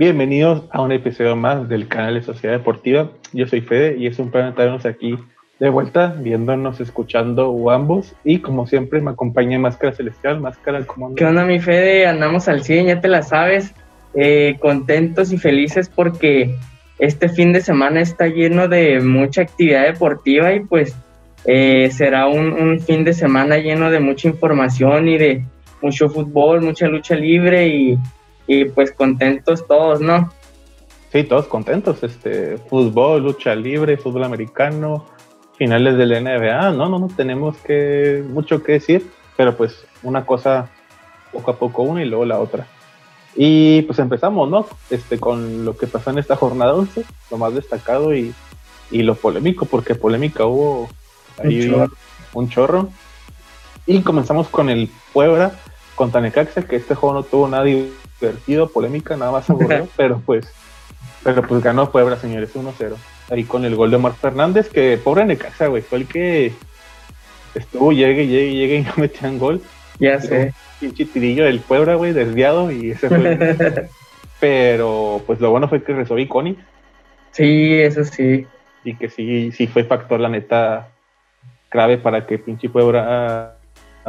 Bienvenidos 0.00 0.64
a 0.70 0.80
un 0.80 0.92
episodio 0.92 1.36
más 1.36 1.68
del 1.68 1.86
canal 1.86 2.14
de 2.14 2.22
Sociedad 2.22 2.56
Deportiva. 2.56 3.10
Yo 3.34 3.46
soy 3.46 3.60
Fede 3.60 3.98
y 3.98 4.06
es 4.06 4.18
un 4.18 4.30
placer 4.30 4.52
estarnos 4.52 4.86
aquí 4.86 5.18
de 5.58 5.68
vuelta, 5.68 6.14
viéndonos, 6.18 6.80
escuchando 6.80 7.50
o 7.50 7.70
ambos. 7.70 8.14
Y 8.24 8.38
como 8.38 8.66
siempre, 8.66 9.02
me 9.02 9.10
acompaña 9.10 9.58
Máscara 9.58 9.92
Celestial. 9.92 10.40
Máscara, 10.40 10.86
¿cómo 10.86 11.14
¿Qué 11.14 11.26
onda, 11.26 11.44
mi 11.44 11.60
Fede? 11.60 12.06
Andamos 12.06 12.48
al 12.48 12.62
100, 12.62 12.86
ya 12.86 13.00
te 13.02 13.08
la 13.08 13.22
sabes. 13.22 13.74
Eh, 14.14 14.56
contentos 14.58 15.34
y 15.34 15.36
felices 15.36 15.90
porque 15.94 16.56
este 16.98 17.28
fin 17.28 17.52
de 17.52 17.60
semana 17.60 18.00
está 18.00 18.26
lleno 18.26 18.68
de 18.68 19.00
mucha 19.00 19.42
actividad 19.42 19.84
deportiva 19.84 20.54
y 20.54 20.60
pues 20.60 20.96
eh, 21.44 21.90
será 21.92 22.26
un, 22.26 22.54
un, 22.54 22.80
fin 22.80 23.04
de 23.04 23.12
semana 23.12 23.58
lleno 23.58 23.90
de 23.90 24.00
mucha 24.00 24.28
información 24.28 25.08
y 25.08 25.18
de 25.18 25.44
mucho 25.82 26.08
fútbol, 26.08 26.62
mucha 26.62 26.88
lucha 26.88 27.14
libre 27.16 27.68
y, 27.68 27.98
y 28.50 28.64
pues 28.64 28.90
contentos 28.90 29.64
todos, 29.68 30.00
¿no? 30.00 30.28
Sí, 31.12 31.22
todos 31.22 31.46
contentos. 31.46 32.02
Este, 32.02 32.58
fútbol, 32.58 33.22
lucha 33.22 33.54
libre, 33.54 33.96
fútbol 33.96 34.24
americano, 34.24 35.06
finales 35.56 35.96
de 35.96 36.06
la 36.06 36.20
NBA. 36.20 36.72
No, 36.72 36.88
no, 36.88 36.98
no 36.98 37.06
tenemos 37.06 37.56
que 37.58 38.24
mucho 38.28 38.60
que 38.64 38.72
decir, 38.72 39.08
pero 39.36 39.56
pues 39.56 39.86
una 40.02 40.26
cosa 40.26 40.68
poco 41.30 41.52
a 41.52 41.58
poco 41.60 41.82
una 41.82 42.02
y 42.02 42.06
luego 42.06 42.24
la 42.24 42.40
otra. 42.40 42.66
Y 43.36 43.82
pues 43.82 44.00
empezamos, 44.00 44.50
¿no? 44.50 44.66
Este, 44.90 45.20
con 45.20 45.64
lo 45.64 45.76
que 45.76 45.86
pasó 45.86 46.10
en 46.10 46.18
esta 46.18 46.34
jornada 46.34 46.74
11, 46.74 47.04
lo 47.30 47.38
más 47.38 47.54
destacado 47.54 48.12
y, 48.12 48.34
y 48.90 49.02
lo 49.04 49.14
polémico, 49.14 49.64
porque 49.64 49.94
polémica 49.94 50.44
hubo 50.44 50.88
ahí 51.38 51.68
un 51.68 51.70
chorro. 51.70 51.92
un 52.32 52.48
chorro. 52.48 52.88
Y 53.86 54.00
comenzamos 54.00 54.48
con 54.48 54.70
el 54.70 54.90
Puebla 55.12 55.52
contra 55.94 56.20
Necaxa, 56.20 56.62
que 56.62 56.74
este 56.74 56.96
juego 56.96 57.14
no 57.14 57.22
tuvo 57.22 57.46
nada 57.46 57.62
divertido, 58.20 58.68
polémica, 58.68 59.16
nada 59.16 59.32
más 59.32 59.48
aburrido, 59.48 59.88
pero 59.96 60.20
pues, 60.24 60.46
pero 61.22 61.42
pues 61.42 61.62
ganó 61.62 61.90
Puebla, 61.90 62.16
señores, 62.16 62.54
1-0. 62.54 62.94
Ahí 63.30 63.44
con 63.44 63.64
el 63.64 63.76
gol 63.76 63.90
de 63.90 63.96
Omar 63.96 64.14
Fernández, 64.14 64.68
que 64.68 64.98
pobre 64.98 65.24
Necaxa, 65.24 65.68
güey, 65.68 65.82
fue 65.82 65.98
el 65.98 66.06
que 66.06 66.52
estuvo, 67.54 67.92
llegue, 67.92 68.26
llegue, 68.26 68.54
llegue 68.54 68.76
y 68.76 68.82
no 68.82 68.92
metían 68.96 69.38
gol. 69.38 69.60
Ya 69.98 70.20
sé. 70.20 70.52
Pinche 70.80 71.04
tirillo 71.04 71.44
del 71.44 71.60
Puebla, 71.60 71.94
güey, 71.94 72.12
desviado 72.12 72.70
y 72.70 72.92
ese 72.92 73.08
fue. 73.08 73.88
pero 74.40 75.22
pues 75.26 75.40
lo 75.40 75.50
bueno 75.50 75.68
fue 75.68 75.82
que 75.82 75.92
resolví 75.92 76.26
Connie. 76.26 76.56
Sí, 77.32 77.80
eso 77.80 78.04
sí. 78.04 78.46
Y 78.82 78.96
que 78.96 79.10
sí, 79.10 79.52
sí 79.52 79.66
fue 79.66 79.84
factor, 79.84 80.18
la 80.18 80.30
neta, 80.30 80.88
clave 81.68 81.98
para 81.98 82.26
que 82.26 82.38
pinche 82.38 82.70
Puebla 82.70 83.59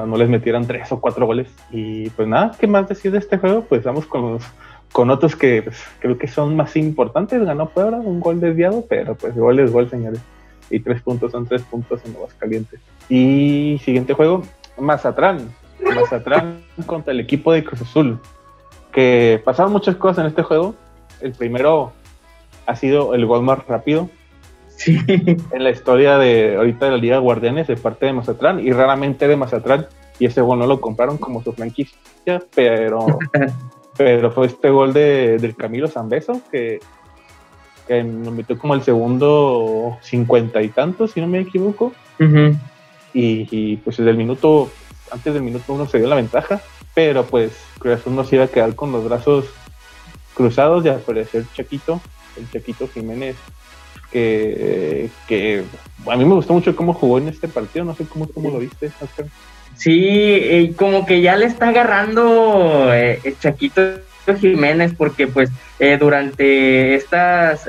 no 0.05 0.17
les 0.17 0.29
metieran 0.29 0.67
tres 0.67 0.91
o 0.91 0.99
cuatro 0.99 1.25
goles. 1.25 1.49
Y 1.71 2.09
pues 2.11 2.27
nada, 2.27 2.51
¿qué 2.59 2.67
más 2.67 2.87
decir 2.87 3.11
de 3.11 3.17
este 3.17 3.37
juego? 3.37 3.63
Pues 3.63 3.83
vamos 3.83 4.05
con 4.05 4.33
los, 4.33 4.43
con 4.91 5.09
otros 5.09 5.35
que 5.35 5.63
pues, 5.63 5.81
creo 5.99 6.17
que 6.17 6.27
son 6.27 6.55
más 6.55 6.75
importantes. 6.75 7.43
Ganó 7.43 7.69
Puebla, 7.69 7.97
un 7.97 8.19
gol 8.19 8.39
desviado, 8.39 8.85
pero 8.87 9.15
pues 9.15 9.35
gol 9.35 9.59
es 9.59 9.71
gol, 9.71 9.89
señores. 9.89 10.21
Y 10.69 10.79
tres 10.79 11.01
puntos 11.01 11.31
son 11.31 11.45
tres 11.45 11.61
puntos 11.63 12.01
en 12.05 12.15
Aguascalientes. 12.15 12.79
Y 13.09 13.79
siguiente 13.83 14.13
juego, 14.13 14.43
Mazatlán. 14.77 15.53
Mazatlán 15.83 16.61
contra 16.85 17.11
el 17.11 17.19
equipo 17.19 17.51
de 17.51 17.63
Cruz 17.63 17.81
Azul. 17.81 18.19
Que 18.91 19.41
pasaron 19.43 19.71
muchas 19.71 19.95
cosas 19.95 20.19
en 20.19 20.27
este 20.27 20.43
juego. 20.43 20.75
El 21.19 21.33
primero 21.33 21.91
ha 22.65 22.75
sido 22.75 23.13
el 23.13 23.25
gol 23.25 23.43
más 23.43 23.65
rápido. 23.67 24.09
Sí. 24.75 24.97
En 25.07 25.63
la 25.63 25.69
historia 25.69 26.17
de 26.17 26.55
ahorita 26.55 26.85
de 26.85 26.91
la 26.91 26.97
Liga 26.97 27.17
Guardianes 27.19 27.67
de 27.67 27.75
parte 27.75 28.05
de 28.07 28.13
Mazatlán 28.13 28.59
y 28.59 28.71
raramente 28.71 29.27
de 29.27 29.35
Mazatlán. 29.35 29.87
Y 30.19 30.25
ese 30.25 30.41
gol 30.41 30.59
no 30.59 30.67
lo 30.67 30.79
compraron 30.79 31.17
como 31.17 31.43
su 31.43 31.51
franquicia, 31.53 31.97
pero, 32.53 33.05
pero 33.97 34.31
fue 34.31 34.47
este 34.47 34.69
gol 34.69 34.93
de, 34.93 35.37
del 35.39 35.55
Camilo 35.55 35.87
Zambeso 35.87 36.41
que, 36.51 36.79
que 37.87 38.03
nos 38.03 38.33
metió 38.33 38.57
como 38.57 38.75
el 38.75 38.83
segundo 38.83 39.97
cincuenta 40.01 40.61
y 40.61 40.69
tantos, 40.69 41.11
si 41.11 41.21
no 41.21 41.27
me 41.27 41.39
equivoco. 41.39 41.93
Uh 42.19 42.23
-huh. 42.23 42.59
y, 43.13 43.47
y, 43.51 43.77
pues 43.77 43.97
desde 43.97 44.11
el 44.11 44.17
minuto, 44.17 44.69
antes 45.11 45.33
del 45.33 45.43
minuto 45.43 45.73
uno 45.73 45.87
se 45.87 45.97
dio 45.97 46.07
la 46.07 46.15
ventaja, 46.15 46.61
pero 46.93 47.23
pues 47.25 47.51
Cruz 47.79 47.95
Azul 47.95 48.15
nos 48.15 48.31
iba 48.31 48.43
a 48.43 48.47
quedar 48.47 48.75
con 48.75 48.91
los 48.91 49.03
brazos 49.03 49.45
cruzados 50.35 50.85
y 50.85 50.89
aparecer 50.89 51.45
Chaquito, 51.53 51.99
el 52.37 52.49
Chaquito 52.51 52.87
Jiménez, 52.87 53.35
que, 54.11 55.63
a 56.07 56.15
mí 56.15 56.25
me 56.25 56.35
gustó 56.35 56.53
mucho 56.53 56.75
cómo 56.75 56.93
jugó 56.93 57.17
en 57.17 57.29
este 57.29 57.47
partido, 57.47 57.85
no 57.85 57.95
sé 57.95 58.05
cómo, 58.05 58.27
cómo 58.27 58.49
lo 58.49 58.59
viste, 58.59 58.91
Oscar. 59.01 59.25
Sí, 59.75 59.99
eh, 60.05 60.73
como 60.75 61.05
que 61.05 61.21
ya 61.21 61.35
le 61.35 61.45
está 61.45 61.69
agarrando 61.69 62.93
eh, 62.93 63.19
el 63.23 63.39
Chaquito 63.39 63.81
Jiménez, 64.39 64.93
porque 64.95 65.27
pues 65.27 65.49
eh, 65.79 65.97
durante 65.99 66.95
estos 66.95 67.61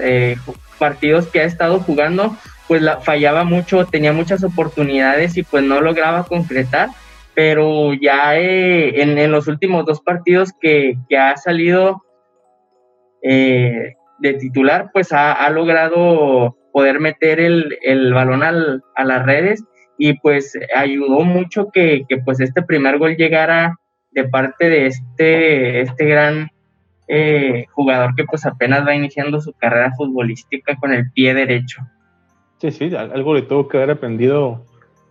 partidos 0.79 1.27
que 1.29 1.41
ha 1.41 1.45
estado 1.45 1.81
jugando, 1.81 2.37
pues 2.69 2.83
la, 2.83 3.01
fallaba 3.01 3.45
mucho, 3.45 3.87
tenía 3.87 4.13
muchas 4.13 4.45
oportunidades 4.45 5.37
y 5.37 5.43
pues 5.43 5.65
no 5.65 5.81
lograba 5.81 6.25
concretar, 6.25 6.89
pero 7.35 7.95
ya 7.95 8.37
en, 8.37 9.17
en, 9.19 9.31
los 9.31 9.47
últimos 9.47 9.87
dos 9.87 10.01
partidos 10.01 10.51
que 10.61 10.99
ha 11.17 11.37
salido 11.37 12.03
de 14.23 14.35
titular, 14.35 14.91
pues 14.93 15.13
ha, 15.13 15.33
ha, 15.33 15.51
logrado 15.51 16.57
poder 16.73 17.01
meter 17.01 17.41
el, 17.41 17.77
el 17.83 18.15
balón 18.15 18.43
al, 18.43 18.83
a 18.95 19.05
las 19.05 19.27
redes 19.27 19.65
y 19.99 20.15
pues 20.21 20.57
ayudó 20.75 21.21
mucho 21.21 21.69
que, 21.73 22.05
que, 22.09 22.19
pues 22.19 22.41
este 22.41 22.63
primer 22.63 22.99
gol 22.99 23.17
llegara 23.17 23.77
de 24.13 24.25
parte 24.25 24.69
de 24.71 24.87
este, 24.87 25.81
este 25.81 26.07
gran 26.07 26.49
eh, 27.09 27.67
jugador 27.73 28.15
que 28.15 28.25
pues 28.25 28.47
apenas 28.47 28.87
va 28.87 28.95
iniciando 28.95 29.41
su 29.41 29.53
carrera 29.53 29.93
futbolística 29.97 30.77
con 30.77 30.93
el 30.93 31.11
pie 31.13 31.35
derecho. 31.35 31.83
Sí, 32.59 32.71
sí, 32.71 32.95
algo 32.95 33.35
le 33.35 33.43
tuvo 33.43 33.67
que 33.67 33.79
haber 33.79 33.91
aprendido 33.91 34.65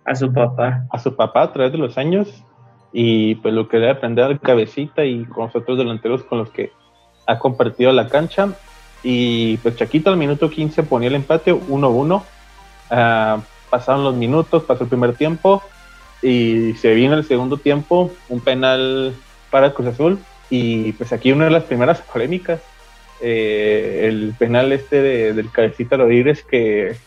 a 0.06 0.16
su 0.16 0.32
papá. 0.34 0.86
A 0.90 1.00
su 1.00 1.16
papá 1.16 1.44
a 1.44 1.54
través 1.54 1.74
de 1.74 1.78
los 1.78 1.98
años 1.98 2.46
y 2.94 3.36
pues 3.36 3.54
lo 3.54 3.68
que 3.68 3.78
debe 3.78 3.92
aprender 3.92 4.26
al 4.26 4.40
cabecita 4.40 5.04
y 5.04 5.26
con 5.26 5.46
los 5.46 5.56
otros 5.56 5.78
delanteros 5.78 6.24
con 6.24 6.40
los 6.40 6.50
que 6.50 6.72
ha 7.28 7.40
compartido 7.40 7.92
la 7.92 8.08
cancha. 8.08 8.54
Y 9.04 9.58
pues 9.58 9.76
Chaquito 9.76 10.10
al 10.10 10.18
minuto 10.18 10.50
15 10.50 10.84
ponía 10.84 11.10
el 11.10 11.16
empate 11.16 11.54
1-1. 11.54 12.24
Uh, 12.92 13.42
pasaron 13.70 14.04
los 14.04 14.16
minutos, 14.16 14.64
pasó 14.64 14.84
el 14.84 14.90
primer 14.90 15.16
tiempo 15.16 15.64
y 16.22 16.74
se 16.74 16.94
vino 16.94 17.16
el 17.16 17.26
segundo 17.26 17.58
tiempo, 17.58 18.12
un 18.30 18.42
penal 18.42 19.16
para 19.50 19.74
Cruz 19.74 19.90
Azul. 19.90 20.20
Y 20.50 20.92
pues 20.94 21.14
aquí 21.14 21.32
una 21.32 21.46
de 21.46 21.52
las 21.52 21.64
primeras 21.64 22.02
polémicas, 22.02 22.60
eh, 23.22 24.08
el 24.08 24.36
penal 24.38 24.72
este 24.72 25.02
de, 25.02 25.34
del 25.34 25.50
cabecita 25.52 25.98
Rodríguez 25.98 26.44
que 26.44 26.98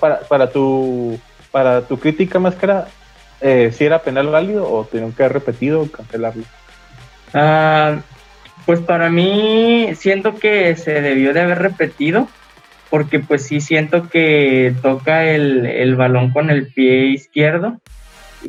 para, 0.00 0.20
para, 0.20 0.50
tu, 0.50 1.18
para 1.50 1.82
tu 1.82 1.98
crítica 1.98 2.38
máscara, 2.38 2.88
eh, 3.40 3.70
si 3.76 3.84
era 3.84 4.02
penal 4.02 4.28
válido 4.28 4.70
o 4.70 4.84
tuvieron 4.84 5.12
que 5.12 5.22
haber 5.24 5.34
repetido 5.34 5.82
o 5.82 5.90
cancelarlo. 5.90 6.44
Uh, 7.34 8.00
pues 8.66 8.80
para 8.80 9.10
mí 9.10 9.90
siento 9.94 10.36
que 10.36 10.74
se 10.76 11.00
debió 11.00 11.32
de 11.32 11.42
haber 11.42 11.58
repetido 11.58 12.28
porque 12.90 13.18
pues 13.18 13.46
sí 13.46 13.60
siento 13.60 14.08
que 14.08 14.74
toca 14.82 15.24
el, 15.24 15.66
el 15.66 15.96
balón 15.96 16.30
con 16.32 16.50
el 16.50 16.68
pie 16.68 17.06
izquierdo 17.06 17.80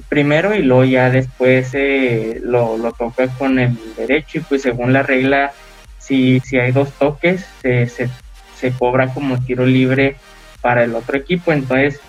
primero 0.09 0.53
y 0.53 0.61
luego 0.61 0.83
ya 0.83 1.09
después 1.09 1.69
eh, 1.73 2.39
lo, 2.43 2.77
lo, 2.77 2.91
toca 2.91 3.27
con 3.27 3.59
el 3.59 3.77
derecho 3.95 4.39
y 4.39 4.41
pues 4.41 4.61
según 4.61 4.93
la 4.93 5.03
regla 5.03 5.51
si, 5.97 6.39
si 6.41 6.57
hay 6.57 6.71
dos 6.71 6.91
toques 6.93 7.45
se, 7.61 7.87
se, 7.87 8.09
se 8.55 8.71
cobra 8.71 9.13
como 9.13 9.43
tiro 9.43 9.65
libre 9.65 10.17
para 10.61 10.83
el 10.83 10.95
otro 10.95 11.17
equipo. 11.17 11.51
Entonces 11.51 11.99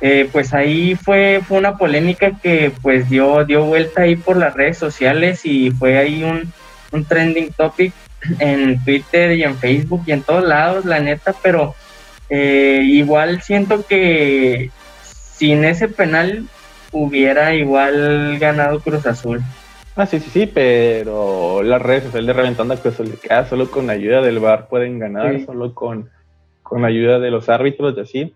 eh, 0.00 0.28
pues 0.30 0.52
ahí 0.52 0.94
fue, 0.94 1.40
fue 1.46 1.58
una 1.58 1.78
polémica 1.78 2.32
que 2.42 2.72
pues 2.82 3.08
dio, 3.08 3.44
dio 3.44 3.64
vuelta 3.64 4.02
ahí 4.02 4.16
por 4.16 4.36
las 4.36 4.54
redes 4.54 4.76
sociales 4.76 5.40
y 5.44 5.70
fue 5.70 5.98
ahí 5.98 6.22
un, 6.22 6.52
un 6.96 7.04
trending 7.04 7.52
topic 7.52 7.92
en 8.38 8.82
Twitter 8.84 9.32
y 9.32 9.44
en 9.44 9.56
Facebook 9.56 10.02
y 10.06 10.12
en 10.12 10.22
todos 10.22 10.44
lados, 10.44 10.84
la 10.84 11.00
neta, 11.00 11.34
pero 11.42 11.74
eh, 12.28 12.80
igual 12.84 13.42
siento 13.42 13.86
que 13.86 14.70
sin 15.02 15.64
ese 15.64 15.88
penal 15.88 16.46
hubiera 16.92 17.54
igual 17.54 18.38
ganado 18.38 18.80
Cruz 18.80 19.06
Azul. 19.06 19.42
Ah, 19.94 20.06
sí, 20.06 20.20
sí, 20.20 20.30
sí, 20.30 20.46
pero 20.46 21.62
las 21.62 21.80
redes 21.80 22.04
sociales 22.04 22.26
de 22.26 22.32
Reventando 22.32 22.74
a 22.74 22.76
Cruz 22.76 22.94
Azul 22.94 23.18
queda 23.20 23.46
solo 23.46 23.70
con 23.70 23.88
ayuda 23.90 24.20
del 24.20 24.40
VAR 24.40 24.68
pueden 24.68 24.98
ganar, 24.98 25.38
sí. 25.38 25.44
solo 25.44 25.74
con, 25.74 26.10
con 26.62 26.84
ayuda 26.84 27.18
de 27.18 27.30
los 27.30 27.48
árbitros 27.48 27.96
y 27.96 28.00
así. 28.00 28.34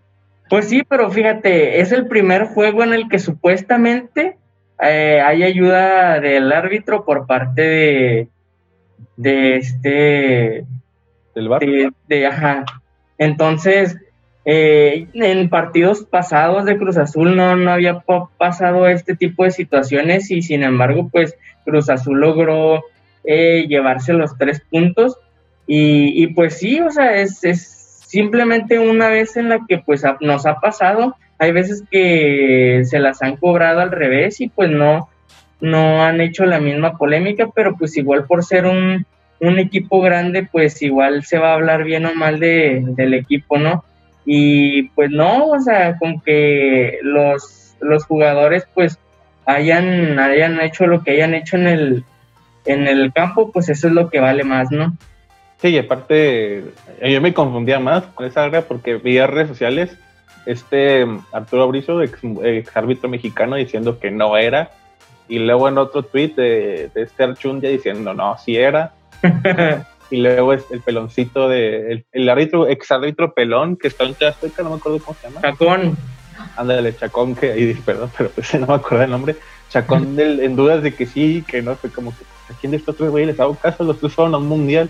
Pues 0.49 0.67
sí, 0.67 0.83
pero 0.87 1.09
fíjate, 1.11 1.79
es 1.79 1.91
el 1.91 2.07
primer 2.07 2.45
juego 2.45 2.83
en 2.83 2.93
el 2.93 3.09
que 3.09 3.19
supuestamente 3.19 4.37
eh, 4.81 5.21
hay 5.23 5.43
ayuda 5.43 6.19
del 6.19 6.51
árbitro 6.51 7.05
por 7.05 7.27
parte 7.27 7.61
de, 7.61 8.27
de 9.17 9.57
este... 9.57 10.65
¿Del 11.35 11.49
VAR? 11.49 11.59
De, 11.61 11.91
de, 12.07 12.25
ajá. 12.27 12.65
Entonces, 13.17 13.97
eh, 14.43 15.07
en 15.13 15.49
partidos 15.49 16.03
pasados 16.03 16.65
de 16.65 16.77
Cruz 16.77 16.97
Azul 16.97 17.35
no, 17.35 17.55
no 17.55 17.71
había 17.71 18.03
pasado 18.37 18.87
este 18.87 19.15
tipo 19.15 19.43
de 19.43 19.51
situaciones 19.51 20.31
y 20.31 20.41
sin 20.41 20.63
embargo, 20.63 21.09
pues 21.11 21.35
Cruz 21.63 21.89
Azul 21.89 22.19
logró 22.19 22.83
eh, 23.23 23.67
llevarse 23.67 24.13
los 24.13 24.35
tres 24.37 24.61
puntos 24.69 25.19
Y, 25.67 26.27
pues 26.33 26.57
sí, 26.57 26.79
o 26.81 26.89
sea, 26.89 27.17
es, 27.17 27.43
es 27.43 27.61
simplemente 28.07 28.79
una 28.79 29.09
vez 29.09 29.37
en 29.37 29.49
la 29.49 29.59
que 29.69 29.77
pues 29.77 30.03
nos 30.19 30.45
ha 30.45 30.55
pasado, 30.55 31.15
hay 31.37 31.51
veces 31.51 31.83
que 31.89 32.81
se 32.83 32.99
las 32.99 33.21
han 33.21 33.37
cobrado 33.37 33.79
al 33.79 33.91
revés 33.91 34.41
y 34.41 34.49
pues 34.49 34.69
no, 34.69 35.07
no 35.61 36.03
han 36.03 36.19
hecho 36.21 36.45
la 36.45 36.59
misma 36.59 36.97
polémica, 36.97 37.49
pero 37.53 37.75
pues 37.77 37.95
igual 37.97 38.25
por 38.25 38.43
ser 38.43 38.65
un, 38.65 39.05
un 39.39 39.59
equipo 39.59 40.01
grande, 40.01 40.47
pues 40.51 40.81
igual 40.81 41.23
se 41.23 41.37
va 41.37 41.51
a 41.51 41.55
hablar 41.55 41.83
bien 41.83 42.05
o 42.05 42.13
mal 42.13 42.39
de, 42.39 42.83
del 42.83 43.13
equipo, 43.13 43.57
¿no? 43.57 43.83
Y 44.25 44.83
pues 44.89 45.09
no, 45.11 45.47
o 45.47 45.59
sea, 45.59 45.97
con 45.97 46.21
que 46.21 46.99
los, 47.03 47.75
los 47.79 48.05
jugadores 48.05 48.67
pues 48.73 48.99
hayan, 49.45 50.19
hayan 50.19 50.59
hecho 50.61 50.87
lo 50.87 51.03
que 51.03 51.11
hayan 51.11 51.33
hecho 51.33 51.57
en 51.57 51.67
el, 51.67 52.03
en 52.65 52.87
el 52.87 53.11
campo, 53.13 53.51
pues 53.51 53.69
eso 53.69 53.87
es 53.87 53.93
lo 53.93 54.09
que 54.09 54.19
vale 54.19 54.43
más, 54.43 54.71
¿no? 54.71 54.95
Sí, 55.61 55.69
y 55.69 55.77
aparte, 55.77 56.63
yo 57.03 57.21
me 57.21 57.33
confundía 57.33 57.79
más 57.79 58.03
con 58.15 58.25
esa 58.25 58.43
área 58.43 58.63
porque 58.63 58.95
veía 58.95 59.27
redes 59.27 59.49
sociales 59.49 59.95
este 60.45 61.05
Arturo 61.31 61.67
Brizo, 61.67 62.01
ex, 62.01 62.75
árbitro 62.75 63.09
mexicano, 63.09 63.55
diciendo 63.55 63.99
que 63.99 64.11
no 64.11 64.37
era, 64.37 64.71
y 65.31 65.39
luego 65.39 65.69
en 65.69 65.77
otro 65.77 66.03
tweet 66.03 66.35
de, 66.35 66.91
de 66.93 67.03
este 67.03 67.23
Archundia 67.23 67.69
diciendo 67.69 68.13
no, 68.13 68.37
sí 68.37 68.57
era, 68.57 68.93
y 70.11 70.17
luego 70.17 70.51
es 70.51 70.65
el 70.71 70.81
peloncito 70.81 71.47
de 71.47 72.03
el, 72.11 72.29
árbitro, 72.29 72.67
ex 72.67 72.91
árbitro 72.91 73.33
pelón 73.33 73.77
que 73.77 73.87
está 73.87 74.03
en 74.03 74.15
Chasteca, 74.15 74.61
no 74.61 74.71
me 74.71 74.75
acuerdo 74.75 74.99
cómo 74.99 75.17
se 75.19 75.29
llama. 75.29 75.41
Chacón. 75.41 75.97
Ándale, 76.57 76.95
Chacón, 76.97 77.33
que 77.33 77.53
ahí 77.53 77.73
perdón, 77.85 78.11
pero 78.17 78.29
pues 78.29 78.53
no 78.59 78.67
me 78.67 78.73
acuerdo 78.73 79.05
el 79.05 79.11
nombre. 79.11 79.37
Chacón 79.69 80.15
en 80.19 80.55
dudas 80.57 80.83
de 80.83 80.93
que 80.93 81.05
sí, 81.05 81.45
que 81.47 81.61
no, 81.61 81.77
fue 81.77 81.89
como 81.89 82.11
que 82.11 82.25
a 82.53 82.57
quién 82.59 82.71
de 82.71 82.77
estos 82.77 82.97
tres 82.97 83.09
güeyes 83.09 83.29
les 83.29 83.39
hago 83.39 83.55
caso, 83.55 83.85
los 83.85 83.99
tres 84.01 84.13
fueron 84.13 84.35
a 84.35 84.37
un 84.37 84.49
mundial. 84.49 84.89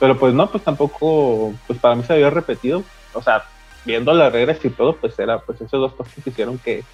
pero 0.00 0.18
pues 0.18 0.32
no, 0.32 0.50
pues 0.50 0.64
tampoco, 0.64 1.52
pues 1.66 1.78
para 1.78 1.94
mí 1.94 2.04
se 2.04 2.14
había 2.14 2.30
repetido. 2.30 2.82
O 3.12 3.20
sea, 3.20 3.44
viendo 3.84 4.14
las 4.14 4.32
reglas 4.32 4.64
y 4.64 4.70
todo, 4.70 4.96
pues 4.96 5.18
era 5.18 5.40
pues 5.40 5.60
esos 5.60 5.78
dos 5.78 5.92
cosas 5.92 6.14
que 6.24 6.30
hicieron 6.30 6.56
que, 6.56 6.84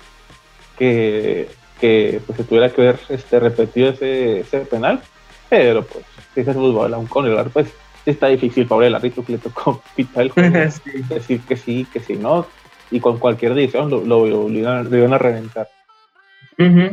que, 0.77 1.49
que 1.81 2.21
pues 2.27 2.37
se 2.37 2.45
tuviera 2.45 2.71
que 2.71 2.83
ver 2.83 3.01
este 3.09 3.41
repetido 3.41 3.91
ese, 3.91 4.41
ese 4.41 4.61
penal. 4.61 5.01
Pero 5.49 5.85
pues, 5.85 6.05
si 6.35 6.41
es 6.41 6.47
fútbol, 6.47 6.93
aún 6.95 7.07
con 7.07 7.27
el 7.27 7.51
pues 7.51 7.69
está 8.05 8.29
difícil, 8.29 8.67
pobre 8.67 8.89
el 8.89 8.95
árbitro 8.95 9.25
que 9.25 9.33
le 9.33 9.39
tocó 9.39 9.83
pitar 9.97 10.25
el 10.25 10.31
juego. 10.31 10.55
Decir 11.09 11.41
que 11.43 11.57
sí, 11.57 11.87
que 11.93 12.01
sí, 12.01 12.17
no. 12.17 12.47
Y 12.91 13.01
con 13.01 13.19
cualquier 13.19 13.55
decisión 13.55 13.91
lo, 13.91 14.01
lo, 14.05 14.49
iban, 14.49 15.13
a 15.13 15.19
reventar. 15.19 15.69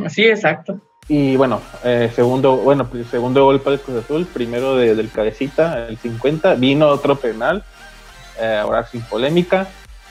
Sí, 0.08 0.24
exacto. 0.24 0.78
Y 1.08 1.36
bueno, 1.36 1.60
eh, 1.84 2.10
segundo, 2.14 2.56
bueno, 2.56 2.88
segundo 3.10 3.44
gol 3.44 3.60
para 3.60 3.74
el 3.74 3.80
Cruz 3.80 4.04
Azul, 4.04 4.26
primero 4.26 4.76
de, 4.76 4.94
del 4.94 5.10
cabecita, 5.10 5.86
el 5.86 5.96
50, 5.96 6.54
vino 6.54 6.88
otro 6.88 7.16
penal, 7.16 7.64
eh, 8.40 8.58
ahora 8.60 8.84
sin 8.86 9.02
polémica, 9.02 9.68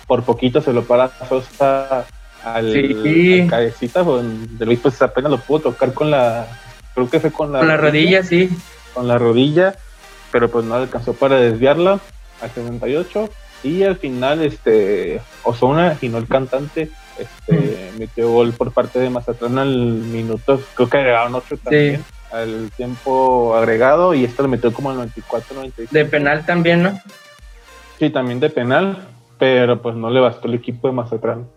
por 0.07 0.23
poquito 0.23 0.61
se 0.61 0.71
lo 0.71 0.83
para 0.83 1.09
Sosa 1.27 2.05
al, 2.45 3.47
cabecita, 3.49 4.03
de 4.03 4.65
Luis 4.65 4.79
pues 4.79 5.01
apenas 5.01 5.31
lo 5.31 5.39
pudo 5.39 5.71
tocar 5.71 5.93
con 5.93 6.11
la, 6.11 6.47
creo 6.93 7.09
que 7.09 7.19
fue 7.19 7.31
con 7.31 7.51
la, 7.51 7.59
con 7.59 7.67
la 7.67 7.77
rodilla, 7.77 8.23
sí. 8.23 8.49
Con 8.93 9.07
la 9.07 9.17
rodilla, 9.17 9.75
pero 10.31 10.49
pues 10.49 10.63
no 10.63 10.75
alcanzó 10.75 11.13
para 11.13 11.37
desviarla 11.37 11.99
al 12.41 12.49
78 12.51 13.29
y 13.63 13.83
al 13.83 13.97
final 13.97 14.43
este 14.43 15.21
Osona 15.43 15.97
y 16.01 16.09
no 16.09 16.19
el 16.19 16.27
cantante 16.27 16.91
este, 17.17 17.91
metió 17.97 18.29
gol 18.29 18.53
por 18.53 18.71
parte 18.71 18.99
de 18.99 19.09
Mazatlán 19.09 19.57
al 19.57 19.75
minuto, 19.75 20.61
creo 20.75 20.87
que 20.87 20.97
agregaron 20.97 21.33
8 21.33 21.57
también, 21.63 22.03
al 22.31 22.69
tiempo 22.77 23.55
agregado, 23.55 24.13
y 24.13 24.23
esto 24.23 24.43
lo 24.43 24.49
metió 24.49 24.71
como 24.71 24.91
al 24.91 24.97
94, 24.97 25.55
95. 25.55 25.93
De 25.93 26.05
penal 26.05 26.45
también, 26.45 26.83
¿no? 26.83 26.99
Sí, 27.97 28.09
también 28.09 28.39
de 28.39 28.49
penal, 28.49 29.07
pero 29.39 29.81
pues 29.81 29.95
no 29.95 30.09
le 30.09 30.19
bastó 30.19 30.47
el 30.47 30.55
equipo 30.55 30.89
de 30.89 30.93
Mazatlán 30.93 31.47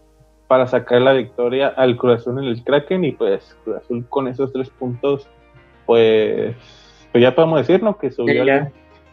para 0.48 0.66
sacar 0.66 1.00
la 1.02 1.12
victoria 1.12 1.68
al 1.68 1.96
Cruz 1.96 2.20
Azul 2.20 2.42
en 2.42 2.48
el 2.48 2.64
Kraken, 2.64 3.04
y 3.04 3.12
pues 3.12 3.56
Cruz 3.62 3.76
Azul 3.76 4.06
con 4.08 4.26
esos 4.26 4.52
tres 4.52 4.70
puntos, 4.70 5.28
pues, 5.86 6.56
pues 7.12 7.22
ya 7.22 7.34
podemos 7.34 7.60
decir, 7.60 7.82
¿no? 7.82 7.96
Que 7.96 8.10
subió 8.10 8.42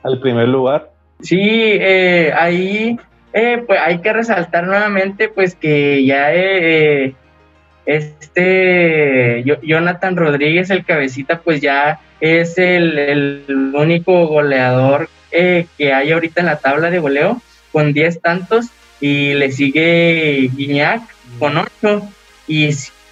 al, 0.04 0.20
primer 0.20 0.48
lugar. 0.48 0.92
Sí, 1.22 1.40
eh, 1.40 2.34
ahí 2.36 2.98
eh, 3.38 3.66
pues 3.68 3.78
hay 3.84 4.00
que 4.00 4.14
resaltar 4.14 4.66
nuevamente 4.66 5.28
pues 5.28 5.56
que 5.56 6.06
ya 6.06 6.34
eh, 6.34 7.16
este 7.86 9.44
Jonathan 9.62 10.16
Rodríguez, 10.16 10.70
el 10.70 10.86
cabecita, 10.86 11.42
pues 11.42 11.60
ya 11.60 12.00
es 12.22 12.58
el, 12.58 13.74
único 13.76 14.28
goleador 14.28 15.10
eh, 15.32 15.68
que 15.78 15.92
hay 15.92 16.14
ahorita 16.14 16.40
en 16.40 16.46
la 16.46 16.60
tabla 16.60 16.90
de 16.90 17.00
goleo 17.00 17.42
con 17.74 17.92
10 17.92 18.22
tantos 18.22 18.68
y 19.02 19.34
le 19.34 19.52
sigue 19.52 20.50
Guiñac 20.56 21.02
con 21.38 21.58
8 21.58 22.02
y, 22.48 22.70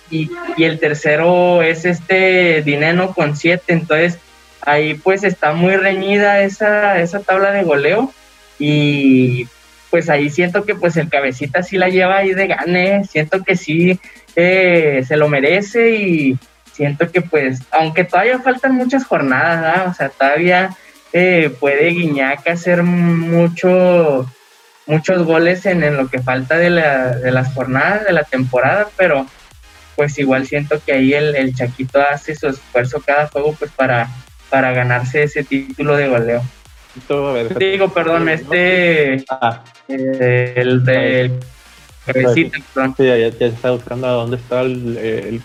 y, 0.10 0.32
y, 0.58 0.64
el 0.64 0.80
tercero 0.80 1.62
es 1.62 1.86
este 1.86 2.62
Dineno 2.62 3.14
con 3.14 3.36
7, 3.36 3.64
entonces 3.68 4.18
ahí 4.62 4.96
pues 4.96 5.24
está 5.24 5.54
muy 5.54 5.76
reñida 5.76 6.42
esa, 6.42 7.00
esa 7.00 7.20
tabla 7.20 7.52
de 7.52 7.64
goleo. 7.64 8.12
Y 8.60 9.48
pues 9.90 10.10
ahí 10.10 10.30
siento 10.30 10.64
que 10.64 10.76
pues 10.76 10.98
el 10.98 11.10
cabecita 11.10 11.62
sí 11.62 11.78
la 11.78 11.90
lleva 11.90 12.18
ahí 12.18 12.34
de 12.34 12.48
gane, 12.48 13.04
siento 13.06 13.44
que 13.44 13.56
sí 13.56 14.00
eh, 14.36 15.04
se 15.08 15.18
lo 15.18 15.28
merece 15.28 15.92
y 15.92 16.40
siento 16.72 17.12
que 17.12 17.22
pues, 17.22 17.60
aunque 17.70 18.04
todavía 18.04 18.40
faltan 18.40 18.74
muchas 18.74 19.06
jornadas, 19.06 19.92
o 19.92 19.94
sea, 19.94 20.10
todavía 20.10 20.76
eh, 21.14 21.52
puede 21.60 21.90
Guiñac 21.90 22.48
hacer 22.48 22.82
mucho, 22.82 24.26
muchos 24.86 25.24
goles 25.24 25.66
en, 25.66 25.96
lo 25.96 26.08
que 26.08 26.22
falta 26.22 26.58
de, 26.58 26.70
las 26.70 27.54
jornadas 27.54 28.06
de 28.06 28.14
la 28.14 28.24
temporada, 28.24 28.90
pero 28.98 29.26
pues 29.96 30.18
igual 30.18 30.48
siento 30.48 30.82
que 30.84 30.94
ahí 30.94 31.14
el, 31.14 31.36
el 31.36 31.56
Chaquito 31.56 32.02
hace 32.02 32.36
su 32.36 32.48
esfuerzo 32.48 33.02
cada 33.06 33.28
juego 33.28 33.54
pues 33.58 33.72
para, 33.72 34.10
para 34.50 34.72
ganarse 34.72 35.24
ese 35.24 35.44
título 35.44 35.96
de 35.96 36.08
goleo. 36.08 36.44
Digo, 37.58 37.90
perdón, 37.90 38.30
este. 38.30 39.26
Ah. 39.30 39.64
Eh, 39.88 40.54
el 40.56 40.84
del. 40.84 41.40
Sí, 42.36 42.52
ya, 42.98 43.18
ya, 43.18 43.46
está 43.48 43.72
buscando 43.72 44.08
a 44.08 44.12
dónde 44.12 44.36
está 44.36 44.62
el, 44.62 44.98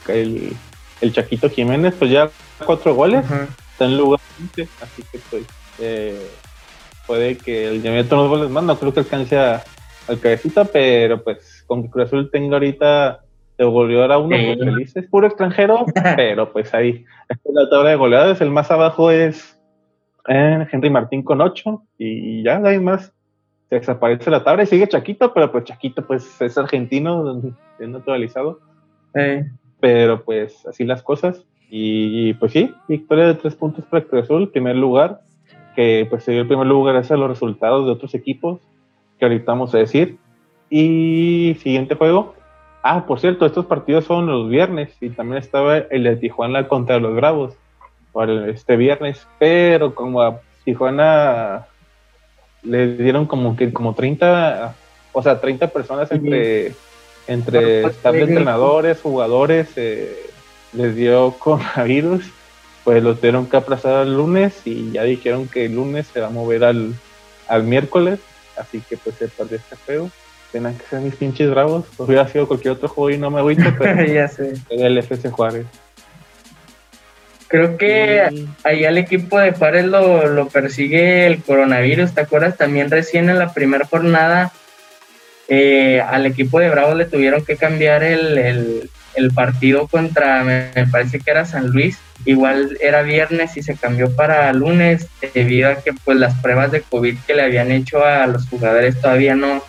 el, 0.09 0.57
el, 1.01 1.13
Chaquito 1.13 1.49
Jiménez. 1.49 1.95
Pues 1.99 2.11
ya 2.11 2.29
cuatro 2.65 2.95
goles. 2.95 3.25
Está 3.73 3.87
en 3.87 3.97
lugar 3.97 4.21
20. 4.39 4.69
Así 4.83 5.03
que, 5.11 5.19
pues. 5.31 5.45
Eh, 5.79 6.21
puede 7.09 7.39
que 7.39 7.69
el 7.69 7.83
Llamamiento 7.83 8.17
los 8.17 8.29
goles 8.29 8.51
más. 8.51 8.63
No 8.63 8.79
creo 8.79 8.93
que 8.93 9.01
alcance 9.01 9.37
al 9.37 10.21
cabecita, 10.21 10.65
pero 10.67 11.25
pues 11.25 11.65
con 11.67 11.83
que 11.83 11.91
Cruz 11.91 12.07
Azul 12.07 12.31
tenga 12.31 12.57
ahorita 12.57 13.23
de 13.57 13.65
goleador 13.65 14.13
a 14.13 14.19
uno, 14.19 14.37
pues 14.37 14.59
felices. 14.59 15.07
Puro 15.11 15.27
extranjero, 15.27 15.87
pero 16.17 16.53
pues 16.53 16.73
ahí. 16.75 17.05
La 17.53 17.69
tabla 17.69 17.91
de 17.91 17.97
goleadas, 17.97 18.41
el 18.41 18.51
más 18.51 18.71
abajo 18.71 19.11
es 19.11 19.59
Henry 20.27 20.91
Martín 20.91 21.23
con 21.23 21.41
8 21.41 21.83
y 21.99 22.45
ya, 22.45 22.59
hay 22.63 22.79
más. 22.79 23.13
Se 23.71 23.77
desaparece 23.77 24.31
la 24.31 24.45
tabla 24.45 24.63
y 24.63 24.67
sigue 24.67 24.89
Chaquito, 24.89 25.35
pero 25.35 25.51
pues 25.51 25.65
Chaquito 25.65 26.07
pues 26.07 26.41
es 26.41 26.57
argentino, 26.57 27.43
es 27.81 27.89
naturalizado. 27.89 28.61
Pero 29.81 30.25
pues 30.25 30.67
así 30.67 30.85
las 30.85 31.03
cosas. 31.03 31.45
Y 31.71 32.33
pues 32.35 32.53
sí, 32.53 32.75
victoria 32.87 33.27
de 33.27 33.35
tres 33.35 33.55
puntos 33.55 33.85
para 33.87 34.05
Cruz 34.05 34.25
Azul, 34.25 34.51
primer 34.51 34.77
lugar, 34.77 35.21
que 35.79 36.09
pues 36.11 36.25
se 36.25 36.33
dio 36.33 36.41
el 36.41 36.49
primer 36.49 36.67
lugar 36.67 36.95
gracias 36.95 37.13
a 37.13 37.17
los 37.17 37.29
resultados 37.29 37.87
de 37.87 37.93
otros 37.93 38.13
equipos, 38.13 38.59
que 39.17 39.25
ahorita 39.25 39.53
vamos 39.53 39.73
a 39.77 39.79
decir. 39.79 40.17
Y 40.69 41.57
siguiente 41.63 41.95
juego. 41.95 42.35
Ah, 42.83 43.07
por 43.07 43.21
cierto, 43.21 43.47
estos 43.47 43.67
partidos 43.67 44.05
son 44.05 44.27
los 44.27 44.49
viernes 44.49 44.91
y 45.01 45.11
también 45.11 45.39
estaba 45.39 45.77
el 45.77 46.03
de 46.03 46.17
Tijuana 46.17 46.67
contra 46.67 46.99
los 46.99 47.15
Bravos 47.15 47.55
este 48.49 48.77
viernes, 48.77 49.25
pero 49.39 49.95
como 49.95 50.21
a 50.21 50.41
Tijuana 50.65 51.69
le 52.65 52.97
dieron 52.97 53.27
como 53.27 53.55
que 53.55 53.73
como 53.73 53.95
30, 53.95 54.75
o 55.13 55.23
sea, 55.23 55.41
30 55.41 55.69
personas 55.69 56.11
entre, 56.11 56.73
entre 57.29 57.85
staff 57.85 58.15
de 58.15 58.23
entrenadores, 58.23 59.01
jugadores, 59.01 59.69
eh, 59.77 60.27
les 60.73 60.97
dio 60.97 61.37
coronavirus, 61.39 62.25
pues 62.89 63.03
lo 63.03 63.17
tuvieron 63.17 63.45
que 63.45 63.59
aplazar 63.59 63.97
al 63.97 64.17
lunes 64.17 64.63
y 64.65 64.93
ya 64.93 65.03
dijeron 65.03 65.47
que 65.47 65.67
el 65.67 65.75
lunes 65.75 66.07
se 66.11 66.23
va 66.23 66.29
a 66.29 66.31
mover 66.31 66.65
al, 66.65 66.95
al 67.47 67.63
miércoles, 67.63 68.19
así 68.57 68.81
que 68.81 68.97
pues 68.97 69.15
se 69.17 69.29
perdió 69.29 69.59
este 69.59 69.77
feo. 69.77 70.11
Tenían 70.53 70.75
que 70.75 70.87
ser 70.87 71.01
mis 71.01 71.15
pinches 71.15 71.51
bravos, 71.51 71.85
hubiera 71.99 72.27
sido 72.29 72.49
cualquier 72.49 72.73
otro 72.73 72.89
juego 72.89 73.11
y 73.11 73.19
no 73.19 73.31
me 73.31 73.41
agüito, 73.41 73.65
pero 73.79 74.03
ya 74.11 74.27
sé. 74.27 74.55
el 74.71 74.97
FC 74.97 75.29
Juárez. 75.29 75.67
Creo 77.49 77.77
que 77.77 78.47
ahí 78.65 78.87
al 78.87 78.97
equipo 78.97 79.39
de 79.39 79.53
Juárez 79.53 79.85
lo, 79.85 80.49
persigue 80.49 81.27
el 81.27 81.43
coronavirus, 81.43 82.15
¿te 82.15 82.23
acuerdas? 82.23 82.57
También 82.57 82.91
recién 82.91 83.29
en 83.29 83.39
la 83.39 83.53
primera 83.53 83.85
jornada 83.85 84.51
eh, 85.47 86.01
al 86.01 86.25
equipo 86.25 86.59
de 86.59 86.71
Bravo 86.71 86.95
le 86.95 87.05
tuvieron 87.05 87.45
que 87.45 87.59
cambiar 87.59 88.03
el, 88.03 88.39
el 88.39 88.91
partido 89.33 89.89
contra, 89.89 90.45
me, 90.45 90.71
parece 90.91 91.21
que 91.21 91.31
era 91.31 91.45
San 91.45 91.69
Luis, 91.69 91.99
igual 92.25 92.77
era 92.81 93.03
viernes 93.03 93.57
y 93.57 93.63
se 93.63 93.77
cambió 93.77 94.15
para 94.15 94.53
lunes 94.53 95.09
debido 95.35 95.71
a 95.71 95.77
que 95.77 95.93
pues 95.93 96.19
las 96.19 96.35
pruebas 96.41 96.73
de 96.73 96.83
COVID 96.83 97.17
que 97.27 97.35
le 97.35 97.43
habían 97.43 97.71
hecho 97.73 98.05
a 98.05 98.27
los 98.27 98.49
jugadores 98.49 99.01
todavía 99.01 99.35
no, 99.35 99.63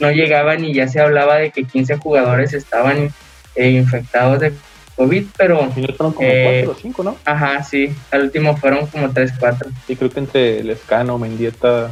no 0.00 0.10
llegaban 0.10 0.64
y 0.64 0.74
ya 0.74 0.88
se 0.88 1.00
hablaba 1.00 1.36
de 1.36 1.50
que 1.50 1.64
15 1.64 1.96
jugadores 1.96 2.52
estaban 2.52 3.10
eh, 3.54 3.70
infectados 3.70 4.40
de 4.40 4.52
COVID, 4.96 5.26
pero... 5.36 5.70
fueron 5.70 6.12
como 6.12 6.28
eh, 6.28 6.62
cuatro 6.62 6.72
o 6.72 6.82
cinco, 6.82 7.02
¿no? 7.02 7.16
Ajá, 7.24 7.62
sí, 7.62 7.94
al 8.10 8.22
último 8.22 8.56
fueron 8.56 8.86
como 8.86 9.10
tres, 9.10 9.32
cuatro. 9.38 9.70
Sí, 9.86 9.96
creo 9.96 10.10
que 10.10 10.20
entre 10.20 10.62
Lescano, 10.62 11.18
Mendieta, 11.18 11.90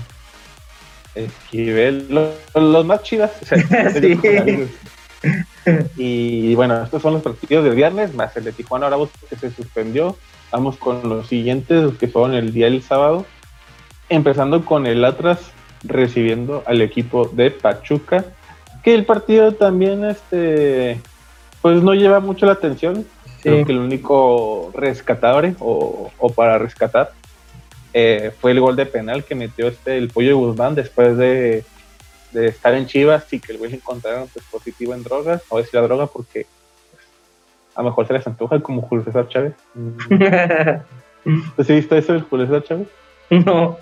Esquivel, 1.14 2.06
los, 2.54 2.86
más 2.86 3.02
chidas. 3.02 3.32
y 5.96 6.54
bueno, 6.54 6.82
estos 6.82 7.02
son 7.02 7.14
los 7.14 7.22
partidos 7.22 7.64
del 7.64 7.74
viernes, 7.74 8.14
más 8.14 8.36
el 8.36 8.44
de 8.44 8.52
Tijuana 8.52 8.88
Bravos 8.88 9.10
que 9.28 9.36
se 9.36 9.50
suspendió. 9.50 10.16
Vamos 10.50 10.76
con 10.76 11.08
los 11.08 11.28
siguientes, 11.28 11.96
que 11.98 12.08
son 12.08 12.34
el 12.34 12.52
día 12.52 12.66
del 12.66 12.82
sábado. 12.82 13.24
Empezando 14.08 14.64
con 14.64 14.86
el 14.86 15.04
Atlas 15.04 15.52
recibiendo 15.84 16.62
al 16.66 16.82
equipo 16.82 17.26
de 17.26 17.50
Pachuca, 17.50 18.24
que 18.82 18.94
el 18.94 19.04
partido 19.04 19.52
también 19.52 20.04
este 20.04 21.00
pues 21.60 21.82
no 21.82 21.94
lleva 21.94 22.20
mucho 22.20 22.46
la 22.46 22.52
atención. 22.52 23.06
Creo 23.40 23.64
que 23.64 23.72
el 23.72 23.78
único 23.78 24.70
rescatable 24.72 25.56
o, 25.58 26.10
para 26.36 26.58
rescatar 26.58 27.10
eh, 27.92 28.32
fue 28.40 28.52
el 28.52 28.60
gol 28.60 28.76
de 28.76 28.86
penal 28.86 29.24
que 29.24 29.34
metió 29.34 29.66
este 29.66 29.98
el 29.98 30.08
pollo 30.08 30.28
de 30.28 30.34
Guzmán 30.34 30.76
después 30.76 31.16
de, 31.16 31.64
estar 32.34 32.74
en 32.74 32.86
Chivas 32.86 33.32
y 33.32 33.40
que 33.40 33.52
el 33.52 33.58
güey 33.58 33.70
le 33.70 33.76
encontraron 33.76 34.28
pues, 34.32 34.44
positivo 34.46 34.94
en 34.94 35.02
drogas, 35.02 35.42
o 35.48 35.58
decir 35.58 35.74
la 35.74 35.82
droga 35.82 36.06
porque 36.06 36.46
pues, 36.90 37.04
a 37.74 37.82
lo 37.82 37.90
mejor 37.90 38.06
se 38.06 38.12
les 38.14 38.26
antoja 38.26 38.60
como 38.60 38.82
Julio 38.82 39.04
César 39.04 39.28
Chávez. 39.28 39.54
¿Has 41.58 41.66
visto 41.68 41.96
eso 41.96 42.12
del 42.12 42.22
Julio 42.22 42.46
César 42.46 42.64
Chávez? 42.64 42.88
No. 43.30 43.78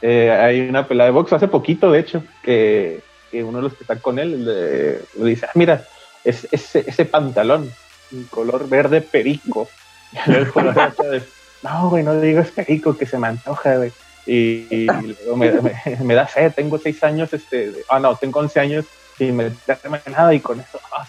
Eh, 0.00 0.30
hay 0.30 0.60
una 0.68 0.86
pelada 0.86 1.10
de 1.10 1.14
box 1.14 1.32
hace 1.32 1.48
poquito, 1.48 1.90
de 1.90 2.00
hecho, 2.00 2.22
que, 2.42 3.02
uno 3.32 3.58
de 3.58 3.62
los 3.62 3.74
que 3.74 3.84
está 3.84 3.96
con 3.96 4.18
él 4.18 4.44
le, 4.44 5.24
dice, 5.24 5.46
ah, 5.46 5.52
mira, 5.54 5.84
es, 6.24 6.48
ese 6.52 7.04
pantalón, 7.04 7.70
un 8.12 8.24
color 8.24 8.68
verde 8.68 9.00
perico. 9.00 9.68
no, 11.62 11.90
güey, 11.90 12.04
no 12.04 12.20
digas 12.20 12.50
perico, 12.50 12.96
que 12.96 13.06
se 13.06 13.18
me 13.18 13.28
antoja, 13.28 13.76
güey. 13.76 13.92
Y, 14.28 14.86
luego 14.86 15.36
me, 15.36 16.14
da 16.14 16.28
sed, 16.28 16.52
tengo 16.52 16.78
seis 16.78 17.02
años, 17.02 17.32
este, 17.32 17.72
ah, 17.88 17.98
no, 17.98 18.14
tengo 18.16 18.40
once 18.40 18.60
años 18.60 18.84
y 19.18 19.32
me 19.32 19.50
da 19.66 19.78
nada 20.10 20.34
y 20.34 20.40
con 20.40 20.60
eso, 20.60 20.78
ah, 20.92 21.06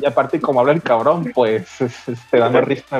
y 0.00 0.06
aparte, 0.06 0.40
como 0.40 0.60
habla 0.60 0.72
el 0.72 0.82
cabrón, 0.82 1.30
pues 1.34 1.66
te 2.30 2.38
da 2.38 2.48
más 2.48 2.64
risa. 2.64 2.98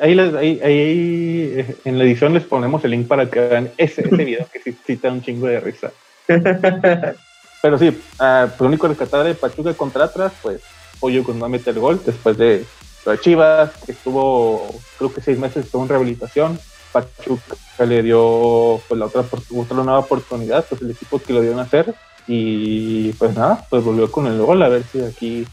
Ahí, 0.00 0.18
ahí, 0.18 0.60
ahí, 0.62 1.76
en 1.84 1.98
la 1.98 2.04
edición 2.04 2.32
les 2.32 2.44
ponemos 2.44 2.84
el 2.84 2.92
link 2.92 3.08
para 3.08 3.28
que 3.28 3.40
vean 3.40 3.70
ese, 3.76 4.02
ese 4.02 4.24
video 4.24 4.46
que 4.52 4.60
sí, 4.60 4.78
sí, 4.86 4.96
da 4.96 5.10
un 5.10 5.20
chingo 5.22 5.48
de 5.48 5.60
risa. 5.60 5.90
Pero 6.26 7.78
sí, 7.78 8.00
uh, 8.20 8.64
único 8.64 8.86
rescatable 8.86 9.30
de 9.30 9.34
Pachuca 9.34 9.74
contra 9.74 10.04
atrás, 10.04 10.32
pues 10.42 10.62
Pollo 11.00 11.24
con 11.24 11.38
no 11.38 11.48
meter 11.48 11.78
gol 11.78 12.00
después 12.04 12.36
de 12.36 12.64
lo 13.04 13.12
de 13.12 13.18
Chivas, 13.18 13.70
que 13.84 13.92
estuvo 13.92 14.66
creo 14.98 15.12
que 15.12 15.20
seis 15.20 15.38
meses 15.38 15.64
estuvo 15.64 15.82
en 15.82 15.88
rehabilitación. 15.88 16.58
Pachuca 16.92 17.56
le 17.86 18.02
dio 18.02 18.80
pues 18.88 18.98
la 18.98 19.06
otra, 19.06 19.22
otra 19.22 19.76
nueva 19.76 19.98
oportunidad, 19.98 20.64
pues 20.68 20.80
el 20.80 20.92
equipo 20.92 21.18
que 21.18 21.32
lo 21.32 21.40
dio 21.40 21.58
a 21.58 21.62
hacer. 21.62 21.94
Y 22.26 23.12
pues 23.14 23.34
nada, 23.34 23.66
pues 23.68 23.84
volvió 23.84 24.10
con 24.10 24.26
el 24.26 24.40
gol 24.40 24.62
a 24.62 24.68
ver 24.68 24.84
si 24.84 25.02
aquí 25.02 25.46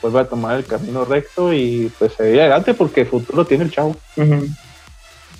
vuelve 0.00 0.20
a 0.20 0.28
tomar 0.28 0.56
el 0.56 0.64
camino 0.64 1.04
recto 1.04 1.52
y 1.52 1.92
pues 1.98 2.14
seguir 2.14 2.40
adelante 2.40 2.74
porque 2.74 3.02
el 3.02 3.06
futuro 3.06 3.44
tiene 3.44 3.64
el 3.64 3.70
chavo. 3.70 3.96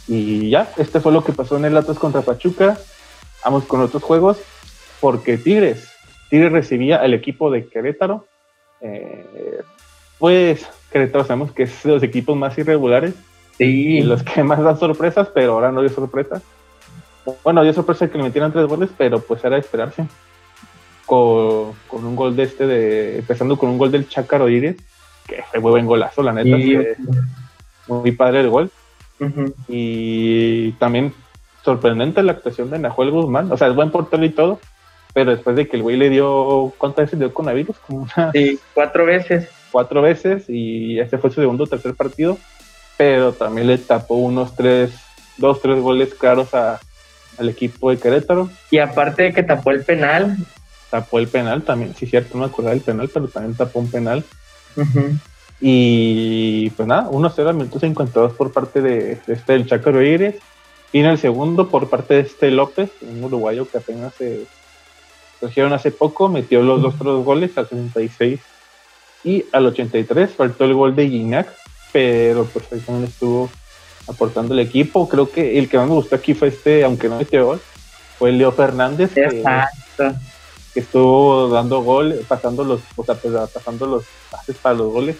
Y 0.06 0.50
ya, 0.50 0.70
este 0.76 1.00
fue 1.00 1.12
lo 1.12 1.24
que 1.24 1.32
pasó 1.32 1.56
en 1.56 1.64
el 1.64 1.76
Atlas 1.76 1.98
contra 1.98 2.22
Pachuca. 2.22 2.78
Vamos 3.44 3.64
con 3.64 3.80
otros 3.80 4.02
juegos 4.02 4.38
porque 5.00 5.36
Tigres 5.36 5.88
Tigres 6.32 6.50
recibía 6.50 6.96
al 6.96 7.12
equipo 7.12 7.50
de 7.50 7.68
Querétaro. 7.68 8.26
Eh, 8.80 9.62
pues 10.18 10.66
Querétaro 10.92 11.24
sabemos 11.24 11.52
que 11.52 11.64
es 11.64 11.82
de 11.82 11.92
los 11.92 12.02
equipos 12.02 12.36
más 12.36 12.56
irregulares 12.58 13.14
y 13.58 14.02
los 14.02 14.22
que 14.22 14.42
más 14.42 14.62
dan 14.62 14.78
sorpresas, 14.78 15.28
pero 15.34 15.52
ahora 15.52 15.72
no 15.72 15.80
dio 15.80 15.90
sorpresa. 15.90 16.42
Bueno, 17.44 17.62
dio 17.62 17.72
sorpresa 17.72 18.08
que 18.08 18.18
le 18.18 18.24
metieran 18.24 18.52
tres 18.52 18.66
goles, 18.66 18.90
pero 18.96 19.20
pues 19.20 19.44
era 19.44 19.56
de 19.56 19.60
esperarse. 19.60 20.06
Con, 21.06 21.74
un 21.90 22.16
gol 22.16 22.34
de 22.36 22.44
este, 22.44 22.66
de, 22.66 23.18
empezando 23.18 23.56
con 23.58 23.70
un 23.70 23.78
gol 23.78 23.90
del 23.90 24.08
Chácaro 24.08 24.48
Iris, 24.48 24.76
que 25.26 25.42
fue 25.50 25.60
muy 25.60 25.70
buen 25.72 25.86
golazo, 25.86 26.22
la 26.22 26.32
neta. 26.32 26.56
muy 27.86 28.12
padre 28.12 28.40
el 28.40 28.50
gol. 28.50 28.70
Y 29.68 30.72
también 30.72 31.14
sorprendente 31.62 32.22
la 32.22 32.32
actuación 32.32 32.70
de 32.70 32.78
Nahuel 32.78 33.10
Guzmán. 33.10 33.52
O 33.52 33.56
sea, 33.56 33.68
es 33.68 33.74
buen 33.74 33.90
portero 33.90 34.24
y 34.24 34.30
todo, 34.30 34.58
pero 35.14 35.30
después 35.30 35.54
de 35.54 35.68
que 35.68 35.76
el 35.76 35.82
güey 35.82 35.96
le 35.96 36.10
dio, 36.10 36.72
¿cuántas 36.78 37.06
veces 37.06 37.18
le 37.18 37.26
dio 37.26 37.34
coronavirus? 37.34 37.78
Como 37.78 38.06
Sí, 38.32 38.58
cuatro 38.74 39.06
veces. 39.06 39.48
Cuatro 39.72 40.02
veces 40.02 40.44
y 40.48 41.00
este 41.00 41.18
fue 41.18 41.30
su 41.30 41.40
segundo 41.40 41.64
o 41.64 41.66
tercer 41.66 41.94
partido, 41.94 42.38
pero 42.98 43.32
también 43.32 43.66
le 43.66 43.78
tapó 43.78 44.16
unos 44.16 44.54
tres, 44.54 44.92
dos, 45.38 45.60
tres 45.62 45.80
goles 45.80 46.14
claros 46.14 46.54
a, 46.54 46.78
al 47.38 47.48
equipo 47.48 47.90
de 47.90 47.98
Querétaro. 47.98 48.50
Y 48.70 48.78
aparte 48.78 49.22
de 49.22 49.32
que 49.32 49.42
tapó 49.42 49.70
el 49.70 49.82
penal. 49.82 50.36
Tapó 50.90 51.18
el 51.18 51.26
penal 51.26 51.62
también, 51.62 51.94
sí, 51.96 52.06
cierto, 52.06 52.36
no 52.36 52.44
me 52.44 52.50
acordaba 52.50 52.74
del 52.74 52.84
penal, 52.84 53.08
pero 53.12 53.28
también 53.28 53.56
tapó 53.56 53.80
un 53.80 53.90
penal. 53.90 54.22
Y 55.58 56.70
pues 56.70 56.86
nada, 56.86 57.08
1-0 57.10 57.48
al 57.48 57.54
minuto 57.54 57.80
52 57.80 58.32
por 58.34 58.52
parte 58.52 58.82
de, 58.82 59.18
este 59.26 59.52
del 59.52 59.66
Chácaro 59.66 60.02
Iris. 60.02 60.34
Y 60.92 61.00
en 61.00 61.06
el 61.06 61.16
segundo 61.16 61.68
por 61.68 61.88
parte 61.88 62.14
de 62.14 62.20
este 62.20 62.50
López, 62.50 62.90
un 63.00 63.24
uruguayo 63.24 63.66
que 63.66 63.78
apenas 63.78 64.12
se 64.14 64.44
trajeron 65.40 65.72
hace 65.72 65.90
poco, 65.90 66.28
metió 66.28 66.62
los 66.62 66.82
dos 66.82 66.94
otros 66.96 67.24
goles 67.24 67.56
al 67.56 67.66
66 67.68 68.40
y 69.24 69.44
al 69.52 69.66
83, 69.66 70.30
faltó 70.30 70.64
el 70.64 70.74
gol 70.74 70.96
de 70.96 71.08
Gignac, 71.08 71.48
pero 71.92 72.44
pues 72.46 72.64
ahí 72.72 72.80
también 72.80 73.08
estuvo 73.08 73.50
aportando 74.08 74.54
el 74.54 74.60
equipo. 74.60 75.08
Creo 75.08 75.30
que 75.30 75.58
el 75.58 75.68
que 75.68 75.78
más 75.78 75.88
me 75.88 75.94
gustó 75.94 76.16
aquí 76.16 76.34
fue 76.34 76.48
este, 76.48 76.84
aunque 76.84 77.08
no 77.08 77.18
metió 77.18 77.46
gol, 77.46 77.60
fue 78.18 78.32
Leo 78.32 78.52
Fernández. 78.52 79.12
Que, 79.12 79.42
estuvo 80.74 81.48
dando 81.50 81.82
gol, 81.82 82.24
pasando 82.26 82.64
los, 82.64 82.80
o 82.96 83.04
sea, 83.04 83.14
pues, 83.14 83.34
pasando 83.50 83.86
los 83.86 84.04
pases 84.30 84.56
para 84.56 84.74
los 84.76 84.90
goles. 84.90 85.16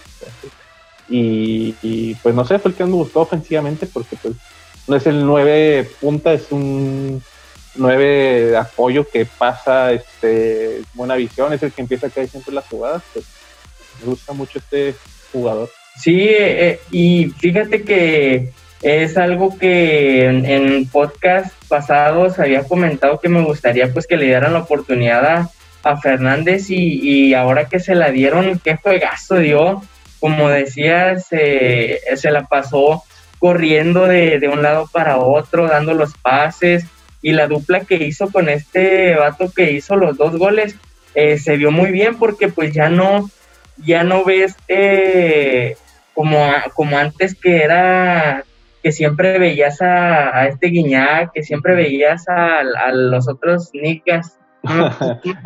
Y, 1.09 1.75
y, 1.83 2.15
pues 2.17 2.35
no 2.35 2.45
sé, 2.45 2.59
fue 2.59 2.71
el 2.71 2.77
que 2.77 2.85
más 2.85 2.91
me 2.91 2.97
gustó 2.97 3.21
ofensivamente 3.21 3.87
porque 3.87 4.17
pues 4.17 4.35
no 4.87 4.97
es 4.97 5.07
el 5.07 5.27
9 5.27 5.91
punta, 6.01 6.33
es 6.33 6.51
un 6.51 7.23
nueve 7.75 8.47
de 8.51 8.57
apoyo 8.57 9.09
que 9.09 9.25
pasa 9.25 9.93
este 9.93 10.83
buena 10.95 11.15
visión, 11.15 11.53
es 11.53 11.63
el 11.63 11.73
que 11.73 11.83
empieza 11.83 12.07
a 12.07 12.11
caer 12.11 12.29
siempre 12.29 12.55
las 12.55 12.67
jugadas, 12.67 13.03
pues 13.13 13.25
me 14.03 14.11
gusta 14.11 14.33
mucho 14.33 14.59
este 14.59 14.95
jugador. 15.33 15.71
Sí, 15.97 16.27
eh, 16.29 16.81
y 16.91 17.33
fíjate 17.39 17.83
que 17.83 18.51
es 18.83 19.17
algo 19.17 19.59
que 19.59 20.25
en, 20.25 20.45
en, 20.47 20.87
podcast 20.87 21.53
pasados 21.69 22.39
había 22.39 22.65
comentado 22.65 23.21
que 23.21 23.29
me 23.29 23.43
gustaría 23.43 23.93
pues 23.93 24.07
que 24.07 24.17
le 24.17 24.25
dieran 24.27 24.55
la 24.55 24.61
oportunidad 24.61 25.49
a, 25.85 25.97
Fernández 26.01 26.71
y, 26.71 27.35
ahora 27.35 27.69
que 27.69 27.81
se 27.81 27.97
la 27.97 28.13
dieron, 28.13 28.61
qué 28.63 28.77
juegazo 28.77 29.37
dio, 29.37 29.83
como 30.21 30.49
decías, 30.49 31.27
se 31.27 32.31
la 32.31 32.45
pasó 32.45 33.03
corriendo 33.41 34.07
de, 34.07 34.39
de 34.39 34.49
un 34.49 34.63
lado 34.63 34.89
para 34.93 35.19
otro, 35.19 35.67
dando 35.67 35.93
los 35.95 36.15
pases, 36.15 36.85
y 37.23 37.33
la 37.33 37.47
dupla 37.47 37.81
que 37.81 37.97
hizo 37.97 38.31
con 38.31 38.49
este 38.49 39.15
vato 39.15 39.51
que 39.51 39.73
hizo 39.73 39.97
los 39.97 40.17
dos 40.17 40.37
goles 40.37 40.77
eh, 41.15 41.39
se 41.39 41.57
vio 41.57 41.71
muy 41.71 41.91
bien 41.91 42.17
porque 42.17 42.49
pues 42.49 42.75
ya 42.75 42.89
no 42.89 43.31
ya 43.79 44.05
no 44.05 44.25
ves 44.25 44.57
eh, 44.69 45.77
como, 46.15 46.47
como 46.75 46.99
antes 46.99 47.35
que 47.35 47.63
era 47.63 48.45
que 48.83 48.93
siempre 48.93 49.39
veías 49.39 49.81
a, 49.81 50.49
este 50.49 50.67
Guiñac, 50.69 51.33
que 51.33 51.43
siempre 51.43 51.75
veías 51.75 52.29
a, 52.29 52.63
los 52.93 53.29
otros 53.29 53.71
Nicas. 53.73 54.39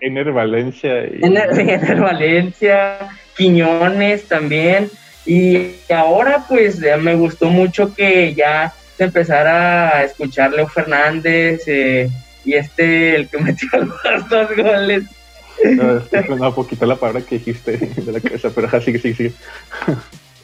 Ener 0.00 0.32
Valencia. 0.32 1.04
Y... 1.04 1.20
Ener, 1.24 2.00
Valencia, 2.00 2.98
Quiñones 3.36 4.26
también. 4.26 4.88
Y 5.26 5.72
ahora 5.92 6.44
pues 6.48 6.80
me 7.00 7.14
gustó 7.14 7.50
mucho 7.50 7.94
que 7.94 8.32
ya 8.34 8.72
empezar 8.98 9.46
a 9.46 10.04
escuchar 10.04 10.52
Leo 10.52 10.68
Fernández 10.68 11.64
eh, 11.66 12.08
y 12.44 12.54
este, 12.54 13.16
el 13.16 13.28
que 13.28 13.38
metió 13.42 13.68
los 13.74 14.28
dos 14.28 14.56
goles. 14.56 15.04
No, 15.64 16.36
no, 16.36 16.54
poquito 16.54 16.86
la 16.86 16.96
palabra 16.96 17.22
que 17.22 17.38
dijiste 17.38 17.76
de 17.76 18.12
la 18.12 18.20
cabeza, 18.20 18.50
pero 18.54 18.68
así 18.72 18.92
que 18.92 18.98
sí, 18.98 19.14
sí. 19.14 19.32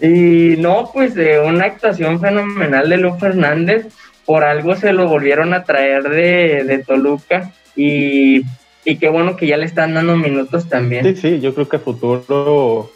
Y 0.00 0.56
no, 0.60 0.90
pues 0.92 1.14
de 1.14 1.40
una 1.40 1.66
actuación 1.66 2.20
fenomenal 2.20 2.88
de 2.88 2.96
Leo 2.96 3.18
Fernández, 3.18 3.86
por 4.24 4.44
algo 4.44 4.74
se 4.74 4.92
lo 4.92 5.08
volvieron 5.08 5.54
a 5.54 5.64
traer 5.64 6.04
de, 6.04 6.64
de 6.64 6.78
Toluca 6.78 7.52
y 7.76 8.42
y 8.84 8.96
qué 8.96 9.08
bueno 9.08 9.36
que 9.36 9.46
ya 9.46 9.56
le 9.56 9.66
están 9.66 9.94
dando 9.94 10.16
minutos 10.16 10.68
también. 10.68 11.04
Sí, 11.04 11.20
sí, 11.20 11.40
yo 11.40 11.54
creo 11.54 11.68
que 11.68 11.76
a 11.76 11.80
futuro, 11.80 12.90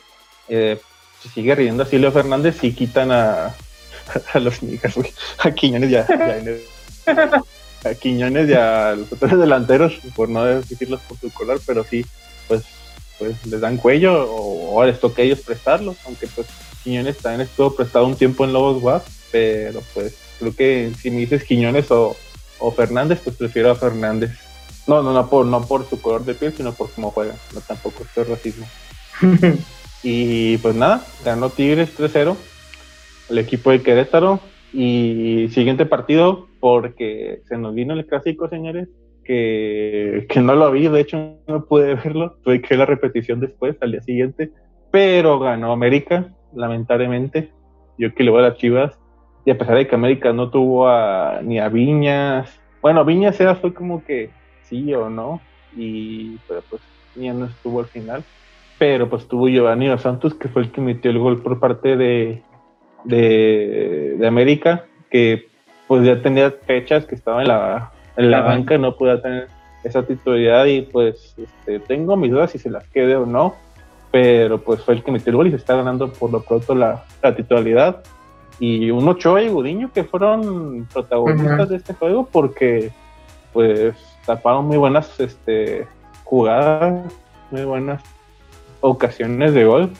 eh, 0.49 0.79
si 1.23 1.29
sigue 1.29 1.55
riendo 1.55 1.83
así 1.83 1.99
Leo 1.99 2.13
Fernández, 2.13 2.57
si 2.61 2.73
quitan 2.73 3.13
a, 3.13 3.55
a 4.33 4.39
los 4.41 4.63
niggas, 4.63 4.95
a 5.39 5.51
Quiñones 5.53 5.91
ya, 5.91 6.07
a 7.85 7.95
Quiñones 7.95 8.49
y 8.49 8.54
a 8.54 8.95
los 8.97 9.12
otros 9.12 9.38
delanteros, 9.38 9.95
por 10.14 10.28
no 10.28 10.45
decirlos 10.45 11.00
por 11.09 11.18
su 11.18 11.30
color, 11.30 11.61
pero 11.66 11.85
sí, 11.85 12.04
pues, 12.49 12.64
pues 13.18 13.47
les 13.47 13.61
dan 13.61 13.76
cuello 13.76 14.28
o, 14.30 14.85
les 14.85 15.00
toca 15.00 15.23
a 15.23 15.25
ellos 15.25 15.40
prestarlos, 15.40 15.97
aunque 16.06 16.26
pues 16.28 16.47
Quiñones 16.83 17.18
también 17.18 17.42
estuvo 17.42 17.75
prestado 17.75 18.06
un 18.06 18.16
tiempo 18.16 18.45
en 18.45 18.52
Lobos 18.52 18.83
WAP, 18.83 19.04
pero 19.33 19.83
pues 19.95 20.16
creo 20.38 20.54
que 20.54 20.92
si 21.00 21.11
me 21.11 21.18
dices 21.18 21.45
Quiñones 21.45 21.90
o, 21.90 22.16
o 22.59 22.73
Fernández, 22.73 23.21
pues 23.23 23.37
prefiero 23.37 23.71
a 23.71 23.76
Fernández. 23.76 24.33
No, 24.87 25.02
no, 25.02 25.12
no 25.12 25.28
por, 25.28 25.45
no 25.47 25.66
por 25.66 25.88
su 25.88 26.00
color 26.00 26.25
de 26.25 26.35
piel, 26.35 26.54
sino 26.56 26.73
por 26.73 26.90
cómo 26.92 27.11
juega. 27.11 27.35
No 27.52 27.61
tampoco 27.61 28.04
es 28.04 28.28
racismo. 28.28 28.68
y 30.04 30.59
pues 30.59 30.76
nada, 30.76 31.04
ganó 31.25 31.50
Tigres 31.50 31.90
3-0 31.99 32.37
el 33.28 33.38
equipo 33.38 33.71
de 33.71 33.83
Querétaro. 33.83 34.40
Y 34.78 35.49
siguiente 35.52 35.87
partido, 35.87 36.49
porque 36.61 37.40
se 37.47 37.56
nos 37.56 37.75
vino 37.75 37.95
el 37.95 38.04
clásico, 38.04 38.47
señores, 38.47 38.90
que, 39.25 40.26
que 40.28 40.40
no 40.40 40.54
lo 40.54 40.71
vi, 40.71 40.87
de 40.87 41.00
hecho 41.00 41.38
no 41.49 41.64
pude 41.64 41.95
verlo, 41.95 42.37
tuve 42.45 42.61
que 42.61 42.76
la 42.76 42.85
repetición 42.85 43.40
después, 43.40 43.75
al 43.80 43.92
día 43.92 44.02
siguiente, 44.02 44.50
pero 44.90 45.38
ganó 45.38 45.73
América, 45.73 46.30
lamentablemente. 46.54 47.50
Yo 47.97 48.14
que 48.14 48.23
le 48.23 48.30
voy 48.30 48.40
a 48.40 48.49
las 48.49 48.59
Chivas, 48.59 48.99
y 49.47 49.50
a 49.50 49.56
pesar 49.56 49.76
de 49.76 49.87
que 49.87 49.95
América 49.95 50.35
no 50.35 50.50
tuvo 50.50 50.87
a, 50.87 51.40
ni 51.42 51.59
a 51.59 51.71
Viñas, 51.71 52.61
bueno, 52.83 53.02
Viñas 53.06 53.40
era 53.40 53.54
fue 53.54 53.73
como 53.73 54.04
que 54.04 54.28
sí 54.64 54.92
o 54.92 55.09
no, 55.09 55.40
y 55.75 56.37
pero 56.47 56.62
pues 56.68 56.83
Viñas 57.14 57.37
no 57.37 57.47
estuvo 57.47 57.80
al 57.80 57.87
final, 57.87 58.25
pero 58.78 59.09
pues 59.09 59.26
tuvo 59.26 59.49
Giovanni 59.49 59.88
Santos, 59.97 60.35
que 60.35 60.49
fue 60.49 60.61
el 60.61 60.71
que 60.71 60.83
metió 60.83 61.11
el 61.11 61.18
gol 61.18 61.40
por 61.40 61.61
parte 61.61 61.97
de, 61.97 62.42
de, 63.07 64.27
América, 64.27 64.85
que 65.11 65.47
pues 65.87 66.05
ya 66.05 66.21
tenía 66.21 66.51
fechas 66.51 67.07
que 67.07 67.15
estaba 67.15 67.43
en 67.43 67.49
la, 67.49 67.93
en 68.17 68.31
la 68.31 68.41
banca, 68.43 68.77
no 68.77 68.97
podía 68.97 69.23
tener 69.23 69.49
esa 69.85 70.03
titularidad 70.03 70.67
y 70.67 70.83
pues 70.83 71.35
este, 71.39 71.79
tengo 71.81 72.17
mis 72.17 72.31
dudas 72.31 72.51
si 72.51 72.59
se 72.59 72.71
las 72.71 72.87
quede 72.89 73.17
o 73.17 73.25
no, 73.25 73.55
pero 74.11 74.61
pues 74.61 74.83
fue 74.83 74.95
el 74.95 75.05
que 75.05 75.13
metió 75.13 75.31
el 75.31 75.37
gol 75.37 75.47
y 75.47 75.51
se 75.51 75.57
está 75.57 75.77
ganando 75.77 76.13
por 76.13 76.33
lo 76.33 76.43
pronto 76.43 76.75
la, 76.75 77.05
la 77.23 77.35
titularidad. 77.35 78.03
Y 78.59 78.91
un 78.91 79.07
Ochoa 79.07 79.43
y 79.43 79.49
Gudiño 79.49 79.93
que 79.93 80.03
fueron 80.03 80.89
protagonistas 80.93 81.69
de 81.69 81.77
este 81.77 81.93
juego 81.93 82.27
porque 82.33 82.91
pues 83.53 83.95
taparon 84.25 84.67
muy 84.67 84.79
buenas 84.79 85.21
este, 85.21 85.87
jugadas, 86.25 87.13
muy 87.51 87.65
buenas 87.65 88.03
ocasiones 88.81 89.53
de 89.53 89.65
gol 89.65 89.91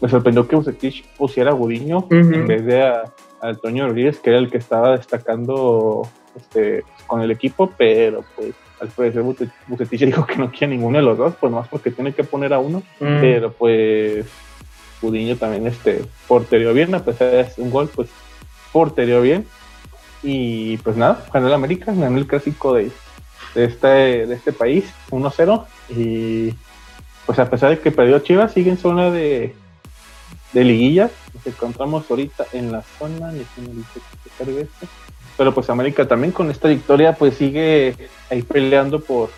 me 0.00 0.08
sorprendió 0.08 0.46
que 0.46 0.56
Bucetich 0.56 1.04
pusiera 1.16 1.50
a 1.50 1.54
Gudiño 1.54 2.06
en 2.10 2.46
vez 2.46 2.64
de 2.64 2.82
a, 2.82 3.04
Antonio 3.40 3.86
Rodríguez, 3.86 4.18
que 4.18 4.30
era 4.30 4.38
el 4.38 4.50
que 4.50 4.58
estaba 4.58 4.96
destacando 4.96 6.08
este, 6.36 6.82
con 7.06 7.20
el 7.20 7.30
equipo, 7.30 7.72
pero 7.76 8.24
pues 8.34 8.52
al 8.80 8.88
parecer 8.88 9.22
Bucetich 9.22 10.04
dijo 10.04 10.26
que 10.26 10.36
no 10.36 10.50
quiere 10.50 10.74
ninguno 10.74 10.98
de 10.98 11.04
los 11.04 11.18
dos, 11.18 11.34
pues 11.38 11.52
más 11.52 11.68
porque 11.68 11.90
tiene 11.90 12.12
que 12.12 12.24
poner 12.24 12.52
a 12.52 12.58
uno, 12.58 12.82
pero 12.98 13.52
pues 13.52 14.26
Gudiño 15.00 15.36
también 15.36 15.66
este, 15.66 16.02
porterió 16.26 16.72
bien, 16.74 16.94
a 16.94 17.04
pesar 17.04 17.30
de 17.30 17.48
un 17.58 17.70
gol, 17.70 17.88
pues 17.94 18.08
porterió 18.72 19.22
bien. 19.22 19.46
Y 20.22 20.78
pues 20.78 20.96
nada, 20.96 21.24
ganó 21.32 21.46
el 21.46 21.54
América, 21.54 21.92
ganó 21.94 22.18
el 22.18 22.26
clásico 22.26 22.74
de, 22.74 22.90
de, 23.54 23.64
este, 23.64 24.26
de 24.26 24.34
este 24.34 24.52
país, 24.52 24.92
1-0. 25.10 25.64
Y 25.90 26.54
pues 27.24 27.38
a 27.38 27.48
pesar 27.48 27.70
de 27.70 27.78
que 27.78 27.92
perdió 27.92 28.18
Chivas, 28.18 28.52
sigue 28.52 28.70
en 28.70 28.78
zona 28.78 29.12
de, 29.12 29.54
de 30.52 30.64
liguillas. 30.64 31.10
Nos 31.34 31.46
encontramos 31.46 32.10
ahorita 32.10 32.46
en 32.52 32.72
la 32.72 32.82
zona, 32.82 33.32
pero 35.36 35.54
pues 35.54 35.70
América 35.70 36.06
también 36.06 36.32
con 36.32 36.50
esta 36.50 36.68
victoria 36.68 37.12
pues 37.12 37.34
sigue 37.34 37.94
ahí 38.30 38.42
peleando 38.42 39.00
por, 39.00 39.30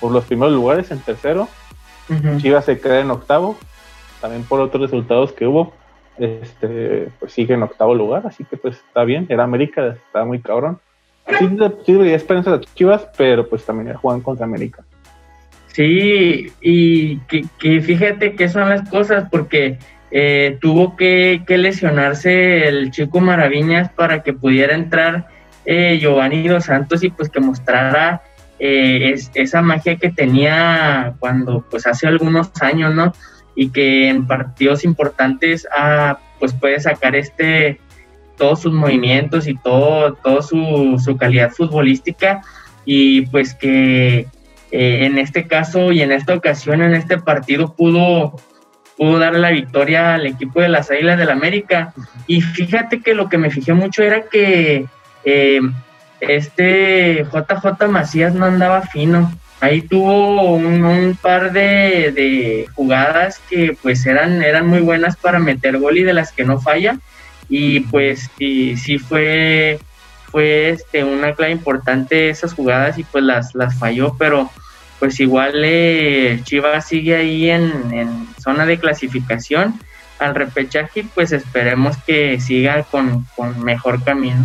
por 0.00 0.12
los 0.12 0.24
primeros 0.24 0.54
lugares 0.54 0.90
en 0.90 1.00
tercero. 1.00 1.48
Chivas 2.36 2.66
se 2.66 2.78
queda 2.78 3.00
en 3.00 3.10
octavo, 3.10 3.56
también 4.20 4.44
por 4.44 4.60
otros 4.60 4.82
resultados 4.82 5.32
que 5.32 5.46
hubo, 5.46 5.72
este 6.18 7.08
pues 7.18 7.32
sigue 7.32 7.54
en 7.54 7.62
octavo 7.62 7.94
lugar, 7.94 8.26
así 8.26 8.44
que 8.44 8.58
pues 8.58 8.76
está 8.76 9.04
bien, 9.04 9.26
era 9.30 9.44
América, 9.44 9.96
está 10.06 10.24
muy 10.24 10.40
cabrón. 10.40 10.78
Sí, 11.38 11.48
sí 11.86 11.92
debería 11.92 12.16
esperanza 12.16 12.58
de 12.58 12.66
Chivas, 12.74 13.08
pero 13.16 13.48
pues 13.48 13.64
también 13.64 13.96
juegan 13.96 14.20
contra 14.20 14.44
América. 14.44 14.84
Sí, 15.68 16.52
y 16.60 17.18
que, 17.20 17.44
que, 17.58 17.80
fíjate 17.80 18.36
que 18.36 18.48
son 18.48 18.68
las 18.68 18.88
cosas, 18.90 19.28
porque 19.30 19.78
eh, 20.16 20.58
tuvo 20.60 20.96
que, 20.96 21.42
lesionarse 21.48 22.68
el 22.68 22.92
chico 22.92 23.20
Maraviñas 23.20 23.90
para 23.90 24.22
que 24.22 24.32
pudiera 24.32 24.76
entrar 24.76 25.26
eh, 25.64 25.98
Giovanni 26.00 26.46
Dos 26.46 26.66
Santos 26.66 27.02
y 27.02 27.10
pues 27.10 27.28
que 27.28 27.40
mostrara 27.40 28.22
eh, 28.60 29.16
esa 29.34 29.60
magia 29.60 29.96
que 29.96 30.10
tenía 30.10 31.14
cuando 31.18 31.64
pues 31.68 31.88
hace 31.88 32.06
algunos 32.06 32.52
años, 32.62 32.94
¿no? 32.94 33.12
Y 33.56 33.70
que 33.70 34.08
en 34.08 34.28
partidos 34.28 34.84
importantes 34.84 35.66
ah, 35.76 36.20
pues 36.38 36.52
puede 36.52 36.78
sacar 36.78 37.16
este 37.16 37.80
todos 38.36 38.60
sus 38.60 38.72
movimientos 38.72 39.48
y 39.48 39.56
todo, 39.56 40.14
todo 40.14 40.42
su, 40.42 41.02
su 41.04 41.16
calidad 41.16 41.50
futbolística 41.50 42.40
y 42.84 43.22
pues 43.26 43.52
que 43.52 44.28
en 44.70 45.18
este 45.18 45.48
caso 45.48 45.90
y 45.90 46.02
en 46.02 46.12
esta 46.12 46.34
ocasión, 46.34 46.82
en 46.82 46.94
este 46.94 47.18
partido 47.18 47.74
pudo 47.74 48.36
pudo 48.96 49.18
darle 49.18 49.40
la 49.40 49.50
victoria 49.50 50.14
al 50.14 50.26
equipo 50.26 50.60
de 50.60 50.68
las 50.68 50.90
Águilas 50.90 51.18
del 51.18 51.30
América. 51.30 51.92
Y 52.26 52.40
fíjate 52.40 53.00
que 53.00 53.14
lo 53.14 53.28
que 53.28 53.38
me 53.38 53.50
fijé 53.50 53.72
mucho 53.72 54.02
era 54.02 54.22
que 54.22 54.86
eh, 55.24 55.60
este 56.20 57.24
JJ 57.24 57.88
Macías 57.88 58.34
no 58.34 58.46
andaba 58.46 58.82
fino. 58.82 59.32
Ahí 59.60 59.80
tuvo 59.82 60.54
un, 60.54 61.18
par 61.22 61.52
de, 61.52 62.66
jugadas 62.74 63.40
que 63.48 63.76
pues 63.80 64.04
eran, 64.04 64.42
eran 64.42 64.66
muy 64.66 64.80
buenas 64.80 65.16
para 65.16 65.38
meter 65.38 65.78
gol 65.78 65.96
y 65.96 66.02
de 66.02 66.12
las 66.12 66.32
que 66.32 66.44
no 66.44 66.60
falla. 66.60 66.98
Y 67.48 67.80
pues 67.80 68.30
sí, 68.36 68.76
sí 68.76 68.98
fue, 68.98 69.78
fue 70.30 70.70
este, 70.70 71.04
una 71.04 71.34
clave 71.34 71.52
importante 71.52 72.28
esas 72.28 72.52
jugadas 72.52 72.98
y 72.98 73.04
pues 73.04 73.24
las, 73.24 73.54
las 73.54 73.78
falló, 73.78 74.16
pero 74.18 74.50
pues 75.04 75.20
igual 75.20 75.52
eh, 75.66 76.40
Chivas 76.44 76.88
sigue 76.88 77.14
ahí 77.14 77.50
en, 77.50 78.26
zona 78.40 78.64
de 78.64 78.78
clasificación. 78.78 79.74
Al 80.18 80.34
repechaje, 80.34 81.04
pues 81.14 81.30
esperemos 81.30 81.98
que 82.06 82.40
siga 82.40 82.84
con, 82.84 83.26
mejor 83.62 84.02
camino. 84.02 84.42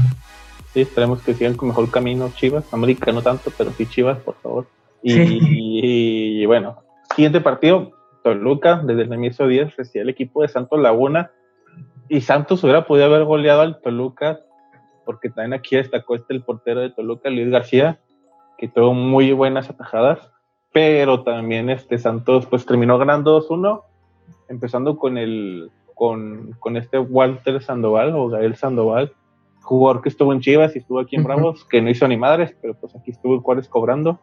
Sí, 0.74 0.82
esperemos 0.82 1.22
que 1.22 1.34
sigan 1.34 1.54
con 1.54 1.70
mejor 1.70 1.90
camino 1.90 2.30
Chivas, 2.36 2.66
América 2.74 3.10
no 3.14 3.22
tanto, 3.22 3.54
pero 3.58 3.72
sí 3.72 3.86
Chivas, 3.86 4.18
por 4.20 4.36
favor. 4.44 4.68
Y, 5.02 6.46
bueno, 6.46 6.84
siguiente 7.16 7.40
partido, 7.40 7.94
Toluca, 8.22 8.82
desde 8.84 9.04
el 9.04 9.14
inicio 9.14 9.48
10, 9.48 9.78
recibe 9.78 10.04
el 10.04 10.10
equipo 10.10 10.42
de 10.42 10.50
Santos 10.50 10.78
Laguna, 10.78 11.32
y 12.10 12.20
Santos 12.20 12.62
hubiera 12.66 12.86
podido 12.86 13.06
haber 13.06 13.24
goleado 13.24 13.62
al 13.62 13.80
Toluca, 13.80 14.42
porque 15.06 15.30
también 15.30 15.54
aquí 15.54 15.78
destacó 15.78 16.16
este 16.16 16.34
el 16.34 16.44
portero 16.44 16.82
de 16.82 16.90
Toluca, 16.90 17.30
Luis 17.30 17.50
García, 17.50 18.02
que 18.58 18.68
tuvo 18.68 18.94
muy 18.94 19.32
buenas 19.32 19.70
atajadas 19.70 20.20
pero 20.72 21.24
también 21.24 21.70
este 21.70 21.98
Santos 21.98 22.46
pues 22.46 22.66
terminó 22.66 22.98
ganando 22.98 23.42
2-1, 23.42 23.84
empezando 24.48 24.98
con 24.98 25.18
el 25.18 25.72
con, 25.96 26.78
este 26.78 26.98
Walter 26.98 27.62
Sandoval 27.62 28.16
o 28.16 28.30
Gael 28.30 28.56
Sandoval, 28.56 29.14
jugador 29.62 30.02
que 30.02 30.10
estuvo 30.10 30.32
en 30.32 30.40
Chivas 30.40 30.74
y 30.76 30.80
estuvo 30.80 31.00
aquí 31.00 31.18
en 31.18 31.26
Bravos, 31.26 31.66
que 31.66 31.82
no 31.82 31.90
hizo 31.90 32.08
ni 32.08 32.16
madres, 32.16 32.56
pero 32.62 32.74
pues 32.74 32.96
aquí 32.96 33.12
estuvo 33.12 33.36
el 33.36 33.42
Juárez 33.42 33.68
cobrando. 33.68 34.18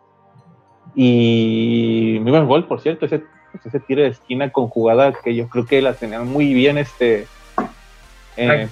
Y 0.94 2.18
muy 2.22 2.30
buen 2.30 2.46
gol, 2.46 2.66
por 2.66 2.80
cierto, 2.80 3.04
ese, 3.04 3.22
pues, 3.52 3.66
ese 3.66 3.80
tiro 3.80 4.00
de 4.00 4.09
esquina 4.09 4.50
con 4.50 4.68
jugada 4.68 5.12
que 5.12 5.35
yo 5.35 5.48
creo 5.50 5.66
que 5.66 5.82
la 5.82 5.92
tenían 5.92 6.26
muy 6.26 6.54
bien 6.54 6.78
este 6.78 7.26
eh, 8.38 8.68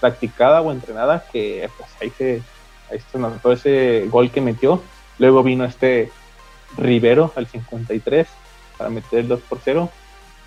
practicada 0.00 0.60
o 0.60 0.72
entrenada, 0.72 1.24
que 1.32 1.68
pues 1.78 1.90
ahí 2.00 2.10
se, 2.10 2.42
ahí 2.90 2.98
se 2.98 3.18
notó 3.18 3.52
ese 3.52 4.08
gol 4.10 4.30
que 4.32 4.40
metió. 4.40 4.82
Luego 5.18 5.44
vino 5.44 5.64
este 5.64 6.10
Rivero 6.76 7.32
al 7.36 7.46
53 7.46 8.26
para 8.76 8.90
meter 8.90 9.20
el 9.20 9.28
2 9.28 9.40
por 9.48 9.58
0. 9.64 9.90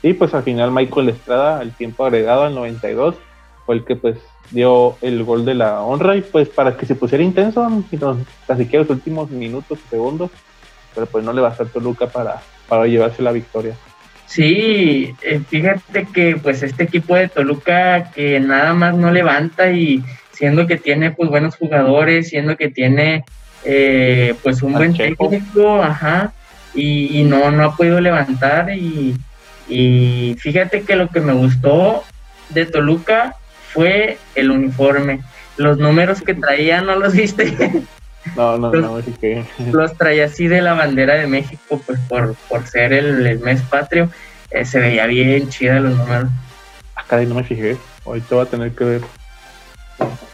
Y 0.03 0.13
pues 0.13 0.33
al 0.33 0.43
final 0.43 0.71
Michael 0.71 1.09
Estrada 1.09 1.59
al 1.59 1.75
tiempo 1.75 2.05
agregado 2.05 2.43
al 2.43 2.55
92 2.55 3.15
fue 3.65 3.75
el 3.75 3.85
que 3.85 3.95
pues 3.95 4.17
dio 4.49 4.97
el 5.01 5.23
gol 5.23 5.45
de 5.45 5.55
la 5.55 5.81
honra 5.81 6.15
y 6.15 6.21
pues 6.21 6.49
para 6.49 6.75
que 6.75 6.85
se 6.85 6.95
pusiera 6.95 7.23
intenso, 7.23 7.67
casi 8.47 8.65
que 8.65 8.77
los 8.77 8.89
últimos 8.89 9.29
minutos, 9.29 9.79
segundos, 9.89 10.31
pero 10.93 11.05
pues 11.05 11.23
no 11.23 11.33
le 11.33 11.41
va 11.41 11.49
a 11.49 11.65
Toluca 11.65 12.07
para, 12.07 12.41
para 12.67 12.87
llevarse 12.87 13.21
la 13.21 13.31
victoria. 13.31 13.75
Sí, 14.25 15.13
eh, 15.21 15.41
fíjate 15.47 16.07
que 16.13 16.37
pues 16.37 16.63
este 16.63 16.83
equipo 16.83 17.15
de 17.15 17.27
Toluca 17.27 18.11
que 18.11 18.39
nada 18.39 18.73
más 18.73 18.95
no 18.95 19.11
levanta 19.11 19.71
y 19.71 20.03
siendo 20.31 20.67
que 20.67 20.77
tiene 20.77 21.11
pues 21.11 21.29
buenos 21.29 21.55
jugadores, 21.57 22.29
siendo 22.29 22.55
que 22.55 22.69
tiene 22.69 23.25
eh, 23.63 24.35
pues 24.43 24.61
un 24.61 24.73
buen 24.73 24.95
técnico, 24.95 25.81
ajá, 25.81 26.33
y, 26.73 27.23
no, 27.23 27.51
no 27.51 27.65
ha 27.65 27.75
podido 27.75 27.99
levantar 27.99 28.71
y, 28.71 29.15
y 29.67 30.35
fíjate 30.39 30.83
que 30.83 30.95
lo 30.95 31.09
que 31.09 31.19
me 31.19 31.33
gustó 31.33 32.03
de 32.49 32.65
Toluca 32.65 33.35
fue 33.73 34.17
el 34.35 34.51
uniforme. 34.51 35.21
Los 35.57 35.77
números 35.77 36.21
que 36.21 36.33
traía, 36.33 36.81
¿no 36.81 36.95
los 36.95 37.13
viste? 37.13 37.83
No, 38.35 38.55
no, 38.55 38.71
no, 38.71 38.97
así 38.97 39.11
que... 39.13 39.43
Los 39.71 39.97
traía 39.97 40.25
así 40.25 40.47
de 40.47 40.61
la 40.61 40.73
bandera 40.73 41.15
de 41.15 41.25
México, 41.25 41.81
pues 41.83 41.99
por, 42.07 42.35
por 42.49 42.67
ser 42.67 42.93
el, 42.93 43.39
mes 43.39 43.63
patrio. 43.63 44.11
Eh, 44.51 44.63
se 44.63 44.79
veía 44.79 45.07
bien 45.07 45.49
chida 45.49 45.79
los 45.79 45.97
números. 45.97 46.29
Acá 46.93 47.17
ah, 47.17 47.21
no 47.21 47.33
me 47.33 47.43
fijé. 47.43 47.77
Ahorita 48.05 48.35
voy 48.35 48.45
a 48.45 48.49
tener 48.49 48.71
que 48.73 48.83
ver 48.83 49.01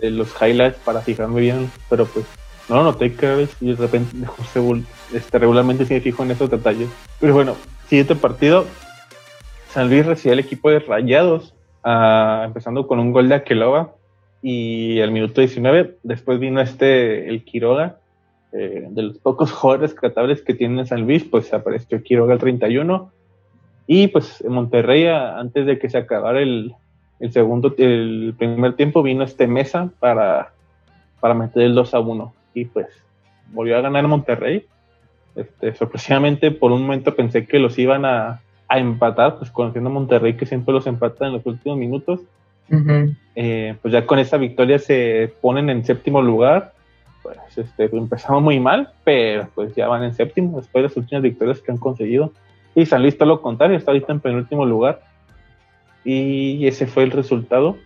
eh, 0.01 0.09
los 0.09 0.29
highlights 0.41 0.77
para 0.83 1.01
fijarme 1.01 1.39
bien, 1.39 1.71
pero 1.89 2.05
pues 2.05 2.25
no 2.69 2.75
lo 2.77 2.83
noté 2.83 3.13
cada 3.13 3.35
vez 3.35 3.55
y 3.61 3.67
de 3.67 3.75
repente 3.75 4.15
este, 5.13 5.39
regularmente 5.39 5.85
sí 5.85 5.93
me 5.93 6.01
fijo 6.01 6.23
en 6.23 6.31
esos 6.31 6.49
detalles. 6.49 6.89
Pero 7.19 7.33
bueno, 7.33 7.55
siguiente 7.87 8.15
partido, 8.15 8.65
San 9.69 9.89
Luis 9.89 10.05
recibe 10.05 10.33
el 10.33 10.39
equipo 10.39 10.69
de 10.69 10.79
Rayados, 10.79 11.53
ah, 11.83 12.43
empezando 12.45 12.87
con 12.87 12.99
un 12.99 13.11
gol 13.11 13.29
de 13.29 13.35
Aqueloba 13.35 13.93
y 14.41 14.99
al 15.01 15.11
minuto 15.11 15.41
19, 15.41 15.97
después 16.03 16.39
vino 16.39 16.61
este, 16.61 17.29
el 17.29 17.43
Quiroga, 17.43 17.97
eh, 18.53 18.87
de 18.89 19.01
los 19.01 19.17
pocos 19.17 19.51
jugadores 19.53 19.91
rescatables 19.91 20.41
que 20.41 20.53
tiene 20.53 20.85
San 20.85 21.01
Luis, 21.01 21.23
pues 21.23 21.53
apareció 21.53 22.01
Quiroga 22.03 22.33
al 22.33 22.39
31 22.39 23.11
y 23.87 24.07
pues 24.07 24.41
en 24.41 24.51
Monterrey, 24.51 25.07
antes 25.07 25.65
de 25.65 25.79
que 25.79 25.89
se 25.89 25.97
acabara 25.97 26.41
el, 26.41 26.73
el 27.21 27.31
segundo, 27.31 27.73
el 27.77 28.35
primer 28.37 28.75
tiempo, 28.75 29.01
vino 29.01 29.23
este 29.23 29.47
Mesa 29.47 29.89
para, 29.99 30.51
para 31.21 31.33
meter 31.33 31.63
el 31.63 31.73
2 31.73 31.93
a 31.93 31.99
1 32.01 32.36
y 32.57 32.65
pues 32.65 32.87
volvió 33.53 33.77
a 33.77 33.81
ganar 33.81 34.07
Monterrey. 34.07 34.65
Este, 35.35 35.75
sorpresivamente 35.75 36.49
por 36.49 36.71
un 36.71 36.81
momento 36.81 37.15
pensé 37.15 37.45
que 37.45 37.59
los 37.59 37.77
iban 37.77 38.05
a, 38.05 38.41
a 38.67 38.79
empatar, 38.79 39.37
pues 39.37 39.51
conociendo 39.51 39.89
a 39.91 39.93
Monterrey 39.93 40.35
que 40.35 40.47
siempre 40.47 40.73
los 40.73 40.87
empatan 40.87 41.27
en 41.27 41.33
los 41.35 41.45
últimos 41.45 41.77
minutos. 41.77 42.21
Eh, 43.35 43.75
pues 43.81 43.93
ya 43.93 44.05
con 44.05 44.19
esa 44.19 44.37
victoria 44.37 44.79
se 44.79 45.31
ponen 45.41 45.69
en 45.69 45.85
séptimo 45.85 46.21
lugar. 46.21 46.73
Pues 47.21 47.37
este, 47.55 47.85
empezamos 47.95 48.41
muy 48.41 48.59
mal, 48.59 48.89
pero 49.03 49.47
pues 49.53 49.75
ya 49.75 49.87
van 49.87 50.03
en 50.03 50.15
séptimo 50.15 50.57
después 50.57 50.81
de 50.81 50.87
las 50.89 50.97
últimas 50.97 51.21
victorias 51.21 51.59
que 51.59 51.71
han 51.71 51.77
conseguido. 51.77 52.33
Y 52.73 52.85
San 52.85 53.03
Luis 53.03 53.17
todo 53.17 53.29
lo 53.29 53.41
contrario, 53.41 53.77
está 53.77 53.91
ahorita 53.91 54.11
en 54.13 54.19
penúltimo 54.19 54.65
lugar. 54.65 55.01
Y 56.03 56.65
ese 56.65 56.87
fue 56.87 57.03
el 57.03 57.11
resultado 57.11 57.77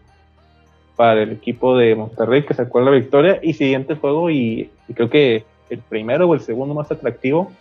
para 1.02 1.24
el 1.24 1.32
equipo 1.32 1.76
de 1.76 1.96
Monterrey 1.96 2.44
que 2.44 2.54
sacó 2.54 2.80
la 2.80 2.92
victoria. 2.92 3.40
Y 3.42 3.54
siguiente 3.54 3.96
juego, 3.96 4.30
y, 4.30 4.70
creo 4.94 5.10
que 5.10 5.46
el 5.72 5.80
primero 5.80 6.30
o 6.30 6.36
el 6.36 6.42
segundo 6.42 6.76
más 6.76 6.92
atractivo, 6.92 7.52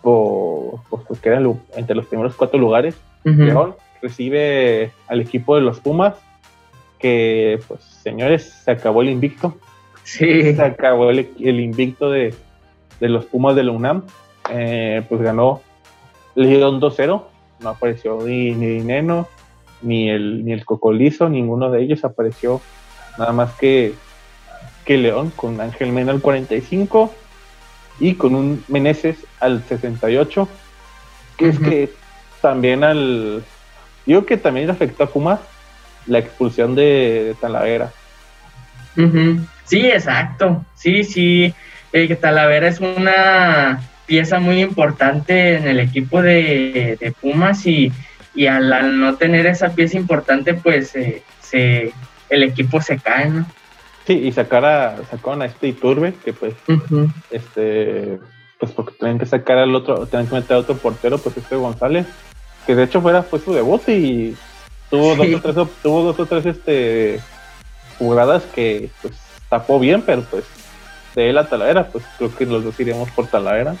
por, 0.00 0.80
pues 0.88 1.20
que 1.20 1.34
entre 1.76 1.94
los 1.94 2.06
primeros 2.06 2.34
cuatro 2.36 2.58
lugares. 2.58 2.96
León 3.22 3.74
recibe 4.00 4.92
al 5.08 5.20
equipo 5.20 5.56
de 5.56 5.60
los 5.60 5.78
Pumas, 5.78 6.14
que 6.98 7.60
pues 7.68 7.82
señores, 7.82 8.44
se 8.64 8.70
acabó 8.70 9.02
el 9.02 9.10
invicto. 9.10 9.58
Sí. 10.02 10.54
Se 10.54 10.62
acabó 10.62 11.10
el, 11.10 11.28
invicto 11.60 12.10
de, 12.10 12.34
los 13.00 13.26
Pumas 13.26 13.56
de 13.56 13.64
la 13.64 13.72
UNAM. 13.72 14.04
Eh, 14.48 15.02
pues 15.06 15.20
ganó 15.20 15.60
León 16.34 16.80
2-0. 16.80 17.22
No 17.60 17.68
apareció 17.68 18.20
ni, 18.24 18.52
ni 18.52 18.80
Neno, 18.80 19.28
ni 19.82 20.08
el, 20.08 20.46
ni 20.46 20.52
el 20.52 20.64
Cocolizo, 20.64 21.28
ninguno 21.28 21.70
de 21.70 21.82
ellos 21.82 22.02
apareció 22.02 22.62
nada 23.18 23.32
más 23.32 23.52
que, 23.54 23.94
que 24.84 24.96
León 24.96 25.32
con 25.34 25.60
Ángel 25.60 25.92
Mena 25.92 26.12
al 26.12 26.20
45 26.20 27.14
y 27.98 28.14
con 28.14 28.34
un 28.34 28.64
Meneses 28.68 29.16
al 29.40 29.62
68, 29.68 30.48
que 31.36 31.48
es 31.48 31.58
que 31.58 31.92
también 32.40 32.84
al... 32.84 33.42
Digo 34.04 34.24
que 34.24 34.36
también 34.36 34.66
le 34.66 34.72
afectó 34.72 35.04
a 35.04 35.08
Pumas 35.08 35.40
la 36.06 36.18
expulsión 36.18 36.74
de, 36.74 37.34
Talavera. 37.40 37.90
Sí, 39.64 39.86
exacto. 39.86 40.64
Sí, 40.74 41.04
sí. 41.04 41.52
Eh, 41.92 42.06
que 42.06 42.16
Talavera 42.16 42.68
es 42.68 42.80
una 42.80 43.80
pieza 44.06 44.38
muy 44.38 44.60
importante 44.62 45.56
en 45.56 45.66
el 45.66 45.80
equipo 45.80 46.22
de, 46.22 47.12
Pumas 47.20 47.66
y, 47.66 47.92
y 48.34 48.46
al, 48.46 48.98
no 48.98 49.16
tener 49.16 49.46
esa 49.46 49.70
pieza 49.74 49.96
importante, 49.96 50.54
pues 50.54 50.94
eh, 50.94 51.22
se, 51.40 51.92
el 52.28 52.42
equipo 52.42 52.80
se 52.80 52.98
cae, 52.98 53.30
¿no? 53.30 53.46
Sí, 54.06 54.14
y 54.14 54.32
sacar 54.32 54.64
a, 54.64 55.04
sacaron 55.10 55.42
a 55.42 55.46
este 55.46 55.68
Iturbe, 55.68 56.14
que 56.24 56.32
pues, 56.32 56.54
este, 57.30 58.18
pues 58.58 58.72
porque 58.72 58.94
tienen 58.98 59.18
que 59.18 59.26
sacar 59.26 59.58
al 59.58 59.74
otro, 59.74 60.06
tienen 60.06 60.28
que 60.28 60.34
meter 60.34 60.56
a 60.56 60.60
otro 60.60 60.76
portero, 60.76 61.18
pues 61.18 61.36
este 61.36 61.56
González, 61.56 62.06
que 62.66 62.76
de 62.76 62.84
hecho 62.84 63.00
fuera 63.00 63.22
fue 63.24 63.40
su 63.40 63.52
debut 63.52 63.82
y 63.88 64.36
tuvo 64.90 65.16
dos 65.16 65.26
o 65.34 65.40
tres, 65.40 65.68
tuvo 65.82 66.02
dos 66.02 66.20
o 66.20 66.26
tres 66.26 66.46
este 66.46 67.20
jugadas 67.98 68.44
que 68.54 68.90
pues 69.02 69.14
tapó 69.48 69.80
bien, 69.80 70.02
pero 70.02 70.22
pues 70.22 70.44
de 71.16 71.30
él 71.30 71.38
a 71.38 71.48
Talavera, 71.48 71.88
pues 71.88 72.04
creo 72.18 72.34
que 72.34 72.46
los 72.46 72.62
dos 72.62 72.78
iríamos 72.78 73.10
por 73.10 73.26
Talavera. 73.26 73.74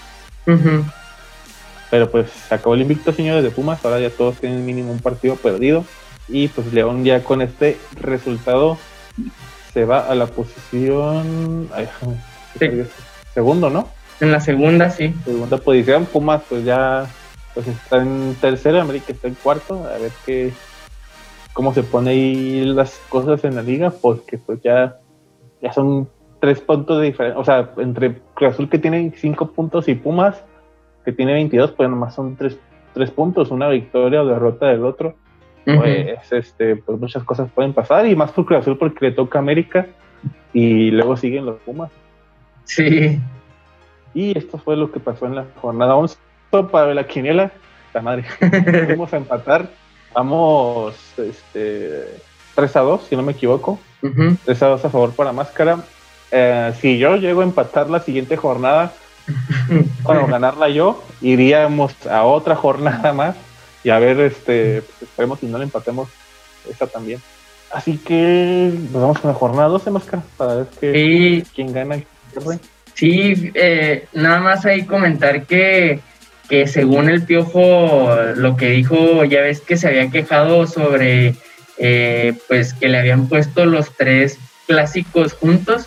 Pero 1.88 2.10
pues 2.10 2.30
se 2.30 2.54
acabó 2.54 2.74
el 2.74 2.82
invicto, 2.82 3.12
señores 3.12 3.44
de 3.44 3.50
Pumas, 3.50 3.84
ahora 3.84 4.00
ya 4.00 4.10
todos 4.10 4.36
tienen 4.36 4.66
mínimo 4.66 4.90
un 4.90 4.98
partido 4.98 5.36
perdido. 5.36 5.84
Y 6.28 6.48
pues 6.48 6.72
León 6.72 7.04
ya 7.04 7.22
con 7.22 7.42
este 7.42 7.76
resultado 8.00 8.78
se 9.72 9.84
va 9.84 10.00
a 10.00 10.14
la 10.14 10.26
posición. 10.26 11.68
Segundo, 13.34 13.70
¿no? 13.70 13.88
En 14.20 14.32
la 14.32 14.40
segunda, 14.40 14.90
sí. 14.90 15.14
Segunda 15.24 15.58
posición. 15.58 16.06
Pumas, 16.06 16.42
pues 16.48 16.64
ya 16.64 17.06
pues 17.54 17.68
está 17.68 17.98
en 17.98 18.34
tercero. 18.40 18.80
América 18.80 19.12
está 19.12 19.28
en 19.28 19.34
cuarto. 19.34 19.86
A 19.86 19.98
ver 19.98 20.10
qué. 20.24 20.52
Cómo 21.52 21.72
se 21.72 21.82
pone 21.82 22.10
ahí 22.10 22.64
las 22.64 22.98
cosas 23.08 23.44
en 23.44 23.54
la 23.54 23.62
liga, 23.62 23.90
porque 23.90 24.36
pues 24.36 24.60
ya, 24.62 24.98
ya 25.62 25.72
son 25.72 26.08
tres 26.40 26.60
puntos 26.60 27.00
de 27.00 27.06
diferencia. 27.06 27.40
O 27.40 27.44
sea, 27.44 27.70
entre 27.78 28.18
Cruz 28.34 28.52
Azul 28.52 28.68
que 28.68 28.78
tiene 28.78 29.12
cinco 29.16 29.52
puntos 29.52 29.88
y 29.88 29.94
Pumas 29.94 30.42
que 31.04 31.12
tiene 31.12 31.34
22, 31.34 31.72
pues 31.72 31.88
nomás 31.88 32.14
son 32.14 32.36
tres, 32.36 32.58
tres 32.92 33.10
puntos, 33.10 33.50
una 33.50 33.68
victoria 33.68 34.22
o 34.22 34.26
derrota 34.26 34.66
del 34.66 34.84
otro 34.84 35.14
pues, 35.66 36.32
este, 36.32 36.76
pues 36.76 37.00
muchas 37.00 37.24
cosas 37.24 37.50
pueden 37.52 37.72
pasar 37.72 38.06
y 38.06 38.14
más 38.14 38.30
por 38.30 38.46
Cruz 38.46 38.60
Azul 38.60 38.78
porque 38.78 39.06
le 39.06 39.12
toca 39.12 39.40
América 39.40 39.86
y 40.52 40.92
luego 40.92 41.16
siguen 41.16 41.44
los 41.44 41.58
Pumas. 41.60 41.90
Sí. 42.64 43.18
Y 44.14 44.38
esto 44.38 44.58
fue 44.58 44.76
lo 44.76 44.92
que 44.92 45.00
pasó 45.00 45.26
en 45.26 45.34
la 45.34 45.46
jornada 45.60 45.96
11 45.96 46.16
para 46.70 46.94
la 46.94 47.06
quiniela. 47.06 47.50
La 47.92 48.00
madre. 48.00 48.24
Vamos 48.90 49.12
a 49.12 49.16
empatar. 49.16 49.68
Vamos 50.14 50.94
este, 51.18 52.04
3 52.54 52.76
a 52.76 52.80
2, 52.80 53.06
si 53.08 53.16
no 53.16 53.22
me 53.22 53.32
equivoco. 53.32 53.78
3 54.44 54.62
a 54.62 54.66
2 54.68 54.84
a 54.84 54.90
favor 54.90 55.12
para 55.14 55.32
Máscara. 55.32 55.80
Eh, 56.30 56.72
si 56.80 56.98
yo 56.98 57.16
llego 57.16 57.40
a 57.40 57.44
empatar 57.44 57.90
la 57.90 58.00
siguiente 58.00 58.36
jornada, 58.36 58.92
bueno, 60.02 60.26
ganarla 60.26 60.68
yo, 60.68 61.02
iríamos 61.20 62.06
a 62.06 62.24
otra 62.24 62.54
jornada 62.54 63.12
más 63.12 63.36
y 63.86 63.90
a 63.90 64.00
ver, 64.00 64.18
este, 64.18 64.82
pues, 64.82 65.02
esperemos 65.02 65.38
si 65.38 65.46
no 65.46 65.58
le 65.58 65.64
empatemos 65.64 66.08
esa 66.68 66.88
también. 66.88 67.20
Así 67.72 67.98
que 67.98 68.72
nos 68.92 69.00
vamos 69.00 69.20
con 69.20 69.30
la 69.30 69.36
jornada 69.36 69.68
12, 69.68 69.92
Máscara, 69.92 70.24
para 70.36 70.54
ver 70.56 70.66
que, 70.80 71.44
quién 71.54 71.72
gana. 71.72 72.02
Sí, 72.94 73.52
eh, 73.54 74.08
nada 74.12 74.40
más 74.40 74.66
ahí 74.66 74.86
comentar 74.86 75.46
que, 75.46 76.00
que 76.48 76.66
según 76.66 77.08
el 77.08 77.22
Piojo, 77.22 78.12
lo 78.34 78.56
que 78.56 78.70
dijo, 78.70 79.24
ya 79.24 79.42
ves 79.42 79.60
que 79.60 79.76
se 79.76 79.86
había 79.86 80.10
quejado 80.10 80.66
sobre, 80.66 81.36
eh, 81.78 82.34
pues 82.48 82.74
que 82.74 82.88
le 82.88 82.98
habían 82.98 83.28
puesto 83.28 83.66
los 83.66 83.96
tres 83.96 84.36
clásicos 84.66 85.32
juntos 85.32 85.86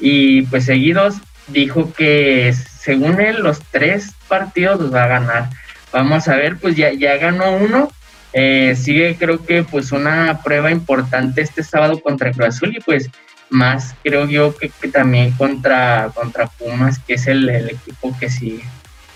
y 0.00 0.42
pues 0.42 0.64
seguidos, 0.64 1.14
dijo 1.46 1.92
que 1.92 2.52
según 2.52 3.20
él 3.20 3.36
los 3.44 3.60
tres 3.70 4.14
partidos 4.26 4.80
los 4.80 4.92
va 4.92 5.04
a 5.04 5.08
ganar 5.20 5.50
vamos 5.92 6.28
a 6.28 6.36
ver, 6.36 6.56
pues 6.58 6.76
ya, 6.76 6.92
ya 6.92 7.16
ganó 7.16 7.56
uno. 7.56 7.88
Eh, 8.32 8.74
sigue 8.76 9.16
creo 9.16 9.44
que 9.44 9.62
pues 9.62 9.92
una 9.92 10.40
prueba 10.44 10.70
importante 10.70 11.40
este 11.40 11.62
sábado 11.62 12.00
contra 12.00 12.32
Cruz 12.32 12.48
Azul 12.48 12.76
y 12.76 12.80
pues 12.80 13.08
más 13.48 13.94
creo 14.02 14.26
yo 14.26 14.54
que, 14.54 14.68
también 14.88 15.32
contra, 15.32 16.10
contra 16.14 16.46
Pumas, 16.46 16.98
que 16.98 17.14
es 17.14 17.26
el, 17.26 17.48
equipo 17.48 18.14
que 18.18 18.28
sigue. 18.28 18.64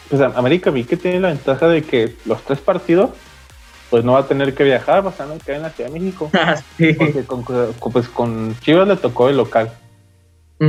Pues 0.09 0.23
América 0.23 0.71
vi 0.71 0.85
que 0.85 0.97
tiene 0.97 1.21
la 1.21 1.29
ventaja 1.29 1.69
de 1.69 1.83
que 1.83 2.15
los 2.25 2.43
tres 2.45 2.61
partidos 2.61 3.11
pues 3.91 4.05
no 4.05 4.13
va 4.13 4.21
a 4.21 4.27
tener 4.27 4.55
que 4.55 4.63
viajar, 4.65 5.05
va 5.05 5.11
a 5.11 5.13
tener 5.13 5.39
que 5.39 5.53
en 5.53 5.63
la 5.63 5.71
Ciudad 5.71 5.91
de 5.91 5.99
México. 5.99 6.31
Ah, 6.35 6.57
sí. 6.79 6.93
Porque 6.95 7.25
con, 7.25 7.45
pues, 7.45 8.09
con 8.09 8.57
Chivas 8.61 8.87
le 8.87 8.97
tocó 8.97 9.29
el 9.29 9.37
local. 9.37 9.71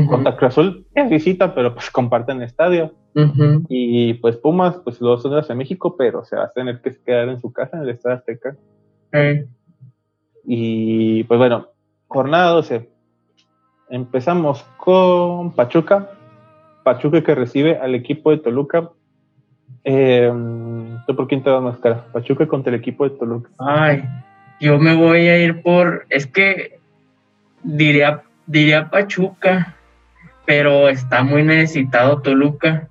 Contra 0.09 0.35
Cruz 0.37 0.51
Azul 0.51 0.85
es 0.95 1.09
visita, 1.09 1.53
pero 1.53 1.73
pues 1.73 1.91
comparten 1.91 2.41
estadio. 2.41 2.93
Y 3.13 4.13
pues 4.15 4.37
Pumas, 4.37 4.77
pues 4.83 5.01
los 5.01 5.21
son 5.21 5.41
de 5.45 5.55
México, 5.55 5.95
pero 5.97 6.23
se 6.23 6.35
va 6.35 6.45
a 6.45 6.51
tener 6.51 6.81
que 6.81 6.95
quedar 6.95 7.29
en 7.29 7.39
su 7.39 7.51
casa 7.51 7.77
en 7.77 7.83
el 7.83 7.89
Estado 7.89 8.15
Azteca. 8.15 8.55
Y 10.45 11.23
pues 11.25 11.37
bueno, 11.37 11.67
jornada 12.07 12.51
12. 12.51 12.89
Empezamos 13.89 14.63
con 14.77 15.51
Pachuca. 15.51 16.09
Pachuca 16.83 17.21
que 17.21 17.35
recibe 17.35 17.77
al 17.77 17.93
equipo 17.93 18.31
de 18.31 18.37
Toluca. 18.37 18.89
Eh, 19.83 20.31
¿Tú 21.07 21.15
por 21.15 21.27
quién 21.27 21.43
te 21.43 21.49
das 21.49 21.61
más 21.61 21.77
cara? 21.79 22.05
Pachuca 22.11 22.47
contra 22.47 22.73
el 22.73 22.79
equipo 22.79 23.03
de 23.03 23.17
Toluca. 23.17 23.49
Ay, 23.59 24.03
yo 24.59 24.79
me 24.79 24.95
voy 24.95 25.27
a 25.27 25.37
ir 25.37 25.61
por. 25.61 26.05
Es 26.09 26.25
que 26.25 26.79
diría, 27.63 28.23
diría 28.45 28.89
Pachuca, 28.89 29.75
pero 30.45 30.87
está 30.87 31.23
muy 31.23 31.43
necesitado 31.43 32.21
Toluca. 32.21 32.87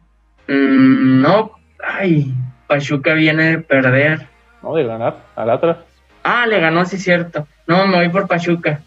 Mm, 0.51 1.23
no, 1.23 1.53
ay, 1.81 2.35
Pachuca 2.67 3.15
viene 3.15 3.53
de 3.53 3.59
perder. 3.59 4.27
No, 4.63 4.75
de 4.75 4.85
ganar 4.85 5.19
al 5.37 5.51
Atlas. 5.51 5.77
Ah, 6.25 6.45
le 6.47 6.59
ganó, 6.59 6.85
sí, 6.85 6.99
cierto. 6.99 7.47
No, 7.69 7.87
me 7.87 7.99
voy 7.99 8.09
por 8.09 8.27
Pachuca. 8.27 8.81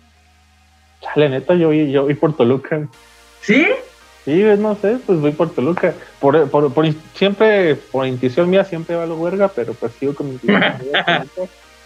Chale, 1.02 1.30
neta, 1.30 1.56
yo 1.56 1.68
voy, 1.68 1.90
yo 1.90 2.04
voy 2.04 2.16
por 2.16 2.36
Toluca. 2.36 2.88
¿Sí? 3.42 3.66
Sí, 4.26 4.44
no 4.60 4.76
sé, 4.76 4.98
pues 5.06 5.20
voy 5.20 5.32
por 5.32 5.52
Toluca. 5.52 5.94
Por, 6.20 6.50
por, 6.50 6.74
por 6.74 6.86
siempre, 7.16 7.76
por 7.76 8.06
intuición 8.06 8.50
mía, 8.50 8.66
siempre 8.66 8.98
va 8.98 9.04
a 9.04 9.08
lo 9.08 9.16
huerga, 9.16 9.48
pero 9.48 9.74
pues 9.74 9.94
sigo 9.94 10.14
con 10.14 10.28
mi 10.28 10.34
intuición. 10.34 10.64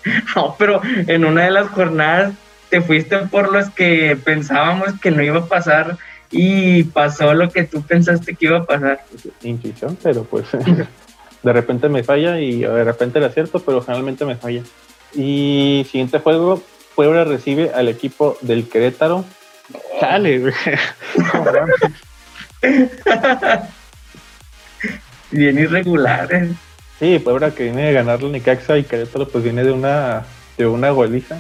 no, 0.36 0.56
pero 0.58 0.82
en 0.84 1.24
una 1.24 1.44
de 1.44 1.52
las 1.52 1.68
jornadas 1.68 2.34
te 2.70 2.82
fuiste 2.82 3.18
por 3.28 3.54
los 3.54 3.70
que 3.70 4.18
pensábamos 4.24 5.00
que 5.00 5.12
no 5.12 5.22
iba 5.22 5.40
a 5.40 5.46
pasar 5.46 5.98
y 6.32 6.84
pasó 6.84 7.34
lo 7.34 7.50
que 7.50 7.64
tú 7.64 7.82
pensaste 7.82 8.36
que 8.36 8.46
iba 8.48 8.60
a 8.60 8.66
pasar. 8.66 9.04
Intuición, 9.44 9.98
pero 10.02 10.24
pues 10.24 10.46
de 11.44 11.54
repente 11.54 11.90
me 11.90 12.04
falla 12.04 12.40
y 12.40 12.62
de 12.62 12.84
repente 12.84 13.20
le 13.20 13.28
acierto, 13.28 13.60
pero 13.60 13.82
generalmente 13.82 14.26
me 14.26 14.36
falla. 14.36 14.64
Y 15.14 15.86
siguiente 15.90 16.20
juego, 16.20 16.62
Puebla 16.96 17.24
recibe 17.24 17.72
al 17.74 17.88
equipo 17.88 18.38
del 18.42 18.68
Querétaro. 18.68 19.24
Chale, 20.00 20.40
güey. 20.40 20.54
Bien 25.32 25.60
irregulares. 25.60 26.52
Sí, 27.00 27.20
Puebla 27.20 27.52
que 27.52 27.64
viene 27.64 27.88
de 27.88 27.94
ganarle 27.94 28.30
Necaxa 28.30 28.78
y 28.78 28.84
Querétaro 28.84 29.28
pues 29.28 29.44
viene 29.44 29.64
de 29.64 29.72
una 29.72 30.26
de 30.58 30.66
una 30.66 30.90
goliza. 30.90 31.40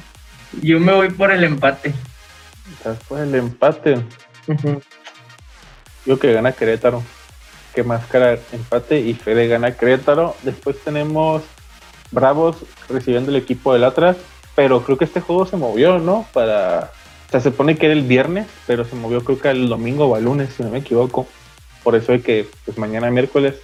Yo 0.62 0.80
me 0.80 0.94
voy 0.94 1.10
por 1.10 1.32
el 1.32 1.44
empate. 1.44 1.94
Estás 2.72 2.98
por 3.06 3.20
el 3.20 3.34
empate. 3.36 3.98
Yo 6.06 6.20
que 6.20 6.34
gana 6.34 6.52
Querétaro. 6.52 7.04
Que 7.76 7.84
máscara 7.84 8.40
empate 8.52 9.00
y 9.00 9.14
Fede 9.14 9.48
gana 9.48 9.76
Querétaro. 9.76 10.36
Después 10.44 10.78
tenemos 10.84 11.44
Bravos 12.12 12.58
recibiendo 12.90 13.32
el 13.32 13.38
equipo 13.38 13.74
del 13.74 13.84
Atlas. 13.84 14.18
Pero 14.56 14.82
creo 14.84 14.98
que 14.98 15.06
este 15.06 15.22
juego 15.22 15.46
se 15.46 15.58
movió, 15.58 16.00
¿no? 16.00 16.26
Para. 16.34 16.92
O 17.28 17.30
sea, 17.30 17.42
se 17.42 17.52
pone 17.52 17.78
que 17.78 17.86
era 17.86 17.94
el 17.94 18.04
viernes, 18.04 18.48
pero 18.66 18.86
se 18.86 18.96
movió 18.96 19.24
creo 19.24 19.38
que 19.38 19.50
el 19.50 19.68
domingo 19.68 20.06
o 20.06 20.16
al 20.16 20.24
lunes, 20.24 20.54
si 20.56 20.64
no 20.64 20.70
me 20.70 20.80
equivoco. 20.80 21.28
Por 21.84 21.96
eso 21.96 22.14
es 22.14 22.24
que 22.24 22.48
pues 22.66 22.78
mañana 22.78 23.12
miércoles 23.12 23.56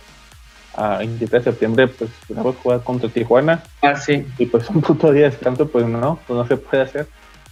a 0.76 0.98
23 0.98 1.32
de 1.32 1.52
septiembre, 1.52 1.88
pues 1.88 2.10
Bravos 2.28 2.56
juega 2.62 2.84
contra 2.84 3.10
Tijuana. 3.10 3.64
Ah, 3.82 3.96
sí. 3.96 4.28
Y 4.38 4.46
pues 4.46 4.70
un 4.70 4.82
puto 4.82 5.12
día 5.12 5.24
de 5.24 5.30
descanso, 5.32 5.68
pues 5.68 5.88
no, 5.88 6.20
pues 6.28 6.38
no 6.38 6.48
se 6.48 6.58
puede 6.58 6.84
hacer. 6.84 7.08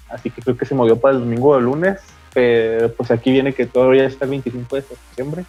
Así 0.10 0.30
que 0.30 0.42
creo 0.42 0.58
que 0.58 0.66
se 0.66 0.76
movió 0.76 1.00
para 1.00 1.16
el 1.16 1.22
domingo 1.22 1.50
o 1.50 1.58
el 1.58 1.66
lunes. 1.66 2.00
Pero 2.34 2.92
pues 2.94 3.12
aquí 3.12 3.32
viene 3.32 3.54
que 3.54 3.66
todavía 3.66 4.06
está 4.06 4.26
el 4.26 4.32
25 4.32 4.76
de 4.76 4.82
septiembre. 4.82 5.46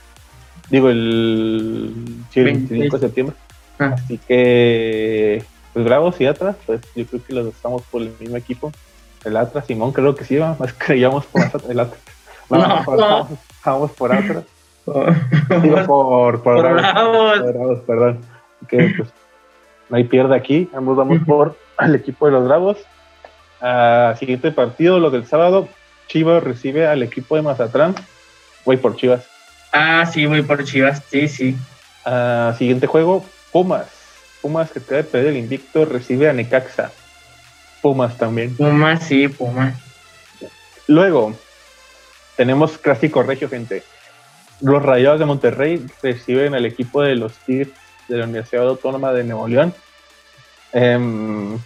Digo, 0.71 0.89
el, 0.89 1.93
sí, 2.31 2.41
el 2.41 2.47
25 2.47 2.99
de 2.99 3.07
septiembre. 3.07 3.37
Ah. 3.79 3.95
Así 3.95 4.19
que, 4.19 5.45
pues 5.73 5.85
Bravos 5.85 6.21
y 6.21 6.27
Atlas, 6.27 6.57
pues 6.67 6.81
yo 6.95 7.07
creo 7.07 7.25
que 7.25 7.33
los 7.33 7.47
estamos 7.47 7.83
por 7.83 8.03
el 8.03 8.13
mismo 8.19 8.37
equipo. 8.37 8.73
El 9.25 9.37
Atlas, 9.37 9.67
Simón, 9.67 9.93
creo 9.93 10.15
que 10.15 10.25
sí, 10.25 10.39
más 10.39 10.73
creíamos 10.79 11.27
por 11.27 11.43
el 11.69 11.81
Atlas. 11.81 12.01
Vamos, 12.49 12.69
no, 12.69 12.85
por, 12.85 12.99
no. 12.99 13.29
vamos 13.65 13.91
por 13.93 14.13
Atlas. 14.13 14.45
Digo, 15.63 15.77
por, 15.87 16.43
por, 16.43 16.43
por 16.43 16.63
Bravos, 16.63 17.39
por 17.39 17.53
Bravos, 17.53 17.79
perdón. 17.87 18.21
Que 18.69 18.95
pues 18.97 19.09
no 19.89 19.97
hay 19.97 20.05
pierde 20.05 20.35
aquí. 20.35 20.69
Ambos 20.75 20.97
vamos 20.97 21.19
por 21.27 21.57
el 21.81 21.95
equipo 21.95 22.27
de 22.27 22.33
los 22.33 22.45
Bravos. 22.45 22.79
Uh, 23.61 24.17
siguiente 24.17 24.51
partido, 24.51 24.99
lo 24.99 25.11
del 25.11 25.27
sábado. 25.27 25.69
Chivas 26.13 26.45
recibe 26.45 26.87
al 26.87 27.03
equipo 27.03 27.37
de 27.37 27.43
Mazatlán. 27.43 27.95
Voy 28.67 28.77
por 28.77 28.97
Chivas. 28.97 29.25
Ah, 29.73 30.05
sí, 30.05 30.27
voy 30.27 30.43
por 30.43 30.63
Chivas. 30.63 31.03
Sí, 31.11 31.27
sí. 31.27 31.57
Uh, 32.05 32.53
siguiente 32.59 32.87
juego, 32.87 33.25
Pumas. 33.51 33.87
Pumas 34.43 34.71
que 34.71 34.81
acaba 34.81 34.99
de 34.99 35.05
perder 35.05 35.29
el 35.29 35.39
invicto 35.39 35.87
recibe 35.87 36.29
a 36.29 36.35
Necaxa. 36.35 36.93
Pumas 37.81 38.19
también. 38.19 38.55
Pumas, 38.55 39.03
sí, 39.05 39.29
Pumas. 39.29 39.75
Luego, 40.87 41.35
tenemos 42.37 42.77
clásico 42.77 43.23
regio, 43.23 43.49
gente. 43.49 43.83
Los 44.61 44.83
Rayados 44.83 45.19
de 45.19 45.25
Monterrey 45.25 45.87
reciben 46.03 46.55
al 46.55 46.67
equipo 46.67 47.01
de 47.01 47.17
los 47.17 47.33
Tigres 47.47 47.69
de 48.09 48.19
la 48.19 48.25
Universidad 48.25 48.69
Autónoma 48.69 49.15
de 49.15 49.25
Nuevo 49.25 49.49
León. 49.49 49.73
Eh, 50.75 51.57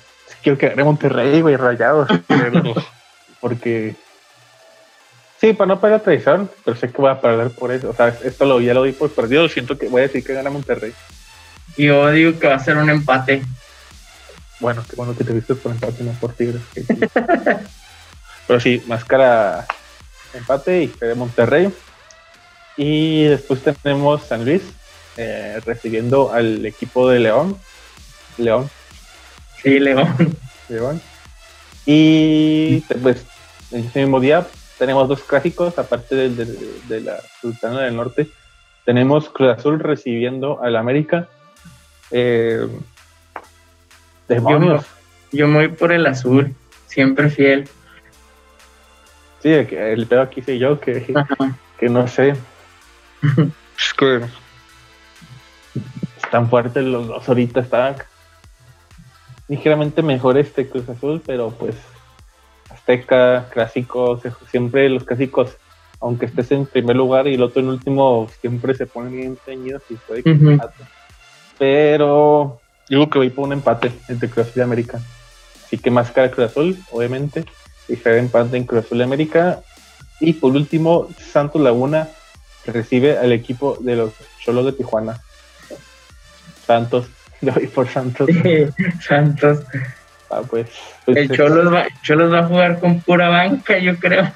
quiero 0.41 0.57
que 0.57 0.69
gane 0.69 0.85
Monterrey, 0.85 1.41
güey, 1.41 1.57
Rayados. 1.57 2.09
porque 3.41 3.97
Sí, 5.41 5.53
para 5.53 5.69
no 5.69 5.81
perder 5.81 6.01
traición, 6.01 6.51
pero 6.65 6.77
sé 6.77 6.91
que 6.91 6.97
voy 6.97 7.11
a 7.11 7.21
perder 7.21 7.51
por 7.51 7.71
eso. 7.71 7.91
O 7.91 7.95
sea, 7.95 8.09
esto 8.09 8.47
lo, 8.47 8.61
ya 8.61 8.73
lo 8.73 8.85
di 8.85 8.93
por 8.93 9.11
perdido. 9.11 9.49
Siento 9.49 9.77
que 9.77 9.89
voy 9.89 10.01
a 10.01 10.07
decir 10.07 10.25
que 10.25 10.33
gana 10.33 10.51
Monterrey. 10.51 10.95
Yo 11.77 12.11
digo 12.11 12.39
que 12.39 12.47
va 12.47 12.55
a 12.55 12.65
ser 12.65 12.79
un 12.79 12.89
empate. 12.89 13.43
Bueno, 14.61 14.83
qué 14.89 14.97
bueno 14.97 15.15
que 15.15 15.25
te 15.25 15.35
viste 15.35 15.55
por 15.55 15.73
empate, 15.73 16.03
no 16.03 16.13
por 16.13 16.33
Tigres. 16.33 16.63
pero 18.47 18.61
sí, 18.61 18.83
máscara 18.87 19.67
empate 20.33 20.85
y 20.85 20.87
de 20.87 21.15
Monterrey. 21.15 21.71
Y 22.79 23.25
después 23.25 23.61
tenemos 23.83 24.23
San 24.23 24.45
Luis 24.45 24.63
eh, 25.19 25.61
recibiendo 25.67 26.33
al 26.33 26.65
equipo 26.65 27.11
de 27.11 27.21
León. 27.21 27.59
León. 28.39 28.71
Sí, 29.63 29.79
León. 29.79 30.37
León. 30.69 31.03
Y 31.85 32.81
pues 33.03 33.25
el 33.71 33.91
mismo 33.95 34.21
día 34.21 34.47
tenemos 34.79 35.09
dos 35.09 35.23
clásicos, 35.23 35.79
aparte 35.79 36.15
de, 36.15 36.31
de, 36.31 36.45
de, 36.89 37.01
la 37.01 37.19
Sultana 37.41 37.83
del 37.83 37.97
Norte. 37.97 38.29
Tenemos 38.85 39.29
Cruz 39.31 39.57
Azul 39.57 39.81
recibiendo 39.81 40.63
al 40.63 40.77
América. 40.77 41.29
Eh, 42.11 42.67
demonios. 44.29 44.85
Yo, 45.33 45.39
yo, 45.39 45.49
me 45.49 45.67
voy 45.67 45.69
por 45.69 45.93
el 45.93 46.07
azul, 46.07 46.55
siempre 46.87 47.31
fiel. 47.31 47.69
Sí, 49.43 49.51
el 49.51 50.07
pedo 50.07 50.23
aquí 50.23 50.43
soy 50.43 50.59
yo, 50.59 50.81
que, 50.81 51.15
que 51.79 51.89
no 51.89 52.07
sé. 52.07 52.31
es 53.23 53.95
que 53.95 54.23
están 56.23 56.49
fuertes 56.49 56.85
los 56.85 57.07
dos 57.07 57.29
ahorita, 57.29 57.61
están 57.61 57.97
ligeramente 59.49 60.03
mejor 60.03 60.39
este 60.39 60.69
Cruz 60.69 60.89
Azul, 60.89 61.23
pero 61.25 61.51
pues 61.51 61.77
Azteca, 62.71 63.49
clásicos, 63.51 64.23
siempre 64.51 64.89
los 64.89 65.05
clásicos, 65.05 65.57
aunque 66.01 66.27
estés 66.27 66.53
en 66.53 66.67
primer 66.67 66.97
lugar 66.97 67.27
y 67.27 67.35
el 67.35 67.43
otro 67.43 67.63
en 67.63 67.69
último, 67.69 68.29
siempre 68.41 68.75
se 68.75 68.87
ponen 68.87 69.13
bien 69.13 69.39
teñidos 69.45 69.83
y 69.89 69.95
puede 69.95 70.23
que 70.23 70.33
uh 70.33 70.35
-huh. 70.35 70.71
Pero 71.59 72.61
digo 72.89 73.09
que 73.09 73.19
voy 73.19 73.31
por 73.31 73.47
un 73.47 73.55
empate 73.55 73.91
entre 74.09 74.29
Cruz 74.29 74.49
Azul 74.49 74.61
y 74.61 74.63
América. 74.63 75.01
Así 75.65 75.79
que 75.79 75.91
más 75.91 76.11
cara 76.11 76.31
Cruz 76.31 76.51
Azul, 76.51 76.79
obviamente, 76.93 77.45
y 77.89 77.97
Fede 77.97 78.19
empate 78.19 78.57
en 78.57 78.65
Cruz 78.65 78.85
Azul 78.85 78.99
y 78.99 79.03
América. 79.03 79.61
Y 80.21 80.35
por 80.35 80.53
último, 80.53 81.09
Santos 81.19 81.61
Laguna 81.61 82.09
recibe 82.67 83.19
al 83.19 83.33
equipo 83.33 83.77
de 83.81 83.97
los 83.97 84.13
Cholos 84.45 84.67
de 84.67 84.73
Tijuana. 84.73 85.21
Santos, 86.67 87.07
yo 87.41 87.53
voy 87.53 87.67
por 87.67 87.89
Santos. 87.89 88.29
Santos. 89.07 89.61
Ah, 90.31 90.43
pues, 90.49 90.67
pues, 91.05 91.17
el 91.17 91.31
Cholos 91.31 91.73
va, 91.73 91.87
Cholos 92.03 92.33
va 92.33 92.41
a 92.41 92.47
jugar 92.47 92.81
con 92.81 93.01
pura 93.01 93.29
banca, 93.29 93.79
yo 93.79 93.97
creo. 93.97 94.31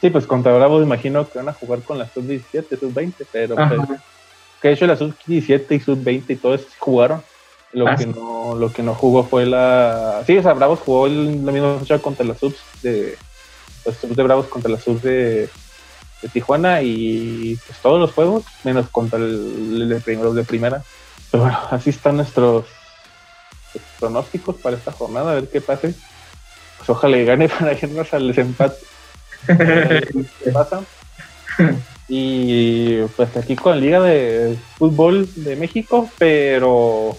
Sí, 0.00 0.10
pues 0.10 0.26
contra 0.26 0.52
Bravos 0.52 0.84
imagino 0.84 1.26
que 1.28 1.38
van 1.38 1.48
a 1.48 1.54
jugar 1.54 1.80
con 1.80 1.98
la 1.98 2.06
sub-17, 2.06 2.78
sub-20, 2.78 3.14
pero 3.32 3.56
pues, 3.56 4.00
que 4.60 4.68
de 4.68 4.74
hecho 4.74 4.86
la 4.86 4.96
sub-17 4.96 5.64
y 5.70 5.80
sub-20 5.80 6.24
y 6.28 6.36
todo 6.36 6.54
eso 6.54 6.66
jugaron. 6.78 7.22
Lo, 7.72 7.88
ah, 7.88 7.96
que 7.96 8.04
sí. 8.04 8.12
no, 8.14 8.54
lo 8.54 8.70
que 8.70 8.82
no 8.82 8.94
jugó 8.94 9.24
fue 9.24 9.46
la... 9.46 10.22
Sí, 10.26 10.36
o 10.36 10.42
sea, 10.42 10.52
Bravos 10.52 10.80
jugó 10.80 11.06
el, 11.06 11.44
la 11.44 11.50
misma 11.50 11.78
fecha 11.78 11.98
contra 11.98 12.24
las 12.24 12.38
subs 12.38 12.60
de... 12.82 13.16
Los 13.84 13.96
subs 13.96 14.14
de 14.14 14.22
Bravos 14.22 14.46
contra 14.46 14.70
las 14.70 14.84
subs 14.84 15.02
de, 15.02 15.48
de 16.22 16.28
Tijuana 16.32 16.82
y 16.82 17.58
pues 17.66 17.78
todos 17.80 17.98
los 17.98 18.12
juegos, 18.12 18.44
menos 18.62 18.88
contra 18.90 19.18
el, 19.18 19.80
el 19.82 19.88
de, 19.88 20.00
primero, 20.00 20.34
de 20.34 20.44
primera. 20.44 20.84
Pero 21.30 21.44
bueno, 21.44 21.58
así 21.70 21.90
están 21.90 22.18
nuestros 22.18 22.66
pronósticos 23.98 24.56
para 24.56 24.76
esta 24.76 24.92
jornada, 24.92 25.32
a 25.32 25.34
ver 25.34 25.48
qué 25.48 25.60
pase. 25.60 25.94
Pues 26.78 26.90
ojalá 26.90 27.16
y 27.18 27.24
gane 27.24 27.48
para 27.58 27.72
irnos 27.72 28.12
al 28.12 28.28
desempate. 28.28 28.76
¿Qué 29.46 30.50
pasa? 30.52 30.82
Y 32.08 33.02
pues 33.16 33.36
aquí 33.36 33.56
con 33.56 33.72
la 33.72 33.80
Liga 33.80 34.00
de 34.00 34.56
Fútbol 34.76 35.28
de 35.36 35.56
México, 35.56 36.10
pero 36.18 37.16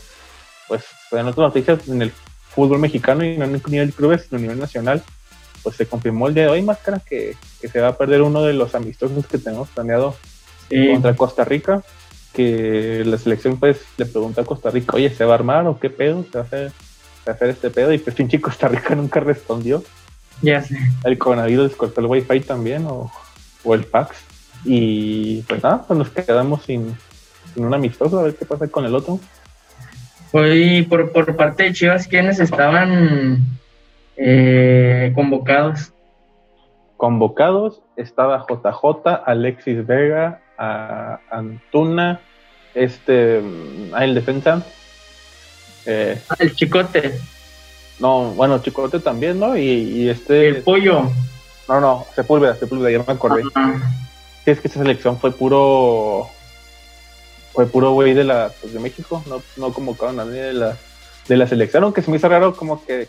pues 0.68 0.84
en 1.12 1.28
otras 1.28 1.48
noticias 1.48 1.88
en 1.88 2.02
el 2.02 2.12
fútbol 2.50 2.80
mexicano 2.80 3.24
y 3.24 3.38
no 3.38 3.46
en 3.46 3.56
el 3.56 3.62
nivel 3.68 3.88
de 3.88 3.94
clubes, 3.94 4.24
sino 4.24 4.38
a 4.38 4.41
nivel 4.41 4.60
nacional, 4.60 5.04
pues 5.63 5.76
se 5.76 5.88
confirmó 5.88 6.28
el 6.28 6.34
día 6.34 6.44
de 6.44 6.50
hoy, 6.50 6.62
Máscara, 6.62 7.00
que, 7.00 7.36
que 7.60 7.68
se 7.68 7.82
va 7.82 7.89
a 7.89 7.98
perder 7.98 8.22
uno 8.22 8.44
de 8.44 8.54
los 8.54 8.76
amistosos 8.76 9.26
que 9.26 9.38
tenemos 9.38 9.70
planeado 9.70 10.15
sí. 10.70 10.91
contra 10.91 11.15
Costa 11.15 11.44
Rica. 11.44 11.84
Que 12.36 13.04
la 13.06 13.17
selección 13.17 13.58
pues 13.58 13.82
le 13.98 14.06
preguntó 14.06 14.41
a 14.41 14.45
Costa 14.45 14.69
Rica, 14.69 14.95
oye, 14.95 15.10
¿se 15.10 15.26
va 15.26 15.34
a 15.34 15.36
armar 15.36 15.65
o 15.67 15.80
qué 15.80 15.89
pedo? 15.89 16.24
¿Se 16.24 16.38
va 16.38 16.43
a 16.43 16.48
hacer, 16.48 16.71
va 17.28 17.32
a 17.32 17.36
hacer 17.36 17.50
este 17.50 17.69
pedo? 17.69 17.93
Y 17.93 17.98
pues 17.98 18.15
pinche 18.15 18.41
Costa 18.41 18.67
Rica 18.67 18.93
nunca 18.95 19.19
respondió. 19.19 19.84
Ya 20.41 20.62
sé. 20.62 20.78
El 21.06 21.17
coronavirus 21.17 21.76
cortó 21.76 22.02
el 22.02 22.08
wifi 22.08 22.41
también 22.41 22.86
o, 22.86 23.12
o 23.63 23.74
el 23.74 23.86
fax. 23.86 24.17
Y 24.65 25.41
pues 25.43 25.63
nada, 25.63 25.84
pues 25.88 25.98
nos 25.98 26.10
quedamos 26.10 26.63
sin, 26.63 26.95
sin 27.54 27.65
un 27.65 27.74
amistoso, 27.74 28.19
a 28.19 28.24
ver 28.24 28.36
qué 28.36 28.45
pasa 28.45 28.67
con 28.67 28.86
el 28.86 28.95
otro. 28.95 29.19
Hoy 30.32 30.84
por, 30.84 31.12
por 31.13 31.36
parte 31.38 31.63
de 31.63 31.74
Chivas, 31.74 32.08
¿quiénes 32.08 32.39
estaban 32.39 33.39
eh, 34.17 35.13
convocados? 35.15 35.93
Convocados 36.98 37.82
estaba 37.95 38.45
JJ, 38.45 39.24
Alexis 39.26 39.86
Vega, 39.86 40.41
a 40.58 41.20
Antuna, 41.30 42.22
este, 42.74 43.41
a 43.94 44.04
el 44.04 44.15
defensa. 44.15 44.65
Eh, 45.86 46.20
Ah, 46.30 46.36
el 46.39 46.56
chicote, 46.56 47.20
no, 48.00 48.32
bueno, 48.32 48.60
Chicote 48.60 49.00
también, 49.00 49.39
¿no? 49.39 49.58
Y, 49.58 49.62
y 49.63 50.10
este. 50.10 50.48
el 50.50 50.63
pollo. 50.63 51.10
No, 51.68 51.82
no, 51.82 52.06
Sepúlveda, 52.13 52.56
Sepúlveda, 52.56 52.91
ya 52.91 53.04
me 53.06 53.13
acordé. 53.13 53.44
Sí, 53.44 54.52
es 54.52 54.60
que 54.60 54.68
esa 54.68 54.80
selección 54.80 55.20
fue 55.20 55.32
puro. 55.32 56.28
Fue 57.54 57.65
puro 57.68 57.91
güey 57.94 58.13
de 58.13 58.26
la 58.26 58.52
pues, 58.60 58.74
de 58.74 58.80
México, 58.80 59.24
no, 59.28 59.41
no 59.56 59.74
convocaron 59.74 60.20
a 60.20 60.26
nadie 60.26 60.41
de 60.41 60.54
la, 60.54 60.78
de 61.28 61.38
la 61.38 61.48
selección, 61.48 61.86
aunque 61.86 62.02
se 62.02 62.12
me 62.12 62.18
hizo 62.18 62.28
raro 62.28 62.54
como 62.54 62.86
que 62.86 63.08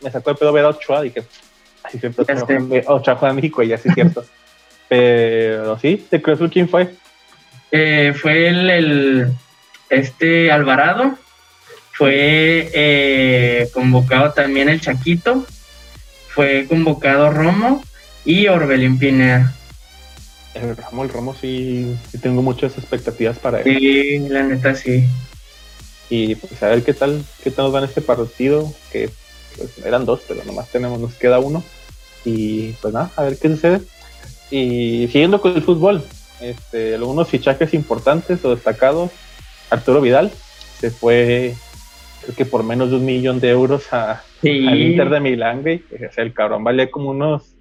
me 0.00 0.10
sacó 0.10 0.30
de 0.30 0.36
pedo 0.36 0.52
ver 0.52 0.64
a 0.64 0.68
Ochoa 0.68 1.04
y 1.04 1.10
que 1.10 1.24
así 1.82 1.98
siempre. 1.98 2.24
Ochoa 2.86 3.16
juega 3.16 3.30
en 3.30 3.36
México 3.36 3.62
y 3.64 3.72
así 3.72 3.88
es 3.88 3.94
cierto. 3.94 4.24
Pero 4.90 5.78
sí, 5.78 6.04
¿de 6.10 6.20
Cruz 6.20 6.34
Azul 6.34 6.50
quién 6.50 6.68
fue? 6.68 6.90
eh, 7.72 8.12
fue 8.20 8.48
el, 8.48 8.68
el- 8.68 9.32
este 9.88 10.50
Alvarado, 10.50 11.16
fue 11.92 12.68
eh, 12.74 13.68
convocado 13.72 14.32
también 14.32 14.68
el 14.68 14.80
Chaquito, 14.80 15.46
fue 16.28 16.66
convocado 16.68 17.30
Romo 17.30 17.84
y 18.24 18.48
Orbelín 18.48 18.98
Pineda. 18.98 19.54
El 20.54 20.76
Ramo, 20.76 21.04
el 21.04 21.10
Ramo 21.10 21.36
sí, 21.40 21.94
sí 22.10 22.18
tengo 22.18 22.42
muchas 22.42 22.76
expectativas 22.76 23.38
para 23.38 23.60
él. 23.60 23.64
Sí, 23.78 24.18
la 24.28 24.42
neta 24.42 24.74
sí. 24.74 25.04
Y 26.08 26.34
pues 26.34 26.60
a 26.64 26.68
ver 26.68 26.82
qué 26.82 26.92
tal, 26.92 27.24
qué 27.44 27.52
tal 27.52 27.66
nos 27.66 27.74
va 27.74 27.78
en 27.78 27.84
este 27.84 28.00
partido, 28.00 28.74
que 28.90 29.08
pues, 29.56 29.70
eran 29.86 30.04
dos, 30.06 30.22
pero 30.26 30.42
nomás 30.44 30.68
tenemos, 30.70 30.98
nos 30.98 31.14
queda 31.14 31.38
uno. 31.38 31.62
Y 32.24 32.72
pues 32.82 32.92
nada, 32.92 33.12
a 33.14 33.22
ver 33.22 33.38
qué 33.38 33.48
sucede. 33.48 33.80
Y 34.50 35.06
siguiendo 35.08 35.40
con 35.40 35.54
el 35.54 35.62
fútbol, 35.62 36.02
este, 36.40 36.94
algunos 36.94 37.28
fichajes 37.28 37.74
importantes 37.74 38.44
o 38.44 38.54
destacados. 38.54 39.10
Arturo 39.70 40.00
Vidal 40.00 40.30
se 40.78 40.90
fue, 40.90 41.54
creo 42.22 42.36
que 42.36 42.44
por 42.44 42.64
menos 42.64 42.90
de 42.90 42.96
un 42.96 43.04
millón 43.04 43.38
de 43.38 43.50
euros 43.50 43.92
a, 43.92 44.22
Sí, 44.40 44.66
al 44.66 44.80
Inter 44.80 45.10
de 45.10 45.20
Milán, 45.20 45.62
güey. 45.62 45.82
O 46.08 46.12
sea, 46.12 46.24
el 46.24 46.32
cabrón 46.32 46.64
valía 46.64 46.90
como 46.90 47.10
unos, 47.10 47.54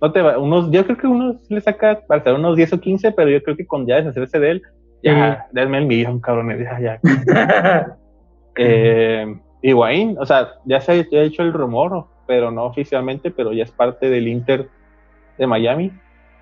no 0.00 0.12
te 0.12 0.22
va, 0.22 0.38
unos, 0.38 0.70
yo 0.70 0.84
creo 0.84 0.96
que 0.96 1.06
unos 1.06 1.50
le 1.50 1.60
saca 1.60 2.00
para 2.06 2.22
ser 2.22 2.34
unos 2.34 2.56
10 2.56 2.72
o 2.72 2.80
15, 2.80 3.12
pero 3.12 3.30
yo 3.30 3.42
creo 3.42 3.56
que 3.56 3.66
con 3.66 3.86
ya 3.86 3.96
deshacerse 3.96 4.38
de 4.38 4.50
él, 4.52 4.62
ya, 5.02 5.46
denme 5.52 5.78
el 5.78 5.86
millón, 5.86 6.20
cabrón, 6.20 6.56
ya, 6.58 6.80
ya. 6.80 7.96
Eh, 8.54 9.34
Higuaín, 9.62 10.18
o 10.20 10.26
sea, 10.26 10.50
ya 10.66 10.78
se 10.78 10.92
ha 10.92 10.94
ya 11.10 11.20
ha 11.20 11.22
hecho 11.22 11.42
el 11.42 11.54
rumor, 11.54 12.04
pero 12.26 12.50
no 12.50 12.64
oficialmente, 12.64 13.30
pero 13.30 13.54
ya 13.54 13.64
es 13.64 13.70
parte 13.70 14.10
del 14.10 14.28
Inter 14.28 14.68
de 15.38 15.46
Miami. 15.46 15.90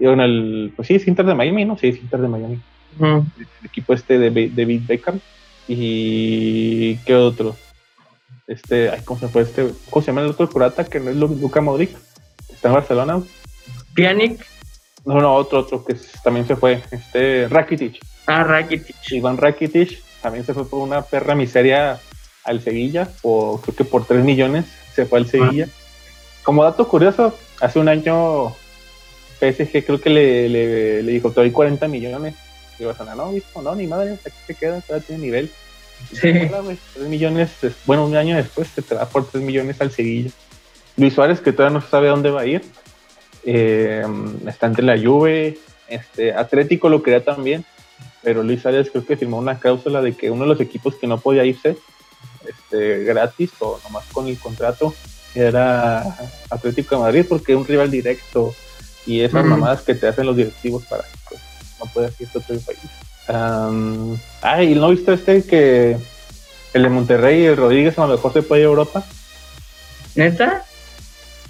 Y 0.00 0.06
en 0.06 0.20
el, 0.20 0.72
pues 0.74 0.88
sí, 0.88 0.94
es 0.94 1.06
Inter 1.06 1.26
de 1.26 1.34
Miami, 1.34 1.64
¿no? 1.64 1.76
Sí, 1.78 1.88
es 1.88 1.98
Inter 1.98 2.20
de 2.20 2.28
Miami. 2.28 2.60
El 3.00 3.66
equipo 3.66 3.92
este 3.94 4.18
de 4.18 4.30
Be- 4.30 4.50
David 4.52 4.82
Beckham. 4.86 5.20
Y 5.68 6.96
qué 7.06 7.14
otro. 7.14 7.54
Este, 8.46 8.90
ay, 8.90 9.00
¿cómo 9.04 9.20
se 9.20 9.28
fue 9.28 9.42
este? 9.42 9.70
¿Cómo 9.90 10.02
se 10.04 10.10
llama 10.10 10.22
el 10.22 10.30
otro 10.30 10.48
curata 10.50 10.84
que 10.84 10.98
no 10.98 11.10
es 11.10 11.16
Lu- 11.16 11.38
Luka 11.40 11.60
Modric? 11.60 11.90
Está 12.48 12.68
en 12.68 12.74
Barcelona. 12.74 13.22
Pjanic, 13.94 14.44
No, 15.04 15.20
no, 15.20 15.34
otro, 15.34 15.60
otro 15.60 15.84
que 15.84 15.94
también 16.24 16.46
se 16.46 16.56
fue. 16.56 16.82
Este, 16.90 17.46
Rakitic. 17.48 17.98
ah, 18.26 18.42
Rakitic. 18.44 18.96
Iván 19.12 19.36
Rakitic 19.36 20.02
también 20.20 20.44
se 20.44 20.52
fue 20.54 20.68
por 20.68 20.80
una 20.80 21.02
perra 21.02 21.34
miseria 21.34 22.00
al 22.44 22.60
Sevilla, 22.60 23.08
o 23.22 23.60
creo 23.60 23.76
que 23.76 23.84
por 23.84 24.04
3 24.04 24.24
millones 24.24 24.64
se 24.94 25.06
fue 25.06 25.18
al 25.20 25.26
Sevilla. 25.26 25.68
Como 26.42 26.64
dato 26.64 26.88
curioso, 26.88 27.36
hace 27.60 27.78
un 27.78 27.88
año 27.88 28.54
PSG 29.40 29.84
creo 29.84 30.00
que 30.00 30.10
le, 30.10 30.48
le, 30.48 31.02
le 31.02 31.12
dijo, 31.12 31.30
te 31.30 31.40
doy 31.40 31.50
40 31.50 31.88
millones. 31.88 32.34
Y 32.78 32.84
Barcelona, 32.84 33.16
no, 33.16 33.32
dijo, 33.32 33.62
no, 33.62 33.74
ni 33.74 33.86
madre, 33.86 34.12
aquí 34.12 34.36
se 34.46 34.54
queda, 34.54 34.80
todavía 34.80 35.06
tiene 35.06 35.22
nivel. 35.22 35.50
Sí. 36.12 36.28
Hola, 36.28 36.60
güey, 36.60 36.78
3 36.94 37.08
millones, 37.08 37.50
bueno, 37.84 38.06
un 38.06 38.16
año 38.16 38.36
después 38.36 38.68
se 38.68 38.82
te 38.82 38.94
da 38.94 39.06
por 39.06 39.28
3 39.28 39.42
millones 39.42 39.80
al 39.80 39.90
Sevilla. 39.90 40.30
Luis 40.96 41.14
Suárez, 41.14 41.40
que 41.40 41.52
todavía 41.52 41.78
no 41.78 41.86
sabe 41.86 42.08
a 42.08 42.12
dónde 42.12 42.30
va 42.30 42.42
a 42.42 42.46
ir, 42.46 42.62
eh, 43.44 44.04
está 44.46 44.66
entre 44.66 44.84
la 44.84 44.98
Juve, 44.98 45.58
este, 45.88 46.32
Atlético 46.32 46.88
lo 46.88 47.02
quería 47.02 47.24
también, 47.24 47.64
pero 48.22 48.42
Luis 48.42 48.62
Suárez 48.62 48.90
creo 48.90 49.04
que 49.04 49.16
firmó 49.16 49.38
una 49.38 49.58
cláusula 49.58 50.00
de 50.00 50.14
que 50.14 50.30
uno 50.30 50.42
de 50.42 50.48
los 50.48 50.60
equipos 50.60 50.94
que 50.94 51.06
no 51.06 51.18
podía 51.20 51.44
irse 51.44 51.76
este, 52.46 53.04
gratis 53.04 53.50
o 53.58 53.78
nomás 53.84 54.04
con 54.12 54.26
el 54.26 54.38
contrato 54.38 54.94
era 55.34 56.16
Atlético 56.50 56.96
de 56.96 57.00
Madrid 57.02 57.26
porque 57.28 57.52
es 57.52 57.58
un 57.58 57.66
rival 57.66 57.90
directo 57.90 58.54
y 59.06 59.20
esas 59.20 59.44
mamadas 59.44 59.82
que 59.82 59.94
te 59.94 60.06
hacen 60.06 60.26
los 60.26 60.36
directivos 60.36 60.84
para 60.84 61.02
que 61.02 61.18
pues, 61.28 61.40
no 61.78 61.86
puedas 61.86 62.20
irte 62.20 62.38
a 62.38 62.40
otro 62.40 62.60
país. 62.60 62.78
Am, 63.28 64.18
ah, 64.42 64.62
¿y 64.62 64.74
no 64.74 64.90
viste 64.90 65.12
este 65.12 65.44
que 65.44 65.96
el 66.72 66.82
de 66.82 66.88
Monterrey 66.88 67.42
y 67.42 67.46
el 67.46 67.56
Rodríguez 67.56 67.98
a 67.98 68.06
lo 68.06 68.14
mejor 68.14 68.32
se 68.32 68.42
puede 68.42 68.62
ir 68.62 68.66
a 68.66 68.70
Europa? 68.70 69.04
¿Neta? 70.14 70.64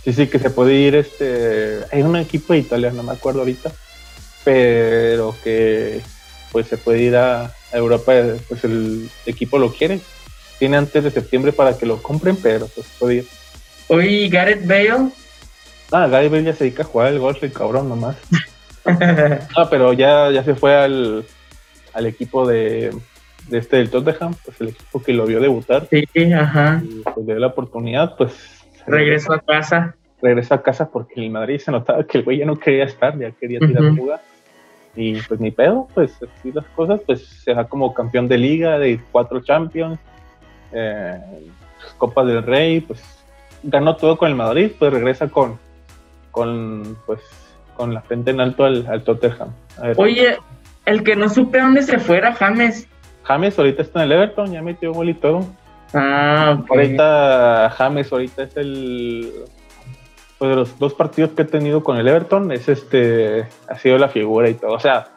Sí, 0.05 0.13
sí, 0.13 0.27
que 0.29 0.39
se 0.39 0.51
puede 0.51 0.75
ir 0.75 0.95
este. 0.95 1.81
Hay 1.93 2.03
un 2.03 2.17
equipo 2.17 2.53
de 2.53 2.61
Italia, 2.61 2.91
no 2.91 3.03
me 3.03 3.13
acuerdo 3.13 3.41
ahorita. 3.41 3.73
Pero 4.45 5.37
que 5.45 6.01
pues 6.53 6.67
se 6.67 6.79
puede 6.79 7.03
ir 7.03 7.17
a, 7.17 7.45
a 7.45 7.77
Europa, 7.77 8.13
pues 8.49 8.65
el 8.65 9.11
equipo 9.27 9.59
lo 9.59 9.73
quiere. 9.73 10.01
Tiene 10.59 10.77
antes 10.77 11.05
de 11.05 11.11
septiembre 11.11 11.53
para 11.53 11.77
que 11.77 11.87
lo 11.87 12.03
compren, 12.03 12.37
pero 12.37 12.67
pues 12.69 12.87
puede 12.99 13.15
ir. 13.17 13.29
Oye, 13.89 14.29
Gareth 14.29 14.67
Bale. 14.67 15.11
Ah, 15.93 16.07
Gary 16.07 16.29
Bale 16.29 16.45
ya 16.45 16.55
se 16.55 16.65
dedica 16.65 16.83
a 16.83 16.87
jugar 16.87 17.09
el 17.13 17.19
golf, 17.19 17.43
el 17.43 17.53
cabrón 17.53 17.89
nomás. 17.89 18.17
Ah, 19.57 19.69
pero 19.69 19.93
ya, 19.93 20.31
ya 20.31 20.43
se 20.43 20.55
fue 20.55 20.75
al, 20.75 21.25
al 21.93 22.07
equipo 22.07 22.47
de, 22.49 22.91
de 23.49 23.59
este 23.59 23.77
del 23.77 23.91
Tottenham, 23.91 24.35
pues 24.43 24.59
el 24.61 24.69
equipo 24.69 25.03
que 25.03 25.13
lo 25.13 25.27
vio 25.27 25.39
debutar 25.39 25.87
sí, 25.91 26.07
ajá. 26.33 26.81
y 26.83 27.03
pues 27.03 27.17
le 27.19 27.25
dio 27.35 27.39
la 27.39 27.49
oportunidad, 27.49 28.17
pues 28.17 28.33
Regresó 28.87 29.35
a 29.35 29.41
casa. 29.41 29.95
regresó 30.23 30.55
a 30.55 30.63
casa 30.63 30.89
porque 30.91 31.13
en 31.19 31.25
el 31.25 31.31
Madrid 31.31 31.59
se 31.61 31.71
notaba 31.71 32.05
que 32.05 32.19
el 32.19 32.25
güey 32.25 32.39
ya 32.39 32.47
no 32.47 32.57
quería 32.59 32.85
estar, 32.85 33.17
ya 33.19 33.31
quería 33.33 33.61
tirar 33.61 33.85
Ujú. 33.85 33.97
fuga. 33.97 34.21
Y 34.97 35.21
pues 35.23 35.39
ni 35.41 35.51
pedo, 35.51 35.87
pues 35.95 36.13
así 36.23 36.51
las 36.51 36.65
cosas, 36.75 37.03
pues 37.07 37.23
se 37.45 37.53
va 37.53 37.69
como 37.69 37.93
campeón 37.93 38.29
de 38.29 38.39
liga, 38.39 38.79
de 38.79 38.99
cuatro 39.13 39.41
Champions, 39.41 39.99
eh, 40.73 41.21
Copa 41.99 42.25
del 42.25 42.43
Rey, 42.43 42.81
pues 42.81 43.01
ganó 43.63 43.95
todo 43.97 44.17
con 44.17 44.29
el 44.31 44.35
Madrid, 44.37 44.73
pues 44.79 44.91
regresa 44.93 45.29
con, 45.29 45.59
con 46.31 46.97
pues 47.07 47.21
con 47.77 47.95
la 47.95 48.03
frente 48.03 48.31
en 48.31 48.41
alto 48.41 48.65
al, 48.65 48.87
al 48.87 49.03
Tottenham. 49.05 49.49
Ver, 49.81 49.95
Oye, 49.99 50.39
el 50.85 51.03
que 51.03 51.17
no 51.17 51.29
supe 51.29 51.61
a 51.61 51.65
dónde 51.65 51.83
se 51.83 51.99
fuera, 51.99 52.33
James. 52.35 52.87
James 53.25 53.59
ahorita 53.59 53.83
está 53.83 54.01
en 54.01 54.07
el 54.07 54.13
Everton, 54.13 54.53
ya 54.53 54.61
metió 54.63 54.93
gol 54.93 55.09
y 55.09 55.15
todo. 55.15 55.47
Ah, 55.95 56.59
ok. 56.61 56.71
Ahorita 56.71 57.71
James 57.77 58.13
ahorita 58.13 58.43
es 58.45 58.57
el 58.57 59.33
pues 60.39 60.51
de 60.51 60.57
los 60.57 60.79
dos 60.79 60.95
partidos 60.95 61.33
que 61.33 61.43
he 61.43 61.45
tenido 61.45 61.83
con 61.85 61.99
el 61.99 62.09
Everton 62.09 62.51
es 62.51 62.67
este 62.69 63.47
ha 63.69 63.77
sido 63.79 63.99
la 63.99 64.09
figura 64.09 64.49
y 64.49 64.55
todo, 64.55 64.73
o 64.73 64.81
sea, 64.81 65.09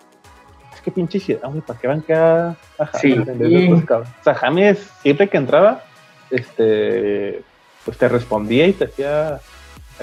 es 0.73 0.81
que 0.81 0.91
pinche 0.91 1.17
ciudad, 1.19 1.49
para 1.65 1.79
qué 1.79 1.87
van 1.87 2.03
a 2.09 2.55
James 2.77 2.89
Sí. 2.99 3.13
otros 3.17 3.85
cabrones? 3.85 4.13
O 4.19 4.23
sea, 4.23 4.35
James 4.35 4.79
siempre 5.01 5.29
que 5.29 5.37
entraba 5.37 5.81
este 6.29 7.41
pues 7.85 7.97
te 7.97 8.09
respondía 8.09 8.67
y 8.67 8.73
te 8.73 8.85
hacía 8.85 9.39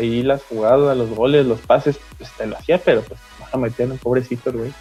ahí 0.00 0.22
las 0.22 0.42
jugadas, 0.44 0.96
los 0.96 1.10
goles, 1.10 1.46
los 1.46 1.60
pases, 1.60 1.98
pues 2.18 2.30
te 2.32 2.46
lo 2.46 2.56
hacía, 2.56 2.78
pero 2.78 3.02
pues 3.02 3.20
vas 3.40 3.52
a 3.54 3.56
meter 3.58 3.90
un 3.90 3.98
pobrecito 3.98 4.52
güey. 4.52 4.72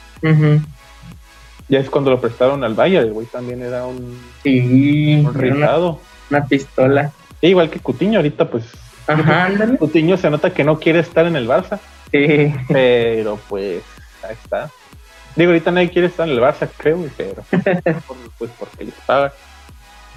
Ya 1.68 1.80
es 1.80 1.90
cuando 1.90 2.10
lo 2.10 2.20
prestaron 2.20 2.64
al 2.64 2.74
Bayern, 2.74 3.06
el 3.08 3.14
güey 3.14 3.28
también 3.28 3.62
era 3.62 3.86
un, 3.86 4.20
Sí, 4.44 5.18
un 5.20 5.28
una, 5.28 5.40
rizado. 5.40 6.00
una 6.32 6.46
pistola. 6.46 7.12
Igual 7.42 7.70
que 7.70 7.80
Cutiño 7.80 8.18
ahorita, 8.20 8.50
pues 8.50 8.66
Ajá, 9.08 9.46
ándale. 9.46 9.78
Coutinho 9.78 10.18
se 10.18 10.30
nota 10.30 10.52
que 10.54 10.64
no 10.64 10.80
quiere 10.80 11.00
estar 11.00 11.26
en 11.26 11.36
el 11.36 11.48
Barça, 11.48 11.80
Sí. 12.12 12.54
pero 12.68 13.40
pues 13.48 13.82
ahí 14.24 14.36
está. 14.44 14.70
Digo, 15.36 15.52
ahorita 15.52 15.72
nadie 15.72 15.90
quiere 15.90 16.08
estar 16.08 16.28
en 16.28 16.34
el 16.36 16.42
Barça, 16.42 16.68
creo, 16.76 16.98
güey, 16.98 17.12
pero 17.16 17.44
pues 18.38 18.52
porque 18.60 18.86
les 18.86 18.94
pagan. 19.06 19.32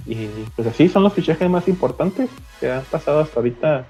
Y 0.06 0.26
pues 0.56 0.66
así 0.68 0.88
son 0.88 1.04
los 1.04 1.12
fichajes 1.12 1.48
más 1.48 1.68
importantes 1.68 2.28
que 2.60 2.70
han 2.72 2.82
pasado 2.82 3.20
hasta 3.20 3.38
ahorita. 3.40 3.84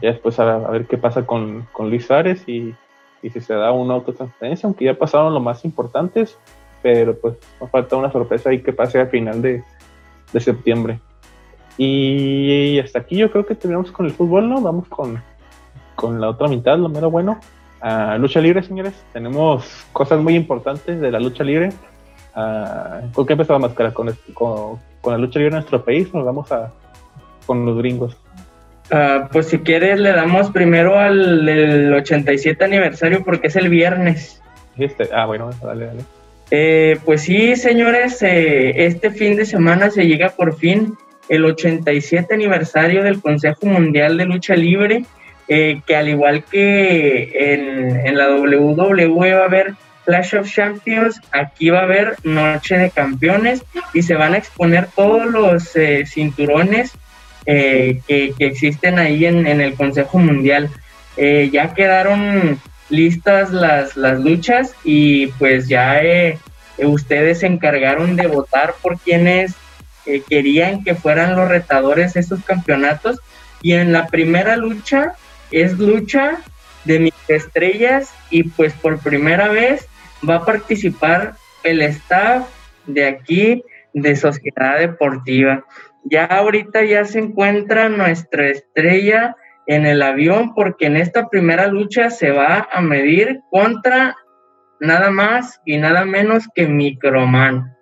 Ya 0.00 0.10
después 0.12 0.38
a, 0.38 0.54
a 0.54 0.70
ver 0.70 0.86
qué 0.86 0.98
pasa 0.98 1.24
con, 1.26 1.66
con 1.72 1.90
Luis 1.90 2.06
Suárez 2.06 2.42
y, 2.48 2.74
y 3.22 3.30
si 3.30 3.40
se 3.40 3.54
da 3.54 3.72
una 3.72 3.94
autotransferencia, 3.94 4.66
aunque 4.66 4.84
ya 4.84 4.94
pasaron 4.94 5.34
los 5.34 5.42
más 5.42 5.64
importantes. 5.64 6.38
pero 6.84 7.18
pues 7.18 7.34
nos 7.58 7.70
falta 7.70 7.96
una 7.96 8.12
sorpresa 8.12 8.50
ahí 8.50 8.60
que 8.60 8.74
pase 8.74 9.00
a 9.00 9.06
final 9.06 9.40
de, 9.40 9.64
de 10.34 10.40
septiembre. 10.40 11.00
Y 11.78 12.78
hasta 12.78 12.98
aquí 12.98 13.16
yo 13.16 13.32
creo 13.32 13.46
que 13.46 13.54
terminamos 13.54 13.90
con 13.90 14.04
el 14.04 14.12
fútbol, 14.12 14.50
¿no? 14.50 14.60
Vamos 14.60 14.86
con, 14.88 15.18
con 15.96 16.20
la 16.20 16.28
otra 16.28 16.46
mitad, 16.46 16.76
lo 16.76 16.90
mero 16.90 17.10
bueno. 17.10 17.40
a 17.80 18.18
lucha 18.18 18.38
libre, 18.38 18.62
señores. 18.62 19.02
Tenemos 19.14 19.86
cosas 19.94 20.20
muy 20.20 20.34
importantes 20.36 21.00
de 21.00 21.10
la 21.10 21.20
lucha 21.20 21.42
libre. 21.42 21.70
Uh, 22.36 23.10
¿Con 23.14 23.24
qué 23.24 23.32
empezaba 23.32 23.58
Máscara? 23.58 23.94
¿Con, 23.94 24.14
con, 24.34 24.78
con 25.00 25.12
la 25.14 25.18
lucha 25.18 25.38
libre 25.38 25.54
en 25.54 25.60
nuestro 25.60 25.82
país? 25.82 26.12
Nos 26.12 26.26
vamos 26.26 26.52
a 26.52 26.70
con 27.46 27.64
los 27.64 27.78
gringos. 27.78 28.14
Uh, 28.90 29.28
pues 29.32 29.46
si 29.46 29.58
quieres 29.58 29.98
le 29.98 30.12
damos 30.12 30.50
primero 30.50 30.98
al 30.98 31.92
87 31.92 32.62
aniversario 32.64 33.24
porque 33.24 33.46
es 33.46 33.56
el 33.56 33.70
viernes. 33.70 34.42
Este, 34.76 35.08
ah, 35.12 35.26
bueno, 35.26 35.50
dale, 35.62 35.86
dale. 35.86 36.00
Eh, 36.50 36.98
pues 37.04 37.22
sí, 37.22 37.56
señores, 37.56 38.22
eh, 38.22 38.86
este 38.86 39.10
fin 39.10 39.36
de 39.36 39.46
semana 39.46 39.90
se 39.90 40.06
llega 40.06 40.30
por 40.30 40.56
fin 40.56 40.96
el 41.28 41.44
87 41.44 42.34
aniversario 42.34 43.02
del 43.02 43.20
Consejo 43.20 43.66
Mundial 43.66 44.18
de 44.18 44.26
Lucha 44.26 44.54
Libre, 44.54 45.04
eh, 45.48 45.80
que 45.86 45.96
al 45.96 46.08
igual 46.08 46.44
que 46.44 47.32
en, 47.34 48.06
en, 48.06 48.18
la 48.18 48.30
WWE 48.34 49.34
va 49.34 49.42
a 49.42 49.46
haber 49.46 49.74
Clash 50.04 50.36
of 50.36 50.52
Champions, 50.52 51.20
aquí 51.32 51.70
va 51.70 51.80
a 51.80 51.84
haber 51.84 52.16
Noche 52.24 52.76
de 52.76 52.90
Campeones 52.90 53.62
y 53.94 54.02
se 54.02 54.14
van 54.14 54.34
a 54.34 54.38
exponer 54.38 54.88
todos 54.94 55.26
los 55.26 55.72
cinturones 56.06 56.92
que, 57.44 58.00
que, 58.06 58.34
existen 58.38 58.98
ahí 58.98 59.26
en, 59.26 59.46
el 59.46 59.74
Consejo 59.74 60.18
Mundial. 60.18 60.70
ya 61.16 61.74
quedaron 61.74 62.60
listas 62.88 63.52
las, 63.52 63.96
las 63.96 64.20
luchas 64.20 64.74
y 64.84 65.28
pues 65.38 65.68
ya 65.68 66.02
eh, 66.02 66.38
ustedes 66.78 67.40
se 67.40 67.46
encargaron 67.46 68.16
de 68.16 68.26
votar 68.26 68.74
por 68.82 68.98
quienes 68.98 69.54
eh, 70.06 70.22
querían 70.28 70.84
que 70.84 70.94
fueran 70.94 71.36
los 71.36 71.48
retadores 71.48 72.14
de 72.14 72.20
esos 72.20 72.44
campeonatos. 72.44 73.18
Y 73.62 73.72
en 73.72 73.92
la 73.92 74.08
primera 74.08 74.56
lucha 74.56 75.14
es 75.50 75.78
lucha 75.78 76.42
de 76.84 76.98
mis 76.98 77.14
estrellas 77.28 78.12
y 78.30 78.42
pues 78.42 78.74
por 78.74 78.98
primera 78.98 79.48
vez 79.48 79.88
va 80.28 80.36
a 80.36 80.44
participar 80.44 81.36
el 81.62 81.80
staff 81.82 82.46
de 82.86 83.06
aquí 83.06 83.62
de 83.94 84.16
Sociedad 84.16 84.78
Deportiva. 84.78 85.64
Ya 86.04 86.24
ahorita 86.24 86.84
ya 86.84 87.04
se 87.04 87.18
encuentra 87.18 87.88
nuestra 87.88 88.48
estrella 88.48 89.36
en 89.66 89.86
el 89.86 90.02
avión 90.02 90.54
porque 90.54 90.86
en 90.86 90.96
esta 90.96 91.28
primera 91.28 91.66
lucha 91.68 92.10
se 92.10 92.30
va 92.30 92.68
a 92.70 92.80
medir 92.82 93.40
contra 93.50 94.16
nada 94.80 95.10
más 95.10 95.60
y 95.64 95.78
nada 95.78 96.04
menos 96.04 96.48
que 96.54 96.66
Microman. 96.68 97.74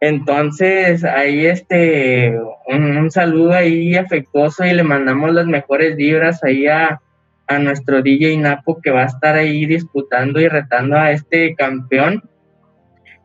Entonces, 0.00 1.02
ahí 1.02 1.46
este, 1.46 2.38
un, 2.66 3.10
saludo 3.10 3.54
ahí 3.54 3.96
afectuoso 3.96 4.66
y 4.66 4.74
le 4.74 4.82
mandamos 4.82 5.32
las 5.32 5.46
mejores 5.46 5.96
vibras 5.96 6.44
ahí 6.44 6.66
a, 6.66 7.00
a 7.46 7.58
nuestro 7.58 8.02
DJ 8.02 8.36
Napo 8.36 8.82
que 8.82 8.90
va 8.90 9.04
a 9.04 9.06
estar 9.06 9.34
ahí 9.34 9.64
disputando 9.64 10.40
y 10.40 10.48
retando 10.48 10.98
a 10.98 11.10
este 11.10 11.54
campeón. 11.54 12.22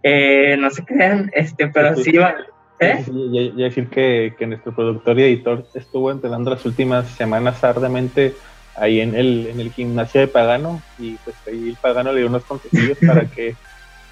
Eh, 0.04 0.56
no 0.58 0.70
se 0.70 0.86
crean, 0.86 1.30
este, 1.34 1.68
pero 1.68 1.98
sí 1.98 2.16
va, 2.16 2.36
¿Eh? 2.80 3.04
y, 3.12 3.62
decir 3.62 3.90
que, 3.90 4.34
nuestro 4.48 4.74
productor 4.74 5.20
y 5.20 5.24
editor 5.24 5.66
estuvo 5.74 6.12
entrenando 6.12 6.52
las 6.52 6.66
últimas 6.66 7.10
semanas 7.10 7.62
arduamente 7.62 8.36
ahí 8.78 9.02
en 9.02 9.16
el, 9.16 9.48
en 9.48 9.60
el 9.60 9.74
gimnasio 9.74 10.22
de 10.22 10.28
Pagano 10.28 10.82
y 10.98 11.16
pues 11.26 11.36
ahí 11.46 11.70
el 11.70 11.76
Pagano 11.76 12.14
le 12.14 12.20
dio 12.20 12.30
unos 12.30 12.46
consejos 12.46 12.98
para 13.06 13.26
que 13.26 13.56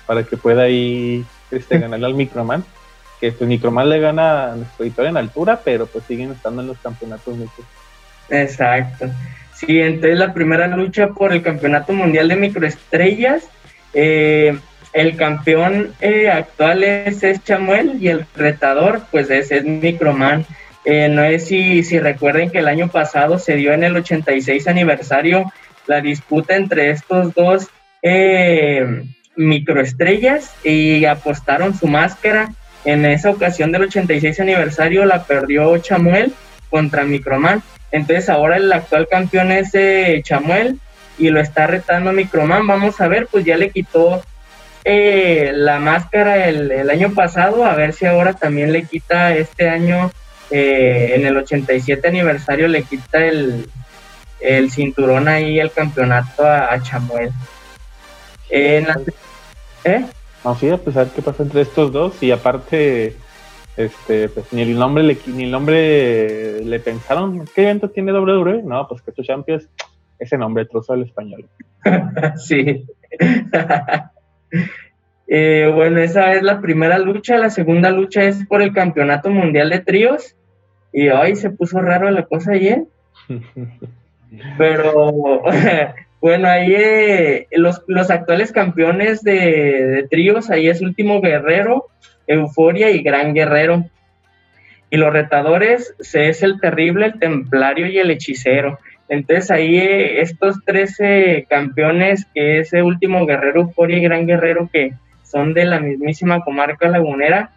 para 0.06 0.24
que 0.24 0.36
pueda 0.36 0.64
ahí 0.64 1.26
este, 1.50 1.80
ganarle 1.80 2.08
al 2.08 2.14
Microman 2.14 2.66
que 3.22 3.32
pues 3.32 3.48
Microman 3.48 3.90
le 3.90 4.00
gana 4.00 4.52
a 4.52 4.56
nuestro 4.58 4.86
editor 4.86 5.06
en 5.06 5.18
altura 5.18 5.62
pero 5.64 5.86
pues 5.86 6.04
siguen 6.04 6.32
estando 6.32 6.62
en 6.62 6.68
los 6.68 6.78
campeonatos 6.80 7.38
exacto 8.30 9.10
sí 9.54 9.80
entonces 9.80 10.20
la 10.20 10.34
primera 10.34 10.68
lucha 10.68 11.08
por 11.08 11.32
el 11.32 11.42
campeonato 11.42 11.94
mundial 11.94 12.28
de 12.28 12.36
microestrellas 12.36 13.48
eh, 13.94 14.60
el 14.94 15.16
campeón 15.16 15.94
eh, 16.00 16.30
actual 16.30 16.84
es, 16.84 17.22
Chamuel 17.44 17.98
y 18.02 18.08
el 18.10 18.26
retador 18.36 19.02
pues 19.12 19.30
es, 19.30 19.52
es 19.52 19.64
Microman. 19.64 20.46
Eh, 20.86 21.10
no 21.10 21.24
sé 21.24 21.40
si, 21.40 21.84
si 21.84 22.00
recuerden 22.00 22.50
que 22.50 22.60
el 22.60 22.68
año 22.68 22.88
pasado 22.88 23.40
se 23.40 23.56
dio 23.56 23.74
en 23.74 23.84
el 23.84 23.96
86 23.98 24.68
aniversario 24.68 25.52
la 25.86 26.02
disputa 26.02 26.56
entre 26.56 26.90
estos 26.92 27.34
dos 27.34 27.68
eh, 28.02 29.04
microestrellas 29.36 30.54
y 30.64 31.06
apostaron 31.06 31.78
su 31.78 31.88
máscara. 31.88 32.54
En 32.86 33.06
esa 33.06 33.30
ocasión 33.30 33.72
del 33.72 33.84
86 33.84 34.40
aniversario 34.40 35.06
la 35.06 35.24
perdió 35.26 35.78
Chamuel 35.78 36.34
contra 36.70 37.04
Microman. 37.04 37.62
Entonces 37.92 38.30
ahora 38.30 38.58
el 38.58 38.72
actual 38.72 39.08
campeón 39.10 39.52
es 39.52 39.72
Chamuel 40.24 40.80
y 41.18 41.30
lo 41.30 41.42
está 41.42 41.68
retando 41.68 42.14
Microman. 42.14 42.66
Vamos 42.66 43.02
a 43.02 43.08
ver, 43.08 43.28
pues 43.30 43.44
ya 43.44 43.58
le 43.58 43.72
quitó 43.72 44.22
eh, 44.90 45.52
la 45.54 45.80
máscara 45.80 46.48
el, 46.48 46.90
año 46.90 47.14
pasado, 47.14 47.66
a 47.66 47.76
ver 47.76 47.92
si 47.92 48.06
ahora 48.06 48.36
también 48.36 48.72
le 48.72 48.86
quita 48.86 49.36
este 49.36 49.68
año, 49.68 50.12
eh, 50.50 51.12
en 51.14 51.26
el 51.26 51.36
87 51.36 52.08
aniversario, 52.08 52.70
le 52.70 52.84
quita 52.84 53.26
el, 53.26 53.68
cinturón 54.70 55.28
ahí, 55.28 55.60
el 55.60 55.74
campeonato 55.74 56.46
a, 56.46 56.82
Chamuel. 56.82 57.32
¿Eh? 58.50 58.86
sí, 60.58 60.70
a 60.70 60.78
pesar 60.78 61.10
qué 61.14 61.22
pasa 61.22 61.44
entre 61.44 61.64
estos 61.64 61.92
dos 61.92 62.24
y 62.24 62.32
aparte 62.32 63.18
este 63.76 64.30
pues 64.30 64.54
ni 64.54 64.62
el 64.62 64.80
nombre 64.80 65.04
le 65.04 65.18
ni 65.28 65.44
el 65.44 65.52
nombre 65.52 66.64
le 66.64 66.80
pensaron 66.80 67.46
qué 67.54 67.64
evento 67.64 67.90
tiene 67.90 68.14
WWE 68.14 68.64
no 68.64 68.88
pues 68.88 69.02
que 69.02 69.12
tu 69.12 69.22
Champions 69.22 69.68
ese 70.18 70.38
nombre 70.38 70.66
trozo 70.66 70.94
del 70.94 71.04
español 71.04 71.48
sí 72.38 72.88
Eh, 75.28 75.70
bueno, 75.74 76.00
esa 76.00 76.34
es 76.34 76.44
la 76.44 76.62
primera 76.62 76.98
lucha. 76.98 77.38
La 77.38 77.50
segunda 77.50 77.92
lucha 77.92 78.24
es 78.24 78.46
por 78.46 78.62
el 78.62 78.74
Campeonato 78.74 79.30
Mundial 79.30 79.70
de 79.70 79.80
Tríos. 79.80 80.36
Y 80.94 81.10
hoy 81.10 81.36
se 81.36 81.50
puso 81.50 81.82
raro 81.82 82.10
la 82.12 82.24
cosa 82.24 82.54
ayer. 82.54 82.84
Pero 84.58 85.44
bueno, 86.22 86.48
ahí 86.48 86.74
eh, 86.76 87.48
los, 87.52 87.82
actuales 88.10 88.52
campeones 88.52 89.24
de, 89.24 90.08
tríos, 90.10 90.50
ahí 90.50 90.68
es 90.68 90.82
Último 90.82 91.22
Guerrero, 91.22 91.88
Euforia 92.26 92.90
y 92.92 93.02
Gran 93.02 93.34
Guerrero. 93.34 93.86
Y 94.90 94.98
los 94.98 95.12
retadores 95.12 95.94
se 96.00 96.30
es 96.30 96.44
el 96.44 96.60
Terrible, 96.62 97.08
el 97.08 97.20
Templario 97.20 97.88
y 97.88 98.00
el 98.00 98.12
Hechicero. 98.12 98.80
Entonces 99.10 99.52
ahí 99.52 99.78
eh, 99.78 100.22
estos 100.22 100.64
13 100.66 101.48
campeones, 101.50 102.26
que 102.34 102.60
es 102.60 102.74
el 102.74 102.84
Último 102.84 103.26
Guerrero, 103.26 103.62
Euforia 103.62 103.98
y 103.98 104.02
Gran 104.02 104.28
Guerrero, 104.28 104.70
que 104.72 104.94
son 105.24 105.54
de 105.54 105.66
la 105.66 105.80
mismísima 105.80 106.42
comarca 106.42 106.88
lagunera, 106.88 107.52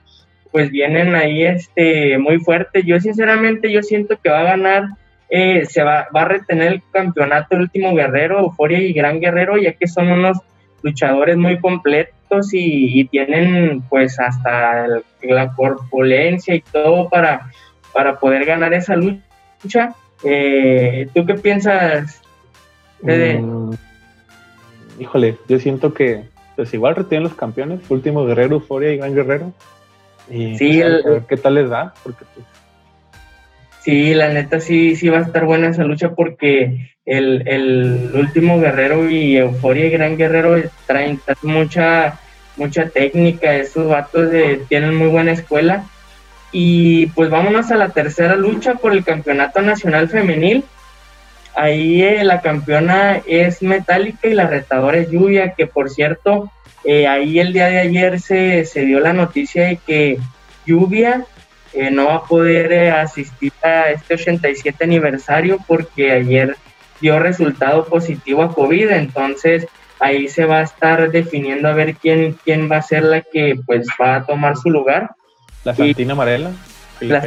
pues 0.52 0.70
vienen 0.70 1.14
ahí 1.14 1.44
este, 1.44 2.18
muy 2.18 2.38
fuerte. 2.38 2.82
Yo 2.84 3.00
sinceramente 3.00 3.70
yo 3.70 3.82
siento 3.82 4.18
que 4.22 4.30
va 4.30 4.40
a 4.40 4.44
ganar, 4.56 4.84
eh, 5.28 5.64
se 5.66 5.82
va, 5.82 6.08
va, 6.14 6.22
a 6.22 6.28
retener 6.28 6.72
el 6.72 6.82
campeonato 6.92 7.54
el 7.54 7.62
último 7.62 7.94
guerrero, 7.94 8.40
Euforia 8.40 8.78
y 8.80 8.92
Gran 8.92 9.20
Guerrero, 9.20 9.56
ya 9.56 9.72
que 9.72 9.86
son 9.86 10.10
unos 10.10 10.38
luchadores 10.82 11.36
muy 11.36 11.58
completos 11.58 12.20
y, 12.52 13.04
tienen 13.06 13.82
pues 13.88 14.18
hasta 14.20 14.86
la 15.22 15.52
corpulencia 15.54 16.54
y 16.54 16.60
todo 16.60 17.08
para, 17.08 17.50
para 17.92 18.18
poder 18.18 18.44
ganar 18.44 18.72
esa 18.72 18.94
lucha. 18.96 19.94
Eh, 20.24 21.08
¿Tú 21.14 21.24
qué 21.26 21.34
piensas? 21.34 22.20
Mm, 23.02 23.72
híjole, 24.98 25.36
yo 25.48 25.58
siento 25.58 25.94
que 25.94 26.24
pues 26.56 26.74
igual 26.74 26.94
retienen 26.94 27.24
los 27.24 27.34
campeones, 27.34 27.80
último 27.88 28.26
guerrero, 28.26 28.56
Euforia 28.56 28.92
y 28.92 28.98
Gran 28.98 29.14
Guerrero. 29.14 29.52
Y 30.28 30.58
sí, 30.58 30.82
pues, 30.82 31.24
qué 31.26 31.36
tal 31.36 31.54
les 31.54 31.70
da, 31.70 31.94
porque 32.02 32.24
pues, 32.34 32.46
Sí, 33.82 34.12
la 34.12 34.28
neta 34.28 34.60
sí, 34.60 34.94
sí 34.94 35.08
va 35.08 35.18
a 35.18 35.22
estar 35.22 35.46
buena 35.46 35.68
esa 35.68 35.84
lucha 35.84 36.10
porque 36.14 36.90
el, 37.06 38.10
último 38.14 38.60
guerrero 38.60 39.08
y 39.08 39.38
Euforia 39.38 39.86
y 39.86 39.90
Gran 39.90 40.18
Guerrero 40.18 40.56
traen, 40.86 41.18
mucha, 41.42 42.20
mucha 42.56 42.90
técnica, 42.90 43.56
esos 43.56 43.88
vatos 43.88 44.28
tienen 44.68 44.94
muy 44.94 45.08
buena 45.08 45.32
escuela. 45.32 45.84
Y 46.52 47.06
pues 47.08 47.30
vámonos 47.30 47.70
a 47.70 47.76
la 47.76 47.90
tercera 47.90 48.34
lucha 48.36 48.74
por 48.74 48.92
el 48.92 49.04
campeonato 49.04 49.62
nacional 49.62 50.08
femenil. 50.08 50.64
Ahí 51.54 52.02
eh, 52.02 52.24
la 52.24 52.40
campeona 52.40 53.20
es 53.26 53.62
Metallica 53.62 54.28
y 54.28 54.34
la 54.34 54.46
retadora 54.46 54.98
es 54.98 55.10
Lluvia, 55.10 55.54
que 55.54 55.66
por 55.66 55.90
cierto, 55.90 56.50
eh, 56.84 57.06
ahí 57.06 57.38
el 57.38 57.52
día 57.52 57.68
de 57.68 57.80
ayer 57.80 58.20
se, 58.20 58.64
se, 58.64 58.84
dio 58.84 59.00
la 59.00 59.12
noticia 59.12 59.66
de 59.66 59.76
que 59.76 60.18
Lluvia 60.66 61.24
eh, 61.72 61.90
no 61.90 62.06
va 62.06 62.14
a 62.16 62.24
poder 62.24 62.92
asistir 62.92 63.52
a 63.62 63.90
este 63.90 64.14
87 64.14 64.84
aniversario 64.84 65.58
porque 65.66 66.12
ayer 66.12 66.56
dio 67.00 67.18
resultado 67.18 67.84
positivo 67.86 68.42
a 68.42 68.54
COVID, 68.54 68.90
entonces 68.90 69.66
ahí 70.00 70.28
se 70.28 70.46
va 70.46 70.58
a 70.58 70.62
estar 70.62 71.10
definiendo 71.10 71.68
a 71.68 71.74
ver 71.74 71.94
quién, 71.94 72.36
quién 72.44 72.70
va 72.70 72.78
a 72.78 72.82
ser 72.82 73.04
la 73.04 73.20
que 73.20 73.54
pues 73.66 73.86
va 74.00 74.16
a 74.16 74.26
tomar 74.26 74.56
su 74.56 74.70
lugar. 74.70 75.10
La 75.64 75.74
Santina 75.74 76.12
Amarela. 76.12 76.50
La 77.00 77.26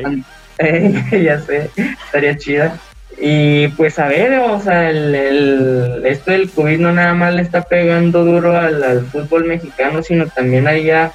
ya 1.12 1.40
sé, 1.42 1.70
estaría 2.06 2.38
chida. 2.38 2.80
Y 3.20 3.68
pues 3.70 4.00
a 4.00 4.08
ver, 4.08 4.40
o 4.40 4.60
sea, 4.60 4.90
el, 4.90 6.04
esto 6.06 6.32
del 6.32 6.50
COVID 6.50 6.80
no 6.80 6.92
nada 6.92 7.14
más 7.14 7.34
le 7.34 7.42
está 7.42 7.62
pegando 7.62 8.26
duro 8.26 8.58
al, 8.58 9.06
fútbol 9.06 9.46
mexicano, 9.46 10.02
sino 10.02 10.28
también 10.28 10.68
allá 10.68 11.12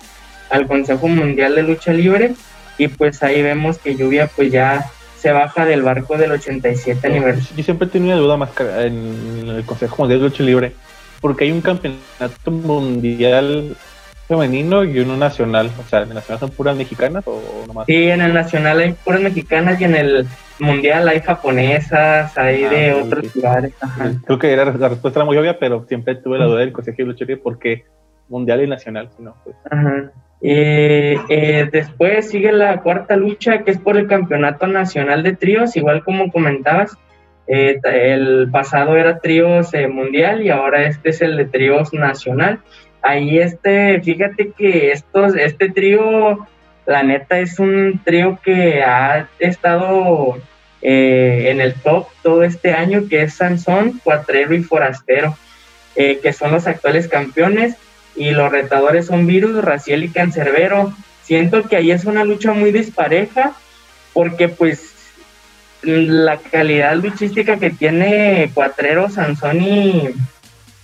al 0.50 0.66
Consejo 0.66 1.08
Mundial 1.08 1.54
de 1.54 1.62
Lucha 1.62 1.92
Libre. 1.92 2.34
Y 2.78 2.88
pues 2.88 3.22
ahí 3.22 3.42
vemos 3.42 3.78
que 3.78 3.96
Lluvia 3.96 4.28
pues 4.34 4.52
ya 4.52 4.86
se 5.18 5.32
baja 5.32 5.66
del 5.66 5.82
barco 5.82 6.16
del 6.16 6.32
87 6.32 7.04
aniversario. 7.04 7.56
Yo 7.56 7.64
siempre 7.64 7.88
he 7.88 7.90
tenido 7.90 8.14
una 8.14 8.22
duda 8.22 8.36
más 8.36 8.50
en 8.60 9.48
el 9.48 9.64
Consejo 9.64 9.96
Mundial 9.98 10.20
de 10.20 10.28
Lucha 10.28 10.44
Libre, 10.44 10.72
porque 11.20 11.44
hay 11.44 11.50
un 11.50 11.60
campeonato 11.60 12.50
mundial 12.50 13.76
femenino 14.28 14.84
y 14.84 15.00
uno 15.00 15.16
nacional. 15.16 15.70
O 15.78 15.82
sea, 15.88 16.02
¿en 16.02 16.10
el 16.10 16.14
nacional 16.14 16.38
son 16.38 16.50
puras 16.50 16.76
mexicanas 16.76 17.24
o 17.26 17.40
nomás? 17.66 17.86
Sí, 17.86 18.10
en 18.10 18.20
el 18.20 18.34
nacional 18.34 18.78
hay 18.78 18.92
puras 18.92 19.22
mexicanas 19.22 19.80
y 19.80 19.84
en 19.84 19.96
el 19.96 20.26
mundial 20.60 21.08
hay 21.08 21.20
japonesas, 21.20 22.36
hay 22.36 22.64
de 22.64 22.90
ah, 22.90 23.02
otros 23.02 23.34
lugares. 23.34 23.72
Creo 24.26 24.38
que 24.38 24.52
era, 24.52 24.64
la 24.66 24.88
respuesta 24.90 25.20
era 25.20 25.24
muy 25.24 25.36
obvia, 25.38 25.58
pero 25.58 25.84
siempre 25.88 26.14
tuve 26.16 26.38
la 26.38 26.44
duda 26.44 26.60
del 26.60 26.72
Consejo 26.72 26.98
de 26.98 27.36
porque 27.38 27.84
mundial 28.28 28.62
y 28.62 28.68
nacional, 28.68 29.08
si 29.16 29.22
no, 29.22 29.34
pues. 29.42 29.56
Ajá. 29.70 30.12
Eh, 30.40 31.18
eh, 31.28 31.68
después 31.72 32.28
sigue 32.28 32.52
la 32.52 32.80
cuarta 32.82 33.16
lucha 33.16 33.64
que 33.64 33.72
es 33.72 33.78
por 33.78 33.96
el 33.96 34.06
campeonato 34.06 34.66
nacional 34.66 35.22
de 35.22 35.34
tríos, 35.34 35.76
igual 35.76 36.04
como 36.04 36.30
comentabas. 36.30 36.96
Eh, 37.46 37.80
el 37.84 38.50
pasado 38.50 38.94
era 38.96 39.20
tríos 39.20 39.72
mundial 39.90 40.42
y 40.42 40.50
ahora 40.50 40.82
este 40.82 41.10
es 41.10 41.22
el 41.22 41.36
de 41.38 41.46
tríos 41.46 41.94
nacional. 41.94 42.60
Ahí 43.02 43.38
este, 43.38 44.00
fíjate 44.00 44.52
que 44.56 44.92
estos, 44.92 45.34
este 45.36 45.70
trío, 45.70 46.46
la 46.86 47.02
neta 47.02 47.38
es 47.38 47.58
un 47.58 48.00
trío 48.04 48.38
que 48.42 48.82
ha 48.82 49.28
estado 49.38 50.38
en 50.80 51.60
el 51.60 51.74
top 51.74 52.06
todo 52.22 52.42
este 52.42 52.72
año, 52.72 53.08
que 53.08 53.22
es 53.22 53.34
Sansón, 53.34 54.00
Cuatrero 54.04 54.54
y 54.54 54.62
Forastero, 54.62 55.36
que 55.94 56.32
son 56.32 56.52
los 56.52 56.66
actuales 56.66 57.08
campeones 57.08 57.76
y 58.18 58.30
los 58.30 58.50
retadores 58.50 59.06
son 59.06 59.26
Virus, 59.26 59.64
Raciel 59.64 60.04
y 60.04 60.10
Cancerbero. 60.10 60.92
Siento 61.22 61.62
que 61.62 61.76
ahí 61.76 61.90
es 61.90 62.04
una 62.04 62.24
lucha 62.24 62.52
muy 62.52 62.72
dispareja 62.72 63.52
porque 64.12 64.48
pues 64.48 64.94
la 65.82 66.38
calidad 66.38 66.96
luchística 66.96 67.58
que 67.58 67.70
tiene 67.70 68.50
Cuatrero, 68.52 69.08
Sansón 69.08 69.62
y, 69.62 70.08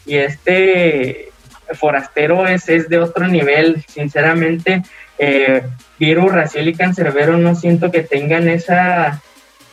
este 0.07 1.31
Forastero 1.73 2.47
es, 2.47 2.69
es 2.69 2.89
de 2.89 2.99
otro 2.99 3.27
nivel. 3.29 3.85
Sinceramente, 3.89 4.83
eh, 5.19 5.63
Virus, 5.99 6.33
Raciel 6.33 6.69
y 6.69 6.75
Cancerbero 6.75 7.37
no 7.37 7.55
siento 7.55 7.91
que 7.91 8.03
tengan 8.03 8.49
esa, 8.49 9.23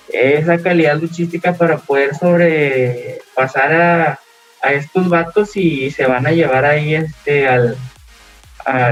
esa 0.07 0.57
calidad 0.59 0.99
luchística 0.99 1.53
para 1.53 1.77
poder 1.77 2.15
sobrepasar 2.15 3.73
a, 3.73 4.19
a 4.61 4.73
estos 4.73 5.09
vatos 5.09 5.55
y 5.55 5.91
se 5.91 6.05
van 6.05 6.27
a 6.27 6.31
llevar 6.31 6.65
ahí 6.65 6.95
este 6.95 7.47
al 7.47 7.77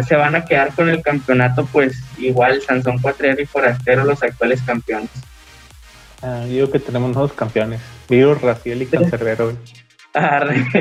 se 0.08 0.16
van 0.16 0.36
a 0.36 0.46
quedar 0.46 0.74
con 0.74 0.90
el 0.90 1.02
campeonato 1.02 1.68
pues 1.72 1.98
igual 2.18 2.62
Sansón 2.62 3.00
Cuatrero 3.00 3.42
y 3.42 3.46
Forastero 3.46 4.04
los 4.04 4.24
actuales 4.24 4.62
campeones. 4.64 5.10
Ah, 6.22 6.44
digo 6.48 6.70
que 6.70 6.80
tenemos 6.80 7.12
nuevos 7.12 7.34
campeones, 7.34 7.80
Virus, 8.10 8.42
Raciel 8.42 8.82
y 8.82 8.88
Cancerbero. 8.88 9.54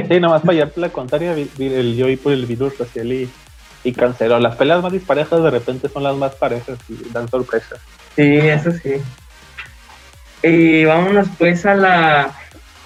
Sí, 0.08 0.20
nomás 0.20 0.42
para 0.42 0.54
llevarte 0.54 0.80
la 0.80 0.88
contraria, 0.90 1.32
el, 1.32 1.96
yo 1.96 2.08
y 2.08 2.16
por 2.16 2.32
el 2.32 2.46
Virus, 2.46 2.78
Raciel 2.78 3.12
y, 3.12 3.30
y 3.84 3.92
Cancero. 3.92 4.38
Las 4.38 4.56
peleas 4.56 4.82
más 4.82 4.92
disparejas 4.92 5.42
de 5.42 5.50
repente 5.50 5.88
son 5.88 6.02
las 6.02 6.16
más 6.16 6.34
parejas 6.34 6.78
y 6.88 7.10
dan 7.12 7.28
sorpresas. 7.28 7.80
Sí, 8.16 8.36
eso 8.36 8.72
sí. 8.72 8.94
Y 10.42 10.84
vámonos 10.84 11.28
pues 11.38 11.66
a 11.66 11.74
la 11.74 12.34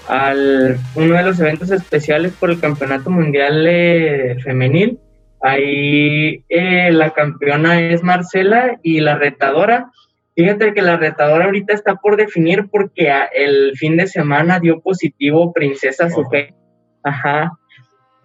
al 0.08 0.78
uno 0.94 1.14
de 1.14 1.22
los 1.22 1.38
eventos 1.38 1.70
especiales 1.70 2.32
por 2.32 2.50
el 2.50 2.60
Campeonato 2.60 3.10
Mundial 3.10 3.66
eh, 3.68 4.36
Femenil. 4.42 4.98
Ahí 5.40 6.44
eh, 6.48 6.90
la 6.92 7.10
campeona 7.10 7.80
es 7.80 8.02
Marcela 8.02 8.78
y 8.82 9.00
la 9.00 9.16
retadora. 9.16 9.90
Fíjate 10.34 10.72
que 10.72 10.82
la 10.82 10.96
retadora 10.96 11.44
ahorita 11.44 11.74
está 11.74 11.96
por 11.96 12.16
definir 12.16 12.68
porque 12.70 13.12
el 13.34 13.72
fin 13.76 13.96
de 13.96 14.06
semana 14.06 14.60
dio 14.60 14.80
positivo 14.80 15.52
Princesa 15.52 16.08
Sujei. 16.08 16.54
Ajá. 17.02 17.52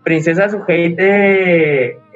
Princesa 0.03 0.49
Sujei 0.49 0.95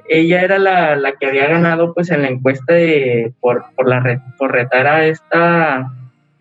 ella 0.08 0.42
era 0.42 0.60
la, 0.60 0.96
la, 0.96 1.14
que 1.14 1.28
había 1.28 1.48
ganado 1.48 1.94
pues 1.94 2.10
en 2.12 2.24
la 2.24 2.30
encuesta 2.30 2.74
de 2.74 3.34
por, 3.40 3.64
por 3.76 3.88
la 3.88 4.22
por 4.38 4.52
retar 4.52 4.88
a 4.88 5.06
esta 5.06 5.92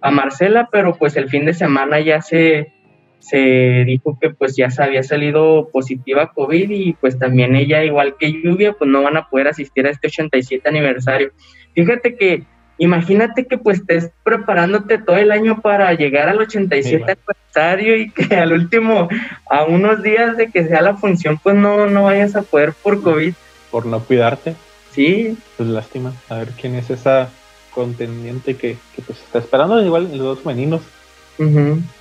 a 0.00 0.10
Marcela, 0.10 0.68
pero 0.72 0.96
pues 0.96 1.16
el 1.16 1.28
fin 1.28 1.44
de 1.44 1.52
semana 1.52 2.00
ya 2.00 2.20
se 2.22 2.72
se 3.20 3.84
dijo 3.86 4.18
que 4.20 4.30
pues 4.30 4.56
ya 4.56 4.70
se 4.70 4.82
había 4.82 5.02
salido 5.02 5.68
positiva 5.70 6.32
COVID 6.32 6.70
y 6.70 6.94
pues 6.94 7.18
también 7.18 7.54
ella, 7.54 7.84
igual 7.84 8.16
que 8.18 8.32
Lluvia, 8.32 8.72
pues 8.72 8.90
no 8.90 9.02
van 9.02 9.18
a 9.18 9.28
poder 9.28 9.48
asistir 9.48 9.86
a 9.86 9.90
este 9.90 10.08
87 10.08 10.66
aniversario. 10.68 11.30
Fíjate 11.74 12.16
que, 12.16 12.44
imagínate 12.80 13.46
que 13.46 13.58
pues 13.58 13.78
estés 13.78 14.10
preparándote 14.24 14.98
todo 14.98 15.16
el 15.16 15.30
año 15.30 15.60
para 15.60 15.92
llegar 15.94 16.28
al 16.28 16.38
87 16.38 17.04
aniversario 17.12 17.96
y 17.96 18.10
que 18.10 18.34
al 18.34 18.52
último, 18.52 19.08
a 19.48 19.64
unos 19.64 20.02
días 20.02 20.36
de 20.36 20.50
que 20.50 20.66
sea 20.66 20.80
la 20.80 20.96
función, 20.96 21.38
pues 21.40 21.54
no, 21.54 21.86
no 21.86 22.04
vayas 22.04 22.34
a 22.34 22.42
poder 22.42 22.72
por 22.72 23.02
COVID. 23.02 23.34
Por 23.70 23.86
no 23.86 24.00
cuidarte. 24.00 24.56
Sí. 24.92 25.36
Pues 25.56 25.68
lástima. 25.68 26.14
A 26.28 26.36
ver 26.36 26.48
quién 26.58 26.74
es 26.74 26.90
esa 26.90 27.28
contendiente 27.70 28.56
que, 28.56 28.76
que 28.96 29.02
pues 29.02 29.20
está 29.20 29.38
esperando 29.38 29.80
igual 29.84 30.04
los 30.10 30.18
dos 30.18 30.40
femeninos. 30.40 30.80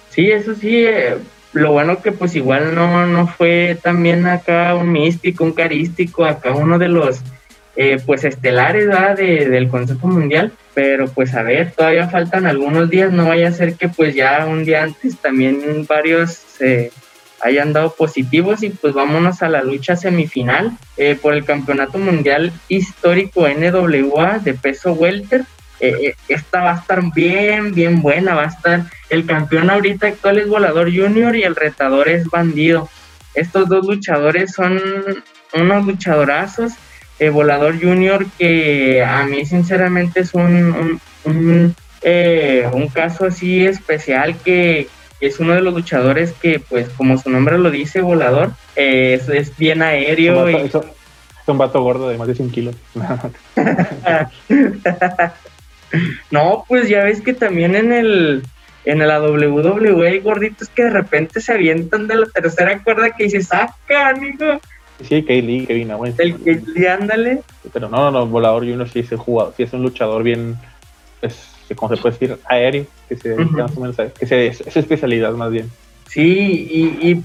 Sí, 0.10 0.32
eso 0.32 0.56
sí, 0.56 0.86
eh, 0.86 1.18
lo 1.54 1.72
bueno 1.72 2.02
que 2.02 2.12
pues 2.12 2.36
igual 2.36 2.76
no, 2.76 3.06
no 3.06 3.28
fue 3.28 3.78
también 3.82 4.26
acá 4.28 4.76
un 4.76 4.92
místico, 4.92 5.44
un 5.44 5.54
carístico, 5.54 6.26
acá 6.26 6.52
uno 6.52 6.78
de 6.78 6.90
los 6.90 7.22
eh, 7.76 8.02
pues 8.06 8.24
estelares 8.24 8.88
De, 9.16 9.50
del 9.50 9.70
Consejo 9.70 10.08
Mundial, 10.08 10.52
pero 10.74 11.08
pues 11.08 11.34
a 11.36 11.44
ver, 11.44 11.72
todavía 11.72 12.10
faltan 12.10 12.46
algunos 12.46 12.90
días, 12.90 13.12
no 13.12 13.28
vaya 13.28 13.50
a 13.50 13.52
ser 13.52 13.76
que 13.76 13.90
pues 13.90 14.16
ya 14.16 14.46
un 14.46 14.66
día 14.66 14.84
antes 14.84 15.18
también 15.18 15.86
varios 15.88 16.32
se 16.32 16.92
hayan 17.42 17.72
dado 17.72 17.94
positivos 17.94 18.64
y 18.64 18.70
pues 18.70 18.94
vámonos 18.94 19.42
a 19.42 19.50
la 19.50 19.64
lucha 19.64 19.96
semifinal 19.96 20.72
eh, 20.98 21.18
por 21.22 21.34
el 21.34 21.46
Campeonato 21.46 21.98
Mundial 21.98 22.52
Histórico 22.68 23.48
NWA 23.48 24.40
de 24.40 24.54
peso 24.54 24.92
welter 24.92 25.46
eh, 25.80 25.96
eh, 26.02 26.16
esta 26.28 26.62
va 26.62 26.74
a 26.74 26.80
estar 26.80 27.02
bien, 27.14 27.74
bien 27.74 28.02
buena, 28.02 28.36
va 28.36 28.44
a 28.44 28.48
estar, 28.48 28.86
el 29.10 29.26
campeón 29.26 29.70
ahorita 29.70 30.08
actual 30.08 30.38
es 30.40 30.48
Volador 30.48 30.94
Junior 30.94 31.36
y 31.36 31.44
el 31.44 31.56
retador 31.56 32.10
es 32.10 32.28
Bandido. 32.28 32.90
Estos 33.34 33.70
dos 33.70 33.86
luchadores 33.86 34.52
son 34.52 34.82
unos 35.54 35.86
luchadorazos. 35.86 36.74
Eh, 37.20 37.30
Volador 37.30 37.80
Junior 37.80 38.26
que 38.38 39.04
a 39.04 39.26
mí 39.26 39.46
sinceramente 39.46 40.22
es 40.22 40.34
un, 40.34 41.02
un, 41.26 41.76
caso 42.94 43.26
así 43.26 43.66
especial 43.66 44.38
que, 44.38 44.88
es 45.20 45.40
uno 45.40 45.54
de 45.54 45.62
los 45.62 45.74
luchadores 45.74 46.32
que, 46.32 46.60
pues, 46.60 46.88
como 46.90 47.18
su 47.18 47.30
nombre 47.30 47.58
lo 47.58 47.72
dice, 47.72 48.00
volador, 48.00 48.52
es, 48.76 49.28
es, 49.28 49.56
bien 49.58 49.82
aéreo. 49.82 50.48
Es 50.48 50.74
un, 51.46 51.58
vato, 51.58 51.82
gordo 51.82 52.08
de 52.08 52.18
más 52.18 52.28
de 52.28 52.36
100 52.36 52.52
kilos. 52.52 52.76
No, 56.30 56.66
pues 56.68 56.88
ya 56.88 57.04
ves 57.04 57.22
que 57.22 57.34
también 57.34 57.76
en 57.76 57.92
el 57.92 58.44
en 58.86 59.08
la 59.08 59.22
WWE 59.22 60.08
hay 60.08 60.20
gorditos 60.20 60.70
que 60.70 60.84
de 60.84 60.90
repente 60.90 61.42
se 61.42 61.54
avientan 61.54 62.08
de 62.08 62.16
la 62.16 62.26
tercera 62.28 62.82
cuerda 62.84 63.12
que 63.12 63.26
dice, 63.26 63.42
saca, 63.42 64.10
amigo. 64.10 64.60
Sí, 65.04 65.24
Kaylee, 65.24 65.66
Kevin 65.66 65.92
Owens. 65.92 66.20
El 66.20 66.42
Kaylee, 66.42 66.88
ándale. 66.88 67.42
Pero 67.72 67.90
no, 67.90 68.12
no, 68.12 68.26
volador 68.26 68.66
y 68.66 68.72
uno 68.72 68.86
sí 68.86 69.00
es 69.00 69.10
jugado, 69.12 69.54
sí 69.56 69.64
es 69.64 69.74
un 69.74 69.84
luchador 69.84 70.24
bien, 70.24 70.58
es, 71.22 71.50
como 71.76 71.96
se 71.96 72.02
puede 72.02 72.18
decir, 72.18 72.38
aéreo, 72.46 72.86
que 73.08 73.16
se 73.16 73.36
más 73.36 73.76
o 73.78 73.82
menos 73.82 73.96
que 74.18 74.26
se, 74.26 74.48
es, 74.48 74.62
es, 74.62 74.76
especialidad 74.76 75.34
más 75.34 75.52
bien. 75.52 75.70
Sí, 76.08 76.68
y, 76.70 77.10
y, 77.12 77.24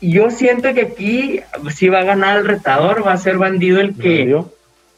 yo 0.00 0.30
siento 0.30 0.74
que 0.74 0.82
aquí 0.82 1.40
sí 1.70 1.88
va 1.88 2.00
a 2.00 2.04
ganar 2.04 2.38
el 2.38 2.46
retador, 2.46 3.06
va 3.06 3.12
a 3.12 3.16
ser 3.16 3.38
bandido 3.38 3.80
el 3.80 3.96
que, 3.96 4.36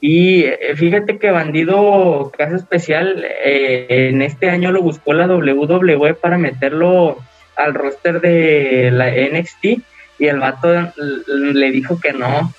y 0.00 0.44
eh, 0.44 0.76
fíjate 0.76 1.18
que 1.18 1.30
Bandido, 1.30 2.30
caso 2.36 2.56
especial, 2.56 3.24
eh, 3.24 3.86
en 3.88 4.22
este 4.22 4.50
año 4.50 4.70
lo 4.70 4.82
buscó 4.82 5.12
la 5.12 5.26
WWE 5.26 6.14
para 6.14 6.38
meterlo 6.38 7.18
al 7.56 7.74
roster 7.74 8.20
de 8.20 8.90
la 8.92 9.10
NXT 9.10 9.82
y 10.18 10.26
el 10.26 10.40
vato 10.40 10.92
le 10.96 11.70
dijo 11.70 12.00
que 12.00 12.12
no, 12.12 12.52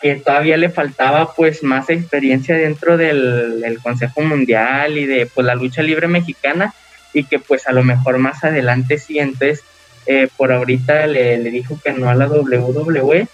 que 0.00 0.16
todavía 0.16 0.56
le 0.56 0.70
faltaba 0.70 1.32
pues 1.34 1.62
más 1.62 1.90
experiencia 1.90 2.56
dentro 2.56 2.96
del, 2.96 3.78
Consejo 3.82 4.22
Mundial 4.22 4.96
y 4.96 5.06
de 5.06 5.26
pues 5.26 5.46
la 5.46 5.54
lucha 5.54 5.82
libre 5.82 6.08
mexicana 6.08 6.74
y 7.12 7.24
que 7.24 7.38
pues 7.38 7.66
a 7.66 7.72
lo 7.72 7.82
mejor 7.84 8.18
más 8.18 8.44
adelante 8.44 8.98
sí, 8.98 9.18
entonces 9.18 9.62
eh, 10.06 10.28
por 10.36 10.52
ahorita 10.52 11.06
le, 11.06 11.38
dijo 11.50 11.78
que 11.82 11.92
no 11.92 12.08
a 12.08 12.14
la 12.14 12.28
WWE 12.28 13.26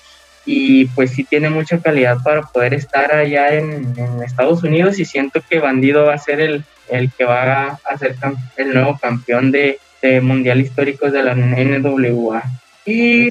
y 0.46 0.86
pues 0.86 1.12
sí 1.12 1.24
tiene 1.24 1.50
mucha 1.50 1.78
calidad 1.78 2.18
para 2.22 2.42
poder 2.42 2.74
estar 2.74 3.14
allá 3.14 3.54
en, 3.54 3.94
Estados 4.24 4.62
Unidos 4.62 4.98
y 4.98 5.04
siento 5.04 5.42
que 5.48 5.58
Bandido 5.58 6.06
va 6.06 6.14
a 6.14 6.18
ser 6.18 6.40
el, 6.40 6.64
el 6.88 7.10
que 7.12 7.24
va 7.24 7.78
a 7.84 7.98
ser 7.98 8.16
el 8.56 8.74
nuevo 8.74 8.98
campeón 8.98 9.50
de, 9.50 9.78
Mundial 10.20 10.60
Históricos 10.60 11.12
de 11.12 11.22
la 11.22 11.34
NWA. 11.34 12.42
Y, 12.84 13.30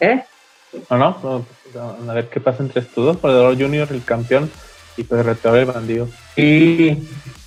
¿eh? 0.00 0.24
No, 0.88 0.98
no, 0.98 1.46
a 2.08 2.14
ver 2.14 2.28
qué 2.28 2.40
pasa 2.40 2.62
entre 2.62 2.82
estos 2.82 3.04
dos, 3.04 3.16
Perdedor 3.16 3.58
Junior, 3.58 3.88
el 3.90 4.04
campeón, 4.04 4.50
y 4.96 5.02
pues 5.02 5.24
retador 5.24 5.58
el 5.58 5.64
bandido. 5.66 6.08
Y, 6.36 6.96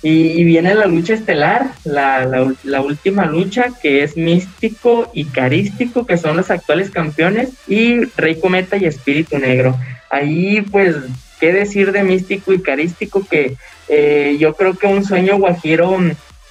y, 0.02 0.44
viene 0.44 0.74
la 0.74 0.86
lucha 0.86 1.14
estelar, 1.14 1.70
la, 1.84 2.54
la, 2.64 2.80
última 2.80 3.26
lucha 3.26 3.68
que 3.80 4.02
es 4.02 4.16
místico 4.16 5.10
y 5.14 5.24
carístico, 5.24 6.06
que 6.06 6.18
son 6.18 6.36
los 6.36 6.50
actuales 6.50 6.90
campeones, 6.90 7.50
y 7.66 8.04
Rey 8.16 8.38
Cometa 8.38 8.76
y 8.76 8.84
Espíritu 8.84 9.38
Negro. 9.38 9.76
Ahí 10.10 10.60
pues, 10.62 10.96
¿qué 11.40 11.52
decir 11.52 11.92
de 11.92 12.04
místico 12.04 12.52
y 12.52 12.60
carístico? 12.60 13.26
Que 13.26 13.56
eh, 13.88 14.36
yo 14.38 14.54
creo 14.54 14.74
que 14.74 14.86
un 14.86 15.04
sueño 15.04 15.38
guajiro 15.38 15.98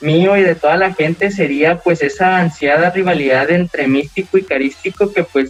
mío 0.01 0.35
y 0.37 0.41
de 0.41 0.55
toda 0.55 0.75
la 0.75 0.93
gente 0.93 1.31
sería 1.31 1.79
pues 1.79 2.01
esa 2.01 2.37
ansiada 2.37 2.89
rivalidad 2.89 3.49
entre 3.49 3.87
místico 3.87 4.37
y 4.37 4.43
carístico 4.43 5.11
que 5.13 5.23
pues 5.23 5.49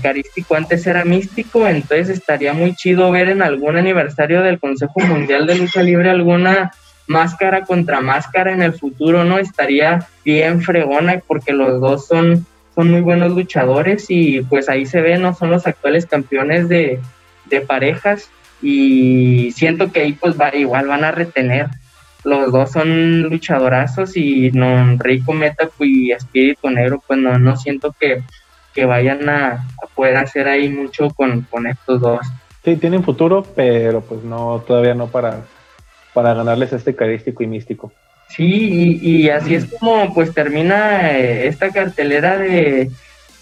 carístico 0.00 0.54
antes 0.54 0.86
era 0.86 1.04
místico, 1.04 1.66
entonces 1.66 2.08
estaría 2.08 2.52
muy 2.52 2.74
chido 2.74 3.10
ver 3.10 3.28
en 3.28 3.42
algún 3.42 3.76
aniversario 3.76 4.42
del 4.42 4.58
Consejo 4.58 5.00
Mundial 5.00 5.46
de 5.46 5.56
Lucha 5.56 5.82
Libre 5.82 6.10
alguna 6.10 6.72
máscara 7.06 7.64
contra 7.64 8.00
máscara 8.00 8.52
en 8.52 8.62
el 8.62 8.72
futuro, 8.72 9.24
¿no? 9.24 9.38
Estaría 9.38 10.06
bien 10.24 10.62
fregona 10.62 11.20
porque 11.26 11.52
los 11.52 11.80
dos 11.80 12.06
son, 12.06 12.46
son 12.74 12.90
muy 12.90 13.02
buenos 13.02 13.32
luchadores 13.32 14.06
y 14.08 14.40
pues 14.42 14.68
ahí 14.68 14.86
se 14.86 15.02
ve, 15.02 15.18
¿no? 15.18 15.34
Son 15.34 15.50
los 15.50 15.66
actuales 15.66 16.06
campeones 16.06 16.68
de, 16.68 17.00
de 17.46 17.60
parejas 17.60 18.30
y 18.62 19.52
siento 19.52 19.92
que 19.92 20.00
ahí 20.00 20.12
pues 20.14 20.40
va, 20.40 20.54
igual 20.54 20.86
van 20.86 21.04
a 21.04 21.12
retener. 21.12 21.68
Los 22.24 22.50
dos 22.52 22.72
son 22.72 23.22
luchadorazos 23.22 24.16
y 24.16 24.50
no 24.52 24.96
Rico 24.96 25.34
Meta 25.34 25.68
y 25.80 26.12
Espíritu 26.12 26.70
Negro, 26.70 27.02
pues 27.06 27.18
no, 27.18 27.38
no 27.38 27.54
siento 27.58 27.94
que 28.00 28.22
que 28.74 28.84
vayan 28.84 29.28
a, 29.28 29.66
poder 29.94 30.16
hacer 30.16 30.48
ahí 30.48 30.68
mucho 30.68 31.08
con, 31.10 31.46
estos 31.66 32.00
dos. 32.00 32.26
Sí, 32.64 32.76
tienen 32.76 33.04
futuro, 33.04 33.46
pero 33.54 34.00
pues 34.00 34.24
no, 34.24 34.64
todavía 34.66 34.94
no 34.94 35.06
para, 35.06 35.42
para 36.12 36.34
ganarles 36.34 36.72
este 36.72 36.96
carístico 36.96 37.42
y 37.42 37.46
místico. 37.46 37.92
Sí, 38.28 38.98
y, 39.00 39.28
así 39.28 39.54
es 39.54 39.66
como 39.66 40.12
pues 40.12 40.34
termina 40.34 41.12
eh, 41.12 41.46
esta 41.46 41.70
cartelera 41.70 42.38
de 42.38 42.90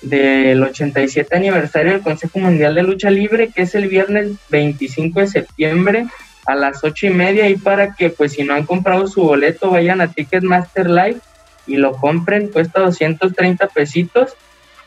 del 0.03 0.63
87 0.63 1.35
aniversario 1.37 1.93
del 1.93 2.03
Consejo 2.03 2.41
Mundial 2.41 2.75
de 2.75 2.83
Lucha 2.83 3.09
Libre, 3.09 3.51
que 3.55 3.63
es 3.63 3.75
el 3.75 3.89
viernes 3.89 4.33
25 4.51 5.21
de 5.21 5.27
septiembre 5.29 6.07
a 6.45 6.57
las 6.57 6.83
ocho 6.83 7.07
y 7.07 7.11
media, 7.11 7.49
y 7.49 7.55
para 7.55 7.95
que 7.95 8.11
pues 8.11 8.33
si 8.33 8.43
no 8.43 8.55
han 8.55 8.67
comprado 8.67 9.07
su 9.07 9.23
boleto 9.23 9.71
vayan 9.71 10.01
a 10.01 10.09
Ticketmaster 10.09 10.91
Live 10.91 11.21
y 11.69 11.77
lo 11.77 11.93
compren, 11.93 12.49
cuesta 12.49 12.81
230 12.81 13.69
pesitos 13.69 14.35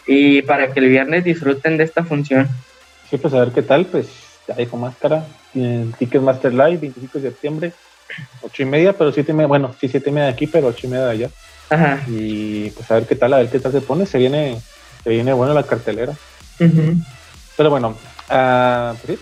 y 0.08 0.42
para 0.44 0.72
que 0.72 0.80
el 0.80 0.90
viernes 0.90 1.24
disfruten 1.24 1.78
de 1.78 1.84
esta 1.84 2.04
función. 2.04 2.48
Sí, 3.10 3.18
pues 3.18 3.34
a 3.34 3.40
ver 3.40 3.52
qué 3.52 3.62
tal, 3.62 3.86
pues 3.86 4.08
ya 4.48 4.56
dijo 4.56 4.78
Máscara, 4.78 5.26
Ticketmaster 5.98 6.54
Live, 6.54 6.78
25 6.78 7.20
de 7.20 7.30
septiembre, 7.30 7.74
8 8.42 8.64
y 8.64 8.66
media, 8.66 8.94
pero 8.94 9.12
7 9.12 9.32
y 9.32 9.36
media, 9.36 9.48
bueno, 9.48 9.76
sí, 9.80 9.88
7 9.88 10.10
y 10.10 10.14
media 10.14 10.28
de 10.28 10.34
aquí, 10.34 10.48
pero 10.48 10.68
8 10.68 10.88
y 10.88 10.90
media 10.90 11.06
de 11.06 11.12
allá. 11.12 11.30
Ajá. 11.70 12.04
Y 12.08 12.70
pues 12.72 12.90
a 12.92 12.96
ver 12.96 13.06
qué 13.08 13.16
tal, 13.16 13.34
a 13.34 13.38
ver 13.38 13.50
qué 13.50 13.60
tal 13.60 13.72
se 13.72 13.82
pone, 13.82 14.06
se 14.06 14.18
viene, 14.18 14.62
se 15.04 15.10
viene 15.10 15.34
bueno 15.34 15.54
la 15.54 15.64
cartelera. 15.64 16.14
Pero 17.58 17.70
bueno, 17.70 17.90
uh, 18.30 18.96
pues, 19.06 19.20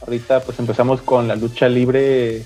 ahorita 0.00 0.40
pues 0.40 0.58
empezamos 0.58 1.02
con 1.02 1.28
la 1.28 1.36
lucha 1.36 1.68
libre 1.68 2.42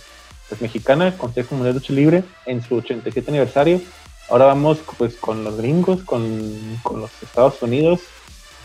pues, 0.49 0.61
mexicana, 0.61 1.09
el 1.09 1.15
Consejo 1.15 1.55
Mundial 1.55 1.75
de 1.75 1.81
Lucha 1.81 1.93
Libre, 1.93 2.25
en 2.47 2.63
su 2.63 2.77
87 2.77 3.31
aniversario. 3.31 3.81
Ahora 4.29 4.47
vamos 4.47 4.79
pues 4.99 5.15
con 5.17 5.45
los 5.45 5.57
gringos, 5.57 6.03
con, 6.03 6.79
los 6.85 7.11
Estados 7.23 7.63
Unidos, 7.63 8.01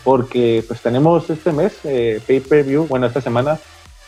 porque 0.02 0.64
pues 0.66 0.80
tenemos 0.80 1.30
este 1.30 1.52
mes 1.52 1.72
eh, 1.84 2.20
pay-per-view, 2.26 2.86
bueno, 2.86 3.06
esta 3.06 3.20
semana 3.20 3.60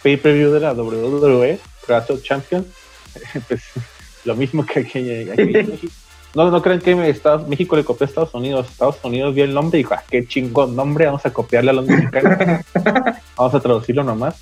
pay-per-view 0.02 0.50
de 0.50 0.60
la 0.60 0.72
WWE, 0.72 1.60
Crash 1.86 2.22
Champion, 2.22 2.66
pues 3.48 3.62
lo 4.24 4.34
mismo 4.34 4.66
que 4.66 4.80
aquí, 4.80 4.98
en 4.98 5.52
México. 5.52 5.92
No, 6.34 6.50
no 6.50 6.62
creen 6.62 6.80
que 6.80 6.96
México 6.96 7.76
le 7.76 7.84
copió 7.84 8.04
a 8.04 8.08
Estados 8.08 8.34
Unidos. 8.34 8.66
Estados 8.68 8.96
Unidos 9.04 9.34
vio 9.36 9.44
el 9.44 9.54
nombre 9.54 9.78
y 9.78 9.82
dijo, 9.84 9.94
ah, 9.94 10.02
qué 10.10 10.26
chingón 10.26 10.74
nombre, 10.74 11.06
vamos 11.06 11.24
a 11.24 11.32
copiarle 11.32 11.70
a 11.70 11.74
los 11.74 11.86
mexicanos. 11.86 12.64
vamos 13.36 13.54
a 13.54 13.60
traducirlo 13.60 14.02
nomás. 14.02 14.34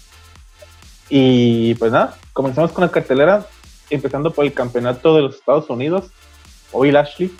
Y 1.11 1.75
pues 1.75 1.93
nada, 1.93 2.17
comenzamos 2.33 2.73
con 2.73 2.83
la 2.83 2.91
cartelera, 2.91 3.47
empezando 3.91 4.33
por 4.33 4.47
el 4.47 4.55
campeonato 4.55 5.15
de 5.15 5.21
los 5.21 5.35
Estados 5.35 5.69
Unidos. 5.69 6.07
Bobby 6.73 6.91
Lashley, 6.91 7.31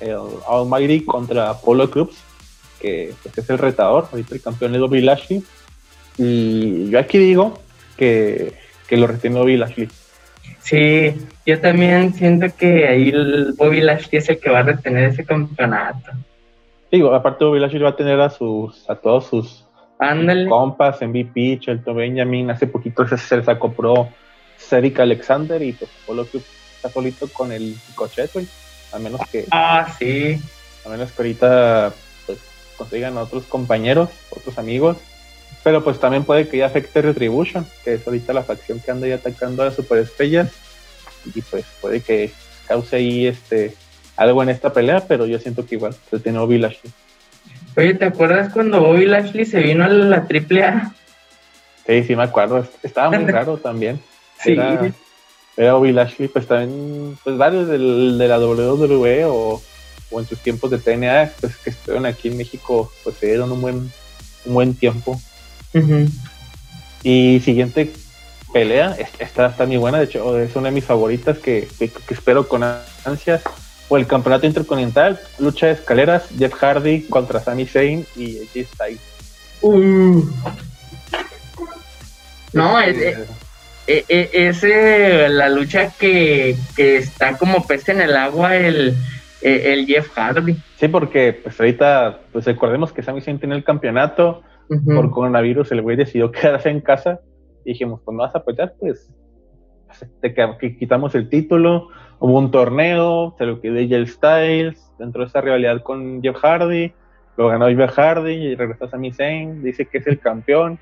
el 0.00 0.18
Almighty 0.46 1.04
contra 1.04 1.50
Apollo 1.50 1.90
Cruz, 1.90 2.16
que 2.80 3.14
pues, 3.22 3.38
es 3.38 3.50
el 3.50 3.58
retador, 3.58 4.08
ahorita 4.10 4.34
el 4.34 4.42
campeón 4.42 4.74
es 4.74 4.80
Bobby 4.80 5.00
Lashley. 5.00 5.42
Y 6.18 6.90
yo 6.90 6.98
aquí 6.98 7.18
digo 7.18 7.58
que, 7.96 8.52
lo 8.90 9.06
retiene 9.06 9.38
Bobby 9.38 9.56
Lashley. 9.56 9.88
Sí, 10.60 11.14
yo 11.46 11.60
también 11.60 12.12
siento 12.12 12.46
que 12.56 12.86
ahí 12.86 13.08
el 13.08 13.54
Bobby 13.56 13.80
Lashley 13.80 14.18
es 14.18 14.28
el 14.28 14.38
que 14.38 14.50
va 14.50 14.60
a 14.60 14.64
retener 14.64 15.10
ese 15.10 15.24
campeonato. 15.24 16.12
Digo, 16.90 17.14
aparte 17.14 17.44
Bobby 17.44 17.60
Lashley 17.60 17.80
va 17.80 17.90
a 17.90 17.96
tener 17.96 18.20
a 18.20 18.28
sus 18.28 18.88
a 18.90 18.94
todos 18.94 19.26
sus, 19.26 19.64
compas, 20.48 21.00
MVP, 21.00 21.58
Shelton 21.60 21.96
Benjamin, 21.96 22.50
hace 22.50 22.66
poquito 22.66 23.06
se, 23.06 23.16
se 23.16 23.42
sacó 23.42 23.72
pro 23.72 24.08
Cedric 24.58 25.00
Alexander 25.00 25.62
y 25.62 25.72
pues 25.72 25.90
Apollo 26.02 26.26
Cruz 26.26 26.44
está 26.76 26.88
solito 26.88 27.28
con 27.28 27.52
el 27.52 27.76
coche, 27.94 28.22
a 28.92 28.98
menos 28.98 29.20
que. 29.30 29.46
Ah, 29.50 29.94
sí. 29.98 30.40
A 30.84 30.88
menos 30.88 31.12
que 31.12 31.22
ahorita 31.22 31.92
pues, 32.26 32.38
consigan 32.76 33.16
otros 33.16 33.44
compañeros, 33.44 34.10
otros 34.30 34.58
amigos. 34.58 34.96
Pero 35.62 35.84
pues 35.84 36.00
también 36.00 36.24
puede 36.24 36.48
que 36.48 36.58
ya 36.58 36.66
afecte 36.66 37.02
Retribution, 37.02 37.66
que 37.84 37.94
es 37.94 38.06
ahorita 38.06 38.32
la 38.32 38.42
facción 38.42 38.80
que 38.80 38.90
anda 38.90 39.06
ahí 39.06 39.12
atacando 39.12 39.62
a 39.62 39.66
las 39.66 39.76
superestrellas. 39.76 40.50
Y 41.34 41.40
pues 41.42 41.64
puede 41.80 42.00
que 42.00 42.32
cause 42.66 42.96
ahí 42.96 43.26
este 43.26 43.74
algo 44.16 44.42
en 44.42 44.48
esta 44.48 44.72
pelea, 44.72 45.04
pero 45.06 45.26
yo 45.26 45.38
siento 45.38 45.64
que 45.64 45.76
igual 45.76 45.94
se 46.10 46.18
tiene 46.18 46.38
Bobby 46.38 46.58
Lashley. 46.58 46.92
Oye, 47.76 47.94
¿te 47.94 48.04
acuerdas 48.04 48.52
cuando 48.52 48.80
Bobby 48.80 49.06
Lashley 49.06 49.44
se 49.44 49.60
vino 49.60 49.84
a 49.84 49.88
la 49.88 50.26
AAA? 50.28 50.92
Sí, 51.86 52.04
sí 52.04 52.16
me 52.16 52.24
acuerdo. 52.24 52.66
Estaba 52.82 53.16
muy 53.16 53.24
raro 53.30 53.56
también. 53.56 54.00
Sí. 54.38 54.52
Era 54.52 54.92
Bobby 55.56 55.92
Lashley, 55.92 56.28
pues 56.28 56.46
también, 56.46 57.18
pues 57.22 57.36
varios 57.36 57.68
del, 57.68 58.16
de 58.18 58.28
la 58.28 58.38
WWE 58.38 59.24
o, 59.26 59.62
o, 60.10 60.20
en 60.20 60.26
sus 60.26 60.38
tiempos 60.38 60.70
de 60.70 60.78
TNA, 60.78 61.32
pues 61.40 61.56
que 61.58 61.70
estuvieron 61.70 62.06
aquí 62.06 62.28
en 62.28 62.36
México, 62.38 62.90
pues 63.04 63.16
se 63.16 63.26
dieron 63.26 63.52
un 63.52 63.60
buen, 63.60 63.92
un 64.44 64.54
buen 64.54 64.74
tiempo. 64.74 65.20
Y 67.02 67.40
siguiente 67.40 67.92
pelea, 68.52 68.96
esta 69.18 69.46
está 69.46 69.66
muy 69.66 69.76
buena, 69.78 69.98
de 69.98 70.04
hecho 70.04 70.38
es 70.38 70.54
una 70.56 70.68
de 70.68 70.74
mis 70.74 70.84
favoritas 70.84 71.38
que, 71.38 71.68
espero 72.08 72.48
con 72.48 72.62
ansias. 73.04 73.42
O 73.88 73.98
el 73.98 74.06
campeonato 74.06 74.46
intercontinental, 74.46 75.20
lucha 75.38 75.66
de 75.66 75.72
escaleras, 75.72 76.22
Jeff 76.38 76.54
Hardy 76.54 77.02
contra 77.02 77.40
Sami 77.40 77.66
Zayn 77.66 78.06
y 78.16 78.38
Styles. 78.54 79.00
Uh. 79.60 80.24
No, 82.54 82.80
es, 82.80 83.18
e, 83.86 84.04
e, 84.08 84.48
es 84.48 84.62
la 85.32 85.48
lucha 85.48 85.90
que, 85.98 86.56
está 86.76 87.36
como 87.36 87.66
pez 87.66 87.88
en 87.88 88.00
el 88.00 88.16
agua 88.16 88.56
el, 88.56 88.94
e, 89.42 89.72
el 89.72 89.86
Jeff 89.86 90.08
Hardy. 90.14 90.56
Sí, 90.76 90.88
porque 90.88 91.38
pues 91.42 91.58
ahorita, 91.58 92.20
pues 92.32 92.44
recordemos 92.44 92.92
que 92.92 93.02
Sami 93.02 93.20
Zayn 93.20 93.38
tiene 93.38 93.56
el 93.56 93.64
campeonato, 93.64 94.42
por 94.86 95.10
coronavirus 95.10 95.70
el 95.72 95.82
güey 95.82 95.96
decidió 95.96 96.30
quedarse 96.32 96.70
en 96.70 96.80
casa 96.80 97.20
y 97.64 97.72
dijimos, 97.72 98.00
pues 98.04 98.16
no 98.16 98.22
vas 98.22 98.34
a 98.34 98.44
pelear, 98.44 98.74
pues 98.78 99.12
te 100.20 100.34
quitamos 100.78 101.14
el 101.14 101.28
título, 101.28 101.88
hubo 102.18 102.38
un 102.38 102.50
torneo, 102.50 103.34
se 103.36 103.44
lo 103.44 103.60
quedó 103.60 103.74
Jay 103.74 104.06
Styles, 104.06 104.90
dentro 104.98 105.22
de 105.22 105.28
esa 105.28 105.40
rivalidad 105.40 105.82
con 105.82 106.22
Jeff 106.22 106.36
Hardy, 106.36 106.92
lo 107.36 107.48
ganó 107.48 107.68
Jeff 107.68 107.92
Hardy 107.98 108.32
y 108.32 108.54
regresó 108.54 108.86
a 108.86 108.88
Sami 108.88 109.12
Zayn, 109.12 109.62
dice 109.62 109.86
que 109.86 109.98
es 109.98 110.06
el 110.06 110.18
campeón, 110.18 110.78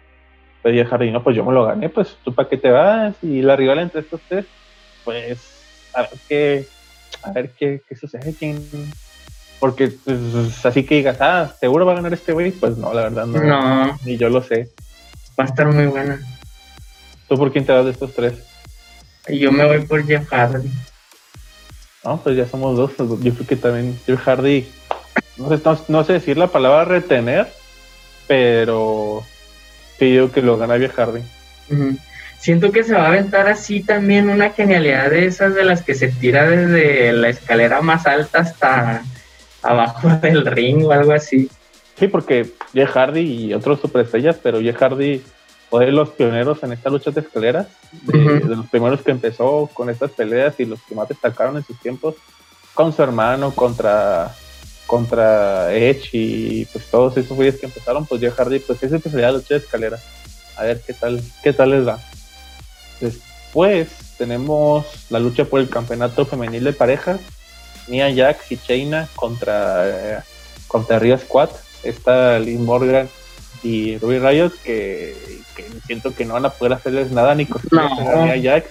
pedía 0.63 0.87
Jardín, 0.87 1.13
no, 1.13 1.23
pues 1.23 1.37
yo 1.37 1.45
me 1.45 1.53
lo 1.53 1.65
gané, 1.65 1.89
pues 1.89 2.17
tú 2.25 2.35
para 2.35 2.49
qué 2.49 2.57
te 2.57 2.71
vas, 2.71 3.15
y 3.23 3.43
la 3.43 3.57
rival 3.57 3.79
entre 3.79 4.01
estos 4.01 4.21
tres, 4.29 4.47
pues 5.05 5.39
a 5.95 6.03
ver 6.03 6.11
qué, 6.29 6.67
a 7.23 7.33
ver 7.33 7.51
qué, 7.51 7.83
qué 7.89 7.97
sucede, 7.97 8.35
quién, 8.39 8.63
porque 9.59 9.89
pues, 10.05 10.65
así 10.65 10.85
que 10.85 10.97
digas, 10.97 11.19
ah, 11.21 11.55
seguro 11.61 11.85
va 11.85 11.93
a 11.93 11.97
ganar 11.97 12.15
este 12.15 12.33
güey, 12.33 12.51
pues 12.51 12.77
no, 12.77 12.93
la 12.95 13.03
verdad 13.03 13.27
no, 13.27 13.43
no, 13.43 13.99
ni 14.05 14.17
yo 14.17 14.29
lo 14.29 14.43
sé. 14.43 14.69
Va 15.39 15.45
a 15.45 15.47
estar 15.47 15.73
muy 15.73 15.87
buena. 15.87 16.21
¿Tú 17.29 17.37
por 17.37 17.53
quién 17.53 17.65
te 17.65 17.73
vas 17.73 17.85
de 17.85 17.93
estos 17.93 18.13
tres? 18.15 18.35
Yo 19.29 19.53
me 19.53 19.65
voy 19.65 19.85
por 19.87 20.05
Jeff 20.05 20.29
Hardy. 20.31 20.71
No, 22.05 22.21
pues 22.23 22.37
ya 22.37 22.47
somos 22.47 22.77
dos. 22.77 22.93
Yo 23.23 23.35
creo 23.35 23.47
que 23.47 23.57
también 23.57 23.99
Jeff 24.07 24.21
Hardy, 24.27 24.67
no 25.37 25.49
sé, 25.57 25.63
no 25.89 26.05
sé 26.05 26.15
decir 26.15 26.39
la 26.39 26.49
palabra 26.49 26.85
retener, 26.85 27.49
pero 28.27 29.23
Sí, 30.01 30.07
digo 30.07 30.33
que 30.33 30.41
lo 30.41 30.57
gana 30.57 30.77
Via 30.77 30.89
Hardy. 30.89 31.21
Siento 32.39 32.73
que 32.73 32.85
se 32.85 32.95
va 32.95 33.05
a 33.05 33.09
aventar 33.09 33.49
así 33.49 33.83
también 33.83 34.31
una 34.31 34.49
genialidad 34.49 35.11
de 35.11 35.27
esas 35.27 35.55
de 35.55 35.63
las 35.63 35.83
que 35.83 35.95
se 35.95 36.09
tira 36.09 36.49
desde 36.49 37.13
la 37.13 37.29
escalera 37.29 37.83
más 37.83 38.07
alta 38.07 38.39
hasta 38.39 39.03
abajo 39.61 40.09
del 40.23 40.47
ring 40.47 40.87
o 40.87 40.93
algo 40.93 41.13
así. 41.13 41.51
Sí, 41.99 42.09
porque 42.09 42.51
Jeff 42.73 42.91
Hardy 42.91 43.21
y 43.21 43.53
otros 43.53 43.79
superestrellas, 43.79 44.39
pero 44.43 44.59
Jeff 44.63 44.79
Hardy 44.79 45.23
fue 45.69 45.85
de 45.85 45.93
los 45.93 46.09
pioneros 46.09 46.63
en 46.63 46.73
esta 46.73 46.89
lucha 46.89 47.11
de 47.11 47.21
escaleras, 47.21 47.67
de, 47.93 48.41
los 48.47 48.71
primeros 48.71 49.03
que 49.03 49.11
empezó 49.11 49.69
con 49.75 49.91
estas 49.91 50.13
peleas 50.13 50.59
y 50.59 50.65
los 50.65 50.81
que 50.81 50.95
más 50.95 51.11
destacaron 51.11 51.59
en 51.59 51.65
sus 51.65 51.79
tiempos, 51.79 52.15
con 52.73 52.95
su 52.95 53.03
hermano 53.03 53.51
contra 53.55 54.35
contra 54.91 55.73
Edge 55.73 56.09
y 56.11 56.65
pues 56.65 56.85
todos 56.87 57.17
esos 57.17 57.37
güeyes 57.37 57.61
que 57.61 57.67
empezaron, 57.67 58.07
pues 58.07 58.21
Jeff 58.21 58.35
Hardy, 58.35 58.59
pues 58.59 58.83
es 58.83 58.93
especialidad 58.93 59.29
de 59.29 59.35
lucha 59.35 59.55
de 59.55 59.61
escaleras. 59.61 60.03
A 60.57 60.65
ver 60.65 60.81
qué 60.85 60.93
tal, 60.93 61.23
qué 61.45 61.53
tal 61.53 61.71
les 61.71 61.87
va. 61.87 62.01
Después 63.01 63.87
tenemos 64.19 64.85
la 65.09 65.21
lucha 65.21 65.45
por 65.45 65.61
el 65.61 65.69
campeonato 65.69 66.27
femenil 66.27 66.65
de 66.65 66.73
parejas. 66.73 67.21
Nia 67.87 68.13
Jax 68.13 68.51
y 68.51 68.57
Chaina 68.57 69.09
contra, 69.15 69.89
eh, 69.89 70.19
contra 70.67 70.99
Ria 70.99 71.19
Squad. 71.19 71.51
Está 71.85 72.41
Liz 72.41 72.59
Morgan 72.59 73.09
y 73.63 73.97
Ruby 73.99 74.19
Riot 74.19 74.51
que, 74.65 75.15
siento 75.87 76.13
que 76.17 76.25
no 76.25 76.35
van 76.35 76.47
a 76.47 76.51
poder 76.51 76.73
hacerles 76.73 77.13
nada 77.13 77.37
ni 77.37 77.47
con 77.47 77.63
Nia 77.71 78.43
Jax 78.43 78.67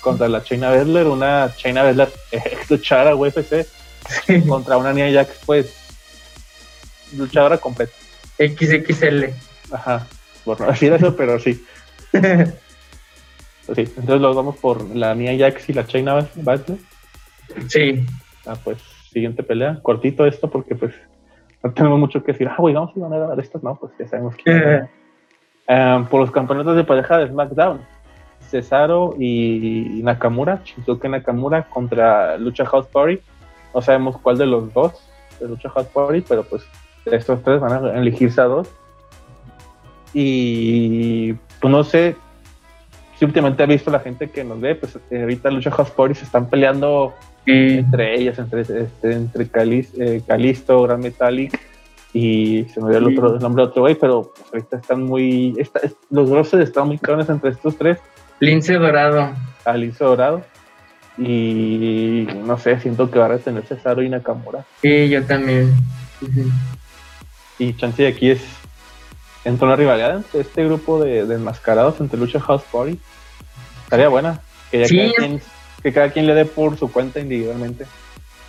contra 0.00 0.26
la 0.26 0.42
Chaina 0.42 0.70
Bedler, 0.70 1.06
una 1.06 1.54
Chaina 1.56 1.84
Bedler 1.84 2.12
ex 2.32 2.68
luchadora 2.68 3.14
UFC 3.14 3.68
contra 4.48 4.76
una 4.76 4.92
Nia 4.92 5.12
Jax 5.12 5.40
pues 5.46 5.74
luchadora 7.16 7.58
completa. 7.58 7.92
XXL. 8.38 9.26
Ajá, 9.72 10.06
por 10.44 10.60
no 10.60 10.66
decir 10.68 10.92
eso, 10.92 11.14
pero 11.16 11.38
sí. 11.38 11.64
Sí, 13.74 13.82
entonces 13.82 14.20
los 14.20 14.34
vamos 14.34 14.56
por 14.56 14.96
la 14.96 15.14
Nia 15.14 15.36
Jax 15.38 15.68
y 15.68 15.72
la 15.74 15.86
China 15.86 16.28
Battle. 16.36 16.76
Sí. 17.68 18.04
Ah, 18.44 18.56
pues 18.62 18.78
siguiente 19.12 19.44
pelea. 19.44 19.78
Cortito 19.82 20.26
esto 20.26 20.50
porque 20.50 20.74
pues 20.74 20.92
no 21.62 21.72
tenemos 21.72 21.98
mucho 21.98 22.24
que 22.24 22.32
decir. 22.32 22.48
Ah, 22.48 22.56
güey, 22.58 22.74
vamos 22.74 22.96
a 22.96 23.00
van 23.00 23.12
a 23.12 23.18
dar 23.18 23.38
estas. 23.38 23.62
No, 23.62 23.76
pues 23.76 23.92
ya 23.98 24.08
sabemos 24.08 24.34
que. 24.36 24.82
Eh, 25.68 26.04
por 26.10 26.20
los 26.20 26.30
campeonatos 26.30 26.76
de 26.76 26.84
pareja 26.84 27.18
de 27.18 27.28
SmackDown. 27.28 27.80
Cesaro 28.40 29.14
y 29.18 30.00
Nakamura, 30.02 30.62
Shinsuke 30.64 31.08
Nakamura 31.08 31.68
contra 31.68 32.36
Lucha 32.38 32.64
House 32.64 32.86
Party. 32.88 33.20
No 33.74 33.82
sabemos 33.82 34.16
cuál 34.18 34.38
de 34.38 34.46
los 34.46 34.72
dos 34.72 34.92
de 35.38 35.48
Lucha 35.48 35.70
House 35.70 35.86
Party, 35.88 36.22
pero 36.28 36.42
pues 36.44 36.62
estos 37.06 37.42
tres 37.42 37.60
van 37.60 37.84
a 37.84 37.98
elegirse 37.98 38.40
a 38.40 38.44
dos. 38.44 38.68
Y 40.12 41.34
pues 41.60 41.70
no 41.70 41.84
sé, 41.84 42.16
si 43.18 43.24
últimamente 43.24 43.62
ha 43.62 43.66
visto 43.66 43.90
la 43.90 44.00
gente 44.00 44.30
que 44.30 44.44
nos 44.44 44.60
ve, 44.60 44.74
pues 44.74 44.98
ahorita 45.10 45.50
Lucha 45.50 45.70
House 45.70 45.90
Party 45.90 46.14
se 46.14 46.24
están 46.24 46.48
peleando 46.48 47.14
entre 47.46 48.14
ellas, 48.14 48.38
entre, 48.38 48.60
este, 48.60 49.12
entre 49.12 49.48
eh, 49.54 50.22
Calisto, 50.26 50.82
Gran 50.82 51.00
Metallic 51.00 51.58
y 52.12 52.64
se 52.72 52.80
me 52.80 52.90
dio 52.90 52.98
el, 52.98 53.18
otro, 53.18 53.38
nombre 53.38 53.62
de 53.62 53.68
otro 53.68 53.82
güey, 53.82 53.94
pero 53.94 54.32
pues, 54.34 54.52
ahorita 54.52 54.76
están 54.78 55.04
muy. 55.04 55.54
los 56.10 56.28
grosses 56.28 56.60
están 56.60 56.88
muy 56.88 56.98
cabrones 56.98 57.28
entre 57.28 57.50
estos 57.50 57.76
tres. 57.76 57.98
Lince 58.40 58.74
Dorado. 58.74 59.32
Ah, 59.64 59.76
Lince 59.76 60.04
Dorado. 60.04 60.42
Y 61.20 62.26
no 62.46 62.58
sé, 62.58 62.80
siento 62.80 63.10
que 63.10 63.18
va 63.18 63.26
a 63.26 63.28
retener 63.28 63.66
Cesaro 63.66 64.02
y 64.02 64.08
Nakamura. 64.08 64.64
Sí, 64.80 65.08
yo 65.10 65.22
también. 65.24 65.74
Y 67.58 67.74
chance 67.74 68.02
de 68.02 68.08
aquí 68.08 68.30
es. 68.30 68.40
Entró 69.44 69.66
una 69.66 69.76
rivalidad 69.76 70.16
entre 70.16 70.40
este 70.40 70.64
grupo 70.64 71.02
de, 71.02 71.26
de 71.26 71.34
enmascarados 71.34 72.00
entre 72.00 72.18
Lucha 72.18 72.40
House 72.40 72.62
Party 72.70 72.98
Estaría 73.90 74.08
buena. 74.08 74.40
Que, 74.70 74.82
cada 74.82 75.12
quien, 75.12 75.42
que 75.82 75.92
cada 75.92 76.10
quien 76.10 76.26
le 76.26 76.34
dé 76.34 76.44
por 76.44 76.78
su 76.78 76.92
cuenta 76.92 77.18
individualmente. 77.18 77.86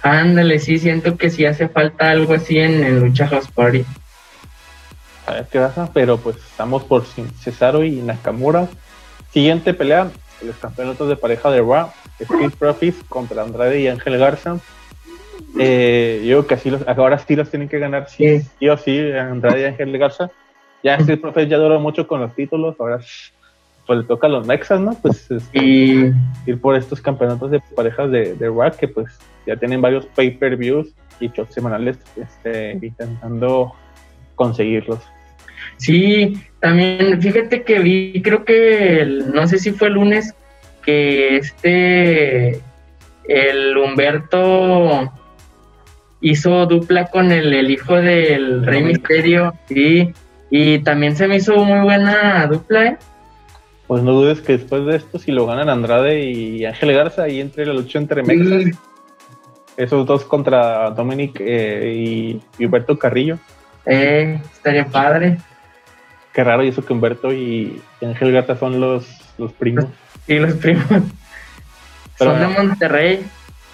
Ándale, 0.04 0.60
sí, 0.60 0.78
siento 0.78 1.18
que 1.18 1.32
sí 1.32 1.46
hace 1.46 1.68
falta 1.68 2.12
algo 2.12 2.36
así 2.36 2.60
en, 2.60 3.00
Lucha 3.00 3.28
House 3.28 3.50
Party. 3.50 3.84
A 5.26 5.34
ver 5.34 5.48
qué 5.52 5.60
pasa, 5.60 5.90
pero 5.92 6.18
pues 6.18 6.36
estamos 6.36 6.84
por 6.84 7.06
Cesaro 7.40 7.84
y 7.84 8.04
Nakamura. 8.04 8.68
Siguiente 9.34 9.74
pelea, 9.74 10.12
los 10.46 10.56
campeonatos 10.58 11.10
de 11.10 11.16
pareja 11.16 11.50
de 11.50 11.62
Raw, 11.62 11.92
Street 12.22 12.54
Profits 12.58 13.04
contra 13.10 13.44
Andrade 13.44 13.82
y 13.82 13.88
Ángel 13.88 14.18
Garza. 14.18 14.58
Eh, 15.60 16.24
yo 16.26 16.38
creo 16.38 16.48
que 16.48 16.54
así 16.56 16.70
los, 16.70 16.88
ahora 16.88 17.18
sí 17.20 17.36
los 17.36 17.50
tienen 17.50 17.68
que 17.68 17.80
ganar 17.80 18.10
sí, 18.10 18.42
sí 18.60 18.70
o 18.70 18.78
sí, 18.78 19.00
Andrade 19.12 19.62
y 19.62 19.66
Ángel 19.66 19.98
Garza. 19.98 20.32
Ya 20.84 20.96
Street 20.96 21.22
Profits 21.22 21.50
ya 21.50 21.58
duró 21.58 21.80
mucho 21.80 22.08
con 22.08 22.22
los 22.22 22.34
títulos, 22.36 22.76
ahora 22.80 23.00
pues 23.88 24.00
le 24.00 24.06
toca 24.06 24.28
a 24.28 24.30
los 24.30 24.48
Nexas, 24.48 24.80
¿no? 24.80 24.94
Pues 25.02 25.30
este, 25.30 25.60
ir 26.46 26.62
por 26.62 26.76
estos 26.76 27.02
campeonatos 27.02 27.52
de 27.52 27.62
parejas 27.76 28.12
de, 28.12 28.36
de 28.36 28.72
que 28.80 28.88
pues 28.88 29.20
ya 29.46 29.56
tienen 29.56 29.82
varios 29.82 30.06
pay-per-views 30.08 30.94
y 31.20 31.30
shows 31.30 31.54
semanales 31.54 31.98
este, 32.16 32.80
intentando 32.82 33.74
conseguirlos. 34.36 35.00
Sí, 35.78 36.42
también 36.60 37.22
fíjate 37.22 37.64
que 37.64 37.80
vi, 37.80 38.22
creo 38.22 38.46
que 38.46 39.06
no 39.34 39.48
sé 39.48 39.58
si 39.58 39.72
fue 39.72 39.88
el 39.88 39.96
lunes, 39.96 40.34
que 40.82 41.38
este, 41.38 42.62
el 43.28 43.78
Humberto 43.78 45.12
hizo 46.22 46.66
dupla 46.66 47.08
con 47.08 47.32
el, 47.32 47.54
el 47.54 47.72
hijo 47.72 47.96
del 47.96 48.66
Rey 48.66 48.84
Misterio, 48.84 49.54
sí, 49.68 50.14
y 50.50 50.80
también 50.80 51.16
se 51.16 51.28
me 51.28 51.38
hizo 51.38 51.56
muy 51.64 51.80
buena 51.82 52.48
dupla, 52.48 52.86
¿eh? 52.86 52.98
pues 53.92 54.04
no 54.04 54.14
dudes 54.14 54.40
que 54.40 54.54
después 54.54 54.86
de 54.86 54.96
esto, 54.96 55.20
si 55.20 55.34
lo 55.34 55.46
ganan 55.46 55.68
Andrade 55.68 56.22
y 56.22 56.64
Ángel 56.64 56.94
Garza, 56.94 57.24
ahí 57.24 57.42
entre 57.42 57.66
la 57.66 57.74
lucha 57.74 58.00
entre 58.00 58.24
Mexas, 58.24 58.80
esos 59.76 60.06
dos 60.06 60.24
contra 60.24 60.92
Dominic 60.92 61.36
eh, 61.42 62.40
y, 62.58 62.64
Humberto 62.64 62.98
Carrillo. 62.98 63.38
Eh, 63.86 64.40
estaría 64.54 64.86
padre. 64.86 65.40
Qué 66.32 66.42
raro, 66.42 66.64
y 66.64 66.70
eso 66.70 66.86
que 66.86 66.94
Humberto 66.94 67.34
y, 67.34 67.82
Ángel 68.02 68.32
Garza 68.32 68.56
son 68.56 68.80
los, 68.80 69.06
los 69.42 69.54
primos. 69.54 69.86
Sí, 70.26 70.40
los 70.40 70.54
primos. 70.54 70.86
son 72.18 72.40
de 72.40 72.48
Monterrey. 72.48 73.26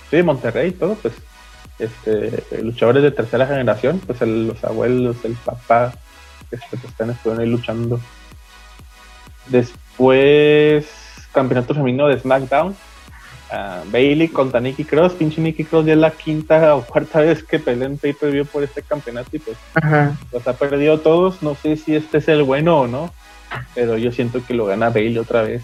Sí, 0.09 0.18
de 0.18 0.24
Monterrey, 0.24 0.72
todo, 0.72 0.95
pues. 0.95 1.13
Este, 1.80 2.43
luchadores 2.63 3.03
de 3.03 3.11
tercera 3.11 3.45
generación, 3.45 3.99
pues 3.99 4.20
los 4.22 4.63
abuelos, 4.63 5.18
el 5.24 5.34
papá, 5.34 5.93
pues, 6.49 6.61
están, 6.84 7.11
estuvieron 7.11 7.43
ahí 7.43 7.49
luchando. 7.49 7.99
Después 9.45 9.88
pues 9.97 10.88
campeonato 11.34 11.74
femenino 11.74 12.07
de 12.07 12.20
SmackDown. 12.20 12.76
Ah, 13.49 13.82
Bailey 13.91 14.28
contra 14.28 14.59
Nikki 14.59 14.84
Cross. 14.84 15.13
Pinche 15.13 15.41
Nikki 15.41 15.65
Cross 15.65 15.86
ya 15.86 15.93
es 15.93 15.99
la 15.99 16.11
quinta 16.11 16.76
o 16.76 16.84
cuarta 16.84 17.22
vez 17.22 17.43
que 17.43 17.59
pelea 17.59 17.88
en 17.88 17.97
pay 17.97 18.13
per 18.13 18.45
por 18.45 18.63
este 18.63 18.82
campeonato 18.82 19.30
y 19.34 19.39
pues 19.39 19.57
los 20.32 20.47
ha 20.47 20.53
perdido 20.53 20.99
todos. 20.99 21.41
No 21.41 21.55
sé 21.55 21.78
si 21.78 21.95
este 21.95 22.20
es 22.20 22.28
el 22.28 22.43
bueno 22.43 22.82
o 22.82 22.88
no, 22.88 23.13
pero 23.76 23.98
yo 23.98 24.12
siento 24.12 24.41
que 24.45 24.54
lo 24.54 24.66
gana 24.66 24.89
Bailey 24.89 25.18
otra 25.18 25.43
vez. 25.43 25.64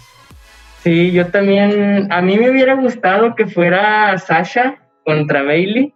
Sí, 0.82 1.12
yo 1.12 1.28
también. 1.28 2.12
A 2.12 2.20
mí 2.20 2.36
me 2.38 2.50
hubiera 2.50 2.74
gustado 2.74 3.34
que 3.34 3.46
fuera 3.46 4.16
Sasha 4.18 4.76
contra 5.04 5.42
Bailey, 5.42 5.94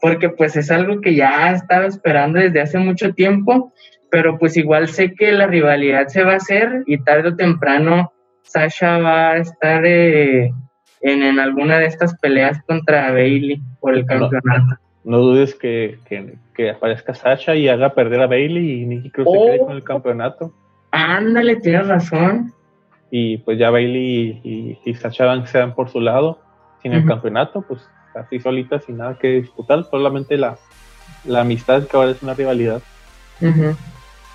porque 0.00 0.28
pues 0.30 0.56
es 0.56 0.70
algo 0.70 1.00
que 1.00 1.14
ya 1.14 1.52
estaba 1.52 1.86
esperando 1.86 2.38
desde 2.38 2.60
hace 2.60 2.78
mucho 2.78 3.12
tiempo 3.14 3.72
pero 4.12 4.38
pues 4.38 4.58
igual 4.58 4.88
sé 4.88 5.14
que 5.14 5.32
la 5.32 5.46
rivalidad 5.46 6.08
se 6.08 6.22
va 6.22 6.34
a 6.34 6.36
hacer 6.36 6.82
y 6.86 7.02
tarde 7.02 7.30
o 7.30 7.34
temprano 7.34 8.12
Sasha 8.42 8.98
va 8.98 9.30
a 9.30 9.38
estar 9.38 9.86
eh, 9.86 10.50
en, 11.00 11.40
alguna 11.40 11.78
de 11.78 11.86
estas 11.86 12.14
peleas 12.18 12.62
contra 12.64 13.10
Bailey 13.10 13.58
por 13.80 13.94
el 13.94 14.04
campeonato. 14.04 14.76
No, 15.04 15.18
dudes 15.20 15.54
que, 15.54 15.98
aparezca 16.70 17.14
Sasha 17.14 17.54
y 17.54 17.68
haga 17.68 17.94
perder 17.94 18.20
a 18.20 18.26
Bailey 18.26 18.82
y 18.82 18.86
Nikki 18.86 19.10
Cruz 19.10 19.28
se 19.32 19.46
quede 19.46 19.58
con 19.60 19.72
el 19.72 19.78
oh. 19.78 19.84
campeonato. 19.84 20.52
Ándale, 20.92 21.56
tienes 21.56 21.88
razón. 21.88 22.52
Y 23.10 23.38
pues 23.38 23.58
ya 23.58 23.70
Bailey 23.70 24.40
y, 24.44 24.78
y, 24.84 24.94
Sasha 24.94 25.24
van 25.26 25.46
sean 25.46 25.74
por 25.74 25.90
su 25.90 26.00
lado 26.00 26.38
sin 26.82 26.92
el 26.92 27.04
campeonato, 27.04 27.62
pues 27.62 27.80
así 28.14 28.40
solitas 28.40 28.84
sin 28.84 28.98
nada 28.98 29.18
que 29.18 29.28
disputar, 29.28 29.84
solamente 29.90 30.36
la, 30.36 30.58
amistad 31.34 31.86
que 31.86 31.96
ahora 31.96 32.10
es 32.10 32.22
una 32.22 32.34
rivalidad. 32.34 32.82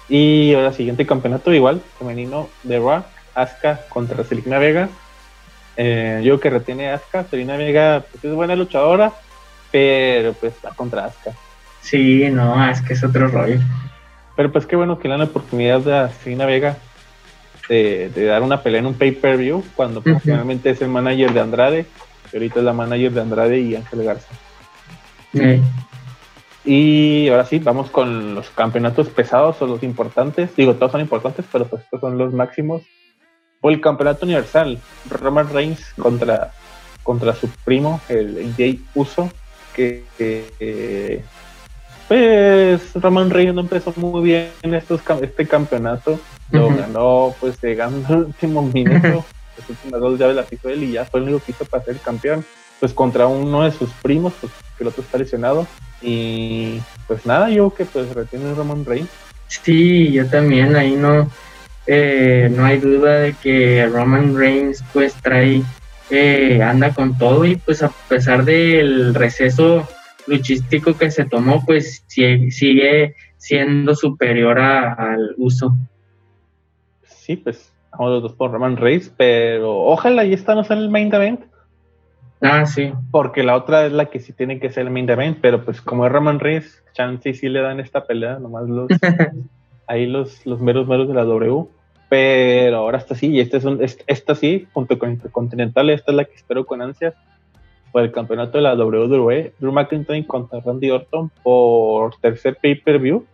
Y 0.09 0.53
ahora 0.53 0.73
siguiente 0.73 1.05
campeonato 1.05 1.53
igual, 1.53 1.81
femenino 1.99 2.47
de 2.63 2.79
Raw, 2.79 3.03
Asuka 3.35 3.81
contra 3.89 4.23
Selina 4.23 4.57
Vega. 4.57 4.89
Eh, 5.75 6.21
yo 6.23 6.39
que 6.39 6.49
retiene 6.49 6.91
Asuka, 6.91 7.25
Selina 7.25 7.57
Vega 7.57 8.03
pues 8.11 8.23
es 8.23 8.33
buena 8.33 8.55
luchadora, 8.55 9.13
pero 9.71 10.33
pues 10.33 10.55
está 10.55 10.71
contra 10.71 11.05
Asuka. 11.05 11.31
Sí, 11.81 12.29
no, 12.31 12.55
que 12.85 12.93
es 12.93 13.03
otro 13.03 13.27
rollo. 13.27 13.59
Pero 14.37 14.51
pues 14.51 14.67
qué 14.67 14.75
bueno 14.75 14.99
que 14.99 15.07
le 15.07 15.13
dan 15.13 15.19
la 15.19 15.25
oportunidad 15.25 15.85
a 15.89 16.09
Selina 16.09 16.45
Vega 16.45 16.77
de, 17.67 18.09
dar 18.15 18.43
una 18.43 18.61
pelea 18.61 18.79
en 18.79 18.85
un 18.85 18.93
pay-per-view 18.93 19.63
cuando 19.75 19.99
uh 19.99 20.59
es 20.63 20.81
el 20.81 20.87
manager 20.87 21.33
de 21.33 21.39
Andrade, 21.41 21.85
y 22.31 22.35
ahorita 22.35 22.59
es 22.59 22.65
la 22.65 22.71
manager 22.71 23.11
de 23.11 23.21
Andrade 23.21 23.59
y 23.59 23.75
Ángel 23.75 24.03
Garza. 24.03 24.33
Y 26.63 27.29
ahora 27.29 27.45
sí, 27.45 27.59
vamos 27.59 27.89
con 27.89 28.35
los 28.35 28.49
campeonatos 28.51 29.09
pesados 29.09 29.61
o 29.61 29.67
los 29.67 29.81
importantes. 29.83 30.55
Digo, 30.55 30.75
todos 30.75 30.91
son 30.91 31.01
importantes, 31.01 31.45
pero 31.51 31.65
pues 31.65 31.81
estos 31.83 31.99
son 31.99 32.17
los 32.17 32.33
máximos. 32.33 32.83
Por 33.59 33.73
el 33.73 33.81
campeonato 33.81 34.25
universal, 34.25 34.77
Roman 35.09 35.51
Reigns 35.51 35.93
contra, 35.97 36.51
contra 37.03 37.33
su 37.33 37.49
primo, 37.65 38.01
el 38.07 38.53
Jay 38.55 38.81
Uso, 38.93 39.31
que, 39.73 41.23
pues 42.07 42.93
Roman 42.95 43.29
Reigns 43.29 43.55
no 43.55 43.61
empezó 43.61 43.93
muy 43.95 44.23
bien 44.23 44.49
en 44.61 44.73
estos, 44.73 45.01
este 45.21 45.47
campeonato. 45.47 46.19
Lo 46.51 46.69
ganó 46.69 47.35
pues 47.39 47.61
llegando 47.61 48.07
al 48.07 48.23
último 48.25 48.61
minuto. 48.61 49.25
las 49.57 49.69
últimas 49.69 49.99
dos 49.99 50.19
llaves 50.19 50.35
la 50.35 50.43
pisó 50.43 50.69
él 50.69 50.83
y 50.83 50.91
ya 50.93 51.05
fue 51.05 51.19
el 51.19 51.25
único 51.25 51.43
que 51.45 51.51
hizo 51.51 51.65
para 51.65 51.83
ser 51.83 51.97
campeón. 51.97 52.45
Pues 52.79 52.93
contra 52.93 53.27
uno 53.27 53.63
de 53.63 53.71
sus 53.71 53.89
primos, 54.01 54.33
pues 54.39 54.53
que 54.77 54.83
el 54.83 54.89
otro 54.89 55.03
está 55.03 55.17
lesionado 55.17 55.67
y 56.01 56.79
pues 57.07 57.25
nada, 57.25 57.49
yo 57.49 57.73
que 57.73 57.85
pues 57.85 58.13
retiene 58.13 58.53
Roman 58.53 58.85
Reigns. 58.85 59.09
Sí, 59.47 60.11
yo 60.11 60.27
también, 60.27 60.75
ahí 60.75 60.95
no, 60.95 61.29
eh, 61.87 62.51
no 62.53 62.65
hay 62.65 62.77
duda 62.77 63.19
de 63.19 63.33
que 63.33 63.87
Roman 63.91 64.37
Reigns 64.37 64.83
pues 64.93 65.13
trae, 65.15 65.63
eh, 66.09 66.61
anda 66.61 66.93
con 66.93 67.17
todo 67.17 67.45
y 67.45 67.55
pues 67.55 67.81
a 67.81 67.91
pesar 68.07 68.45
del 68.45 69.15
receso 69.15 69.87
luchístico 70.27 70.97
que 70.97 71.11
se 71.11 71.25
tomó, 71.25 71.63
pues 71.65 72.03
sigue, 72.07 73.15
siendo 73.37 73.95
superior 73.95 74.59
al 74.59 75.35
uso. 75.37 75.75
Sí, 77.03 77.35
pues 77.37 77.73
vamos 77.91 78.11
los 78.11 78.23
dos 78.23 78.33
por 78.33 78.51
Roman 78.51 78.77
Reigns, 78.77 79.11
pero 79.15 79.81
ojalá 79.83 80.25
y 80.25 80.33
esta 80.33 80.55
no 80.55 80.63
sea 80.63 80.77
el 80.77 80.89
main 80.89 81.13
event 81.13 81.41
Ah, 82.41 82.65
sí. 82.65 82.93
Porque 83.11 83.43
la 83.43 83.55
otra 83.55 83.85
es 83.85 83.91
la 83.91 84.05
que 84.05 84.19
sí 84.19 84.31
tiene 84.33 84.59
que 84.59 84.69
ser 84.69 84.85
el 84.85 84.91
main 84.91 85.09
event, 85.09 85.39
pero 85.41 85.63
pues 85.65 85.81
como 85.81 86.05
es 86.05 86.11
Roman 86.11 86.39
Reigns, 86.39 86.83
chance 86.93 87.33
sí 87.33 87.49
le 87.49 87.61
dan 87.61 87.79
esta 87.79 88.05
pelea, 88.05 88.37
nomás 88.39 88.69
los 88.69 88.87
ahí 89.87 90.05
los, 90.05 90.45
los 90.45 90.59
meros 90.61 90.87
meros 90.87 91.07
de 91.07 91.15
la 91.15 91.23
W. 91.23 91.65
Pero 92.09 92.77
ahora 92.77 92.99
está 92.99 93.15
sí, 93.15 93.27
y 93.27 93.39
este 93.41 93.57
es 93.57 93.65
un, 93.65 93.81
esta 93.81 94.35
sí, 94.35 94.67
junto 94.71 94.97
con 94.97 95.11
Intercontinental, 95.11 95.89
esta 95.89 96.11
es 96.11 96.15
la 96.15 96.25
que 96.25 96.35
espero 96.35 96.65
con 96.65 96.81
ansias 96.81 97.15
por 97.97 98.03
el 98.03 98.11
campeonato 98.11 98.59
de 98.59 98.61
la 98.61 98.75
WWE. 98.75 99.53
Drew 99.57 99.71
McIntyre 99.71 100.23
contra 100.27 100.59
Randy 100.59 100.91
Orton 100.91 101.31
por 101.41 102.15
tercer 102.17 102.55
pay-per-view, 102.61 103.25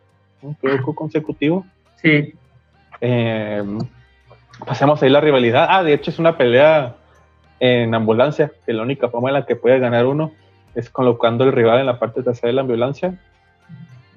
un 0.42 0.54
juego 0.54 0.96
consecutivo. 0.96 1.66
Sí. 2.02 2.34
Eh, 3.02 3.62
pasemos 4.66 5.04
ahí 5.04 5.10
la 5.10 5.20
rivalidad. 5.20 5.68
Ah, 5.70 5.84
de 5.84 5.92
hecho 5.92 6.12
es 6.12 6.18
una 6.18 6.38
pelea 6.38 6.96
en 7.60 7.94
ambulancia, 7.94 8.54
que 8.66 8.72
la 8.72 8.84
única 8.84 9.10
forma 9.10 9.32
en 9.32 9.34
la 9.34 9.46
que 9.46 9.58
puede 9.58 9.80
ganar 9.80 10.06
uno 10.06 10.32
es 10.76 10.90
colocando 10.90 11.44
el 11.44 11.52
rival 11.52 11.82
en 11.82 11.86
la 11.86 12.00
parte 12.00 12.24
trasera 12.24 12.48
de 12.48 12.54
la 12.54 12.62
ambulancia 12.62 13.20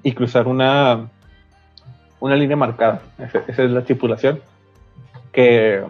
y 0.01 0.13
cruzar 0.13 0.47
una, 0.47 1.09
una 2.21 2.37
línea 2.37 2.55
marcada. 2.55 3.01
Esa, 3.17 3.63
es 3.63 3.69
la 3.69 3.81
estipulación. 3.81 4.39
Que 5.33 5.83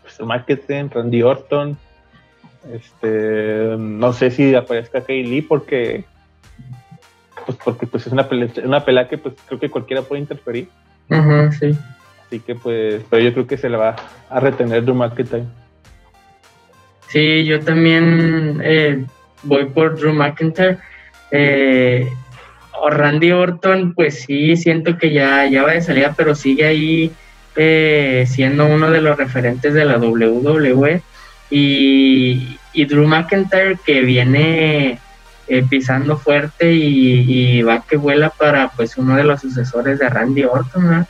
pues, 0.00 0.18
marketing, 0.20 0.88
Randy 0.88 1.22
Orton, 1.22 1.76
este, 2.70 3.76
no 3.78 4.12
sé 4.12 4.30
si 4.30 4.54
aparezca 4.54 5.02
Kay 5.02 5.24
Lee 5.24 5.42
porque 5.42 6.04
pues 7.44 7.58
porque 7.64 7.86
pues 7.86 8.06
es 8.06 8.12
una 8.12 8.28
pelea, 8.28 8.48
una 8.64 8.84
pelea 8.84 9.08
que 9.08 9.18
pues 9.18 9.34
creo 9.46 9.58
que 9.58 9.70
cualquiera 9.70 10.02
puede 10.02 10.22
interferir. 10.22 10.68
sí. 11.58 11.76
Así 12.26 12.40
que 12.40 12.54
pues, 12.54 13.02
pero 13.10 13.22
yo 13.22 13.32
creo 13.32 13.46
que 13.46 13.58
se 13.58 13.68
le 13.68 13.76
va 13.76 13.96
a 14.30 14.40
retener 14.40 14.84
Drew 14.84 14.94
McIntyre. 14.94 15.44
Sí, 17.08 17.44
yo 17.44 17.60
también 17.60 18.62
eh, 18.64 19.04
voy 19.42 19.66
por 19.66 19.98
Drew 19.98 20.14
McIntyre. 20.14 20.78
Eh, 21.30 22.08
Randy 22.90 23.32
Orton, 23.32 23.94
pues 23.94 24.22
sí, 24.22 24.56
siento 24.56 24.96
que 24.96 25.12
ya, 25.12 25.46
ya 25.46 25.62
va 25.62 25.72
de 25.72 25.82
salida, 25.82 26.14
pero 26.16 26.34
sigue 26.34 26.64
ahí 26.64 27.12
eh, 27.54 28.24
siendo 28.26 28.66
uno 28.66 28.90
de 28.90 29.00
los 29.00 29.16
referentes 29.16 29.74
de 29.74 29.84
la 29.84 29.98
WWE. 29.98 31.02
Y, 31.54 32.58
Drew 32.86 33.06
McIntyre 33.06 33.78
que 33.84 34.00
viene 34.00 34.98
eh, 35.46 35.62
pisando 35.68 36.16
fuerte 36.16 36.72
y, 36.72 37.62
va 37.62 37.82
que 37.82 37.96
vuela 37.96 38.30
para 38.30 38.70
pues 38.70 38.96
uno 38.96 39.16
de 39.16 39.24
los 39.24 39.40
sucesores 39.40 39.98
de 39.98 40.08
Randy 40.08 40.44
Orton. 40.44 40.90
¿no? 40.90 41.06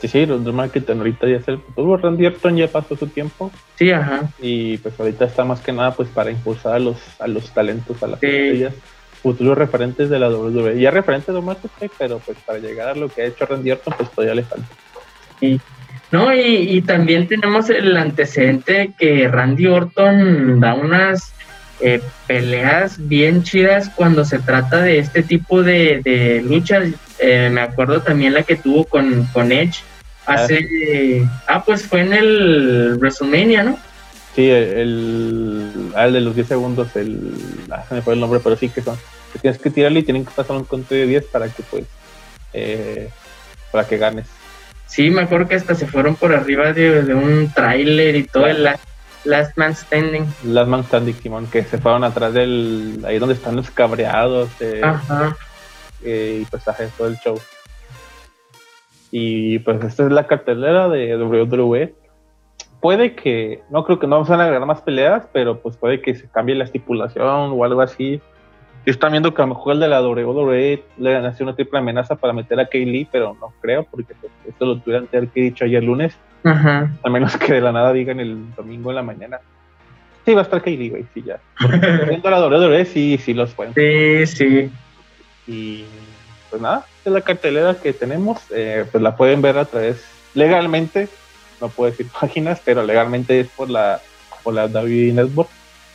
Sí, 0.00 0.08
sí, 0.08 0.26
los 0.26 0.42
Marketing 0.42 0.96
ahorita 0.96 1.28
ya 1.28 1.36
es 1.36 1.48
el 1.48 1.58
futuro. 1.58 1.96
Randy 1.98 2.26
Orton 2.26 2.56
ya 2.56 2.68
pasó 2.68 2.96
su 2.96 3.06
tiempo. 3.06 3.50
Sí, 3.76 3.90
ajá. 3.90 4.30
Y 4.38 4.78
pues 4.78 4.98
ahorita 4.98 5.26
está 5.26 5.44
más 5.44 5.60
que 5.60 5.72
nada 5.72 5.94
pues 5.94 6.08
para 6.08 6.30
impulsar 6.30 6.74
a 6.74 6.78
los, 6.78 6.96
a 7.18 7.26
los 7.26 7.50
talentos, 7.50 8.02
a 8.02 8.06
las 8.06 8.22
estrellas, 8.22 8.74
futuros 9.22 9.58
referentes 9.58 10.08
de 10.08 10.18
la 10.18 10.30
WWE. 10.30 10.80
Ya 10.80 10.90
referentes 10.90 11.34
de 11.34 11.56
pero 11.98 12.18
pues 12.18 12.38
para 12.46 12.58
llegar 12.58 12.88
a 12.88 12.94
lo 12.94 13.08
que 13.08 13.22
ha 13.22 13.26
hecho 13.26 13.44
Randy 13.44 13.72
Orton, 13.72 13.94
pues 13.96 14.10
todavía 14.10 14.34
le 14.34 14.42
falta. 14.42 14.68
Sí. 15.38 15.60
No, 16.10 16.34
y, 16.34 16.40
y 16.40 16.82
también 16.82 17.28
tenemos 17.28 17.70
el 17.70 17.96
antecedente 17.96 18.92
que 18.98 19.28
Randy 19.28 19.66
Orton 19.66 20.58
da 20.58 20.74
unas 20.74 21.32
eh, 21.80 22.00
peleas 22.26 22.96
bien 23.08 23.44
chidas 23.44 23.90
cuando 23.90 24.24
se 24.24 24.40
trata 24.40 24.82
de 24.82 24.98
este 24.98 25.22
tipo 25.22 25.62
de, 25.62 26.00
de 26.02 26.42
luchas. 26.42 26.88
Eh, 27.20 27.48
me 27.52 27.60
acuerdo 27.60 28.02
también 28.02 28.34
la 28.34 28.42
que 28.42 28.56
tuvo 28.56 28.84
con, 28.84 29.24
con 29.32 29.52
Edge, 29.52 29.82
Hace. 30.26 31.26
Ah, 31.46 31.64
pues 31.64 31.84
fue 31.84 32.00
en 32.02 32.12
el 32.12 32.96
WrestleMania, 32.98 33.62
¿no? 33.64 33.78
Sí, 34.34 34.48
el, 34.48 35.90
ah, 35.96 36.08
de 36.08 36.20
los 36.20 36.34
10 36.34 36.46
segundos, 36.46 36.94
el. 36.94 37.32
Ah, 37.70 37.84
se 37.88 37.94
me 37.96 38.02
fue 38.02 38.14
el 38.14 38.20
nombre, 38.20 38.40
pero 38.42 38.56
sí 38.56 38.68
que 38.68 38.82
son. 38.82 38.96
Que 39.32 39.38
tienes 39.38 39.60
que 39.60 39.70
tirarle 39.70 40.00
y 40.00 40.02
tienen 40.02 40.24
que 40.24 40.30
pasar 40.30 40.56
un 40.56 40.64
conto 40.64 40.94
de 40.94 41.06
10 41.06 41.24
para 41.26 41.48
que, 41.48 41.62
pues. 41.64 41.84
Eh, 42.52 43.08
para 43.72 43.86
que 43.86 43.98
ganes. 43.98 44.26
Sí, 44.90 45.08
me 45.08 45.22
acuerdo 45.22 45.46
que 45.46 45.54
hasta 45.54 45.76
se 45.76 45.86
fueron 45.86 46.16
por 46.16 46.34
arriba 46.34 46.72
de, 46.72 47.14
un 47.14 47.48
tráiler 47.54 48.16
y 48.16 48.24
todo 48.24 48.46
el 48.46 48.68
Last 49.24 49.56
Man 49.56 49.72
Standing. 49.72 50.26
Last 50.42 50.68
Man 50.68 50.82
Standing, 50.82 51.14
Simón, 51.14 51.46
que 51.46 51.62
se 51.62 51.78
fueron 51.78 52.02
atrás 52.02 52.34
del. 52.34 53.00
ahí 53.06 53.20
donde 53.20 53.36
están 53.36 53.54
los 53.54 53.70
cabreados. 53.70 54.48
Eh, 54.58 54.80
Ajá. 54.82 55.36
Eh, 56.02 56.40
y 56.42 56.44
pues 56.44 56.66
hace 56.66 56.88
todo 56.98 57.06
el 57.06 57.16
show. 57.18 57.38
Y 59.12 59.60
pues 59.60 59.80
esta 59.84 60.06
es 60.06 60.10
la 60.10 60.26
cartelera 60.26 60.88
de 60.88 61.16
WWE. 61.16 61.94
Puede 62.80 63.14
que, 63.14 63.62
no 63.70 63.84
creo 63.84 64.00
que 64.00 64.08
no 64.08 64.24
van 64.24 64.40
a 64.40 64.44
agregar 64.44 64.66
más 64.66 64.80
peleas, 64.82 65.24
pero 65.32 65.60
pues 65.60 65.76
puede 65.76 66.02
que 66.02 66.16
se 66.16 66.28
cambie 66.28 66.56
la 66.56 66.64
estipulación 66.64 67.52
o 67.54 67.64
algo 67.64 67.80
así. 67.80 68.20
Están 68.86 69.12
viendo 69.12 69.34
que 69.34 69.42
a 69.42 69.46
lo 69.46 69.54
mejor 69.54 69.74
el 69.74 69.80
de 69.80 69.88
la 69.88 70.02
WWE 70.02 70.82
le 70.98 71.28
hecho 71.28 71.44
una 71.44 71.54
triple 71.54 71.78
amenaza 71.78 72.16
para 72.16 72.32
meter 72.32 72.58
a 72.60 72.66
Kay 72.66 73.08
pero 73.10 73.36
no 73.40 73.52
creo, 73.60 73.84
porque 73.84 74.14
pues, 74.20 74.32
esto 74.48 74.64
lo 74.64 74.78
tuvieran 74.78 75.06
que 75.06 75.18
haber 75.18 75.32
dicho 75.32 75.64
ayer 75.64 75.82
lunes. 75.82 76.16
Ajá. 76.44 76.90
A 77.02 77.10
menos 77.10 77.36
que 77.36 77.54
de 77.54 77.60
la 77.60 77.72
nada 77.72 77.92
digan 77.92 78.20
el 78.20 78.54
domingo 78.54 78.90
en 78.90 78.96
la 78.96 79.02
mañana. 79.02 79.40
Sí, 80.24 80.34
va 80.34 80.40
a 80.40 80.44
estar 80.44 80.62
Kay 80.62 80.88
güey, 80.88 81.04
sí, 81.12 81.22
ya. 81.22 81.40
Viendo 82.08 82.30
la 82.30 82.46
WWE, 82.46 82.84
sí, 82.84 83.18
sí 83.18 83.34
los 83.34 83.52
pueden. 83.52 83.74
Sí, 83.74 84.26
sí. 84.26 84.70
Y 85.46 85.84
pues 86.48 86.60
nada, 86.60 86.86
es 87.04 87.12
la 87.12 87.20
cartelera 87.20 87.74
que 87.74 87.92
tenemos, 87.92 88.38
eh, 88.50 88.84
pues 88.90 89.02
la 89.02 89.16
pueden 89.16 89.40
ver 89.42 89.58
a 89.58 89.64
través 89.64 90.04
legalmente, 90.34 91.08
no 91.60 91.68
puedo 91.68 91.90
decir 91.90 92.06
páginas, 92.20 92.60
pero 92.64 92.82
legalmente 92.82 93.40
es 93.40 93.48
por 93.48 93.70
la 93.70 94.00
por 94.42 94.54
la 94.54 94.66
WWE 94.66 95.12
Network. 95.12 95.50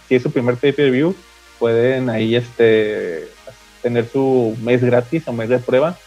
Si 0.08 0.16
es 0.16 0.24
su 0.24 0.32
primer 0.32 0.56
pay-per-view, 0.56 1.16
pueden 1.60 2.10
ahí 2.10 2.36
este 2.36 3.28
tener 3.82 4.08
su 4.08 4.58
mes 4.62 4.84
gratis 4.84 5.28
o 5.28 5.34
mes 5.34 5.50
de 5.50 5.60
prueba 5.60 5.98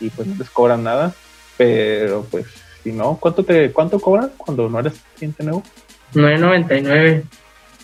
y 0.00 0.10
pues 0.10 0.28
no 0.28 0.34
les 0.38 0.50
cobran 0.50 0.84
nada, 0.84 1.14
pero 1.56 2.26
pues 2.30 2.46
si 2.82 2.92
no, 2.92 3.16
¿cuánto 3.20 3.44
te 3.44 3.72
cuánto 3.72 4.00
cobran 4.00 4.30
cuando 4.36 4.68
no 4.68 4.80
eres 4.80 4.94
cliente 5.16 5.44
nuevo? 5.44 5.62
9.99. 6.14 7.24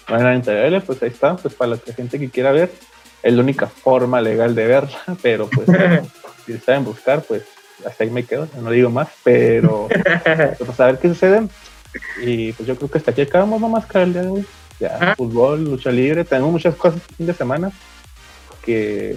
9.99, 0.09 0.83
pues 0.83 1.03
ahí 1.03 1.09
está, 1.09 1.37
pues 1.37 1.55
para 1.55 1.73
la 1.73 1.79
gente 1.95 2.19
que 2.19 2.31
quiera 2.31 2.53
ver, 2.53 2.73
es 3.23 3.33
la 3.33 3.43
única 3.43 3.66
forma 3.66 4.21
legal 4.21 4.55
de 4.55 4.66
verla, 4.66 4.99
pero 5.23 5.49
pues 5.49 5.66
si 6.47 6.59
saben 6.59 6.85
buscar, 6.85 7.23
pues 7.23 7.45
hasta 7.87 8.05
ahí 8.05 8.11
me 8.11 8.25
quedo, 8.25 8.49
no 8.61 8.71
digo 8.71 8.91
más, 8.91 9.09
pero 9.23 9.89
pues 10.59 10.81
a 10.81 10.87
ver 10.87 10.99
qué 10.99 11.09
sucede. 11.09 11.49
Y 12.21 12.53
pues 12.53 12.66
yo 12.66 12.77
creo 12.77 12.91
que 12.91 12.99
hasta 12.99 13.12
aquí 13.12 13.23
acabamos 13.23 13.61
nomás 13.61 13.89
día 13.89 14.23
de 14.23 14.29
hoy. 14.29 14.47
Ya, 14.81 14.99
ah. 15.01 15.14
fútbol, 15.16 15.64
lucha 15.64 15.91
libre, 15.91 16.24
tenemos 16.24 16.53
muchas 16.53 16.74
cosas 16.76 17.03
fin 17.16 17.26
de 17.26 17.35
semana 17.35 17.72
que 18.64 19.16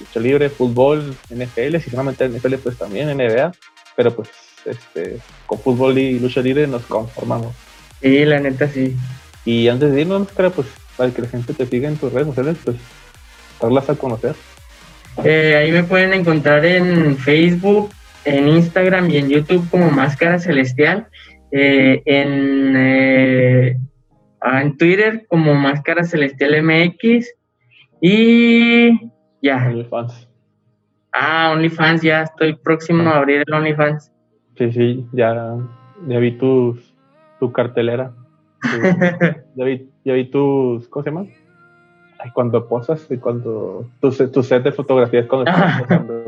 lucha 0.00 0.20
libre, 0.20 0.48
fútbol, 0.48 1.14
NFL, 1.28 1.78
si 1.78 1.96
meter 1.96 2.30
NFL 2.30 2.54
pues 2.54 2.78
también 2.78 3.14
NBA, 3.16 3.52
pero 3.94 4.14
pues 4.14 4.28
este 4.64 5.18
con 5.46 5.58
fútbol 5.58 5.98
y 5.98 6.18
lucha 6.18 6.40
libre 6.40 6.66
nos 6.66 6.82
conformamos. 6.86 7.54
Sí, 8.00 8.24
la 8.24 8.40
neta 8.40 8.68
sí. 8.68 8.96
Y 9.44 9.68
antes 9.68 9.92
de 9.92 10.00
irnos, 10.02 10.28
pues 10.32 10.68
para 10.96 11.10
que 11.10 11.22
la 11.22 11.28
gente 11.28 11.52
te 11.54 11.66
siga 11.66 11.88
en 11.88 11.96
tus 11.96 12.12
redes 12.12 12.28
sociales, 12.28 12.56
pues 12.64 12.76
darlas 13.60 13.88
a 13.90 13.94
conocer. 13.94 14.34
Eh, 15.24 15.56
ahí 15.56 15.72
me 15.72 15.84
pueden 15.84 16.12
encontrar 16.12 16.64
en 16.64 17.16
Facebook, 17.16 17.90
en 18.24 18.48
Instagram 18.48 19.10
y 19.10 19.18
en 19.18 19.28
YouTube 19.28 19.68
como 19.70 19.90
Máscara 19.90 20.38
Celestial. 20.38 21.06
Eh, 21.50 22.02
en, 22.06 22.74
eh, 22.76 23.76
en 24.44 24.76
Twitter 24.76 25.26
como 25.28 25.54
Máscara 25.54 26.04
Celestial 26.04 26.62
MX. 26.62 27.26
Y 28.00 29.10
ya. 29.42 29.72
Ah, 31.12 31.50
OnlyFans, 31.52 32.02
ya 32.02 32.22
estoy 32.22 32.54
próximo 32.54 33.08
a 33.10 33.18
abrir 33.18 33.44
el 33.46 33.54
OnlyFans. 33.54 34.12
Sí, 34.56 34.72
sí, 34.72 35.06
ya, 35.12 35.56
ya 36.06 36.18
vi 36.18 36.32
tus, 36.32 36.94
tu 37.38 37.52
cartelera. 37.52 38.12
ya, 39.56 39.64
vi, 39.64 39.88
ya 40.04 40.14
vi 40.14 40.30
tus, 40.30 40.88
¿cómo 40.88 41.02
se 41.02 41.10
llama? 41.10 41.26
Ay, 42.18 42.30
cuando 42.32 42.68
posas 42.68 43.10
y 43.10 43.18
cuando 43.18 43.86
tu, 44.00 44.10
tu 44.10 44.42
set 44.42 44.62
de 44.62 44.72
fotografías 44.72 45.26
cuando 45.26 45.50
estás 45.50 45.82
posando. 45.82 46.24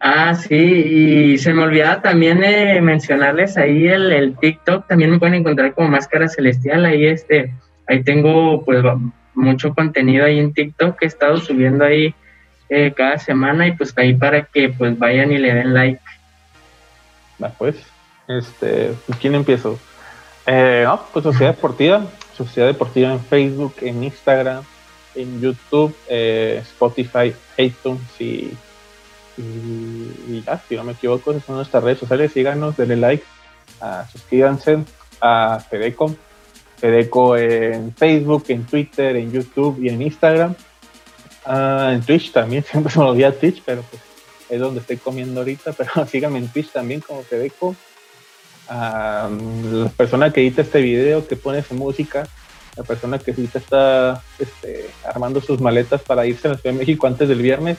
Ah, 0.00 0.34
sí, 0.34 0.54
y 0.54 1.38
se 1.38 1.54
me 1.54 1.62
olvidaba 1.62 2.02
también 2.02 2.44
eh, 2.44 2.80
mencionarles 2.82 3.56
ahí 3.56 3.86
el, 3.88 4.36
TikTok, 4.38 4.86
también 4.86 5.10
me 5.10 5.18
pueden 5.18 5.36
encontrar 5.36 5.74
como 5.74 5.88
Máscara 5.88 6.28
Celestial, 6.28 6.84
ahí 6.84 7.06
este, 7.06 7.54
ahí 7.86 8.02
tengo 8.02 8.62
pues 8.64 8.84
mucho 9.34 9.74
contenido 9.74 10.26
ahí 10.26 10.38
en 10.38 10.52
TikTok 10.52 10.98
que 10.98 11.06
he 11.06 11.08
estado 11.08 11.38
subiendo 11.38 11.84
ahí 11.84 12.14
eh, 12.68 12.92
cada 12.94 13.18
semana 13.18 13.66
y 13.66 13.72
pues 13.72 13.94
ahí 13.96 14.14
para 14.14 14.42
que 14.44 14.68
pues 14.68 14.98
vayan 14.98 15.32
y 15.32 15.38
le 15.38 15.54
den 15.54 15.72
like. 15.72 16.00
Va 17.42 17.50
pues, 17.50 17.76
este, 18.28 18.92
¿quién 19.20 19.34
empiezo? 19.34 19.78
Eh, 20.46 20.82
no, 20.84 21.00
pues 21.12 21.22
Sociedad 21.22 21.54
Deportiva, 21.54 22.06
Sociedad 22.36 22.68
Deportiva 22.68 23.12
en 23.12 23.20
Facebook, 23.20 23.74
en 23.80 24.04
Instagram, 24.04 24.62
en 25.14 25.40
YouTube, 25.40 25.96
eh, 26.08 26.58
Spotify, 26.62 27.34
iTunes 27.56 28.20
y, 28.20 28.52
y, 29.38 30.42
ya, 30.42 30.60
si 30.68 30.76
no 30.76 30.84
me 30.84 30.92
equivoco, 30.92 31.30
esas 31.30 31.44
son 31.44 31.56
nuestras 31.56 31.82
redes 31.82 31.98
sociales, 31.98 32.32
síganos, 32.32 32.76
denle 32.76 32.96
like, 32.96 33.24
uh, 33.82 34.10
suscríbanse 34.10 34.78
a 35.20 35.58
Fedeco, 35.60 36.14
Fedeco 36.76 37.36
en 37.36 37.94
Facebook, 37.94 38.44
en 38.48 38.64
Twitter, 38.64 39.16
en 39.16 39.32
YouTube 39.32 39.82
y 39.82 39.88
en 39.88 40.02
Instagram. 40.02 40.54
Uh, 41.46 41.90
en 41.90 42.02
Twitch 42.02 42.32
también, 42.32 42.64
siempre 42.70 42.92
se 42.92 42.98
me 42.98 43.04
olvida 43.06 43.32
Twitch, 43.32 43.62
pero 43.64 43.82
pues 43.82 44.02
es 44.48 44.60
donde 44.60 44.80
estoy 44.80 44.96
comiendo 44.96 45.40
ahorita, 45.40 45.72
pero 45.72 46.06
síganme 46.10 46.38
en 46.38 46.48
Twitch 46.48 46.70
también 46.70 47.00
como 47.00 47.22
Fedeco. 47.22 47.74
Uh, 48.68 49.84
la 49.84 49.88
persona 49.96 50.32
que 50.32 50.40
edita 50.40 50.62
este 50.62 50.80
video, 50.80 51.26
que 51.26 51.36
pone 51.36 51.62
su 51.62 51.74
música, 51.74 52.26
la 52.76 52.82
persona 52.82 53.18
que 53.18 53.30
ahorita 53.30 53.58
está 53.58 54.22
este, 54.38 54.90
armando 55.04 55.40
sus 55.40 55.60
maletas 55.60 56.02
para 56.02 56.26
irse 56.26 56.48
a 56.48 56.52
la 56.52 56.56
Ciudad 56.58 56.74
de 56.74 56.78
México 56.78 57.06
antes 57.06 57.28
del 57.28 57.40
viernes, 57.40 57.78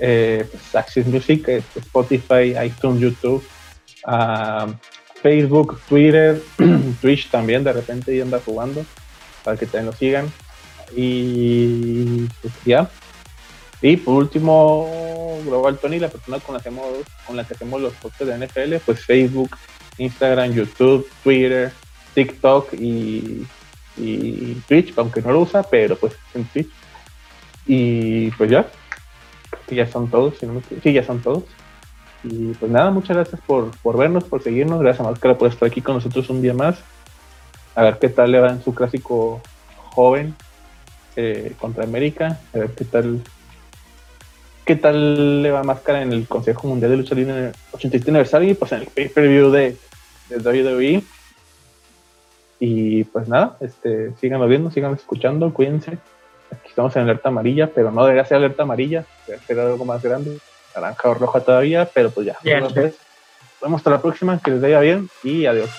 eh, 0.00 0.46
Access 0.72 1.06
Music, 1.06 1.48
este, 1.48 1.80
Spotify, 1.80 2.54
iTunes, 2.64 3.00
YouTube, 3.00 3.44
uh, 4.06 4.72
Facebook, 5.22 5.80
Twitter, 5.88 6.40
Twitch 7.00 7.30
también 7.30 7.64
de 7.64 7.72
repente 7.72 8.14
y 8.14 8.20
anda 8.20 8.40
jugando 8.44 8.84
para 9.42 9.56
que 9.56 9.66
también 9.66 9.86
lo 9.86 9.92
sigan. 9.92 10.32
Y 10.96 12.26
pues 12.40 12.52
ya. 12.64 12.90
Y 13.82 13.96
por 13.98 14.14
último, 14.14 15.40
Global 15.44 15.78
Tony, 15.78 15.98
la 15.98 16.08
persona 16.08 16.38
con 16.40 16.54
la 16.54 16.60
que 16.60 16.68
hacemos, 16.68 16.86
con 17.26 17.36
la 17.36 17.44
que 17.44 17.54
hacemos 17.54 17.80
los 17.80 17.92
posts 17.94 18.26
de 18.26 18.38
NFL, 18.38 18.76
pues 18.84 19.04
Facebook, 19.04 19.56
Instagram, 19.98 20.52
YouTube, 20.52 21.06
Twitter, 21.22 21.72
TikTok 22.14 22.72
y, 22.74 23.46
y 23.96 24.54
Twitch, 24.66 24.94
aunque 24.96 25.20
no 25.20 25.32
lo 25.32 25.40
usa, 25.40 25.62
pero 25.62 25.96
pues 25.96 26.14
en 26.34 26.44
Twitch. 26.46 26.70
Y 27.66 28.30
pues 28.32 28.50
ya, 28.50 28.66
ya 29.70 29.86
son 29.86 30.10
todos, 30.10 30.34
sí, 30.82 30.92
ya 30.92 31.04
son 31.04 31.20
todos. 31.20 31.44
Y 32.22 32.52
pues 32.54 32.70
nada, 32.70 32.90
muchas 32.90 33.16
gracias 33.16 33.40
por, 33.46 33.70
por 33.78 33.98
vernos, 33.98 34.24
por 34.24 34.42
seguirnos. 34.42 34.80
Gracias 34.80 35.06
a 35.06 35.10
Máscara 35.10 35.36
por 35.36 35.48
estar 35.48 35.68
aquí 35.68 35.82
con 35.82 35.96
nosotros 35.96 36.30
un 36.30 36.40
día 36.40 36.54
más. 36.54 36.78
A 37.74 37.82
ver 37.82 37.98
qué 37.98 38.08
tal 38.08 38.32
le 38.32 38.40
va 38.40 38.50
en 38.50 38.62
su 38.62 38.74
clásico 38.74 39.42
joven 39.76 40.34
eh, 41.16 41.52
contra 41.58 41.84
América. 41.84 42.40
A 42.54 42.58
ver 42.58 42.70
qué 42.70 42.84
tal 42.84 43.20
qué 44.64 44.76
tal 44.76 45.42
le 45.42 45.50
va 45.50 45.62
Máscara 45.62 46.02
en 46.02 46.12
el 46.12 46.26
Consejo 46.26 46.66
Mundial 46.68 46.90
de 46.92 46.96
Lucha 46.96 47.14
Libre 47.14 47.32
en 47.32 47.44
el 47.46 47.52
87 47.72 48.10
aniversario 48.10 48.50
y 48.50 48.54
pues 48.54 48.72
en 48.72 48.80
el 48.80 48.86
pay-per-view 48.86 49.50
de, 49.50 49.76
de 50.30 50.38
WWE. 50.38 51.02
Y 52.60 53.04
pues 53.04 53.28
nada, 53.28 53.58
este, 53.60 54.14
síganos 54.16 54.48
viendo, 54.48 54.70
síganos 54.70 55.00
escuchando, 55.00 55.52
cuídense. 55.52 55.98
Estamos 56.74 56.96
en 56.96 57.02
alerta 57.02 57.28
amarilla, 57.28 57.70
pero 57.72 57.92
no 57.92 58.02
debería 58.02 58.24
ser 58.24 58.38
alerta 58.38 58.64
amarilla, 58.64 59.04
debería 59.28 59.46
ser 59.46 59.60
algo 59.60 59.84
más 59.84 60.02
grande 60.02 60.40
naranja 60.74 61.08
o 61.08 61.14
roja 61.14 61.38
todavía, 61.38 61.88
pero 61.94 62.10
pues 62.10 62.26
ya. 62.26 62.36
Nos 62.58 62.74
vemos 62.74 63.78
hasta 63.78 63.90
la 63.90 64.02
próxima, 64.02 64.40
que 64.42 64.50
les 64.50 64.60
vaya 64.60 64.80
bien 64.80 65.08
y 65.22 65.46
adiós. 65.46 65.70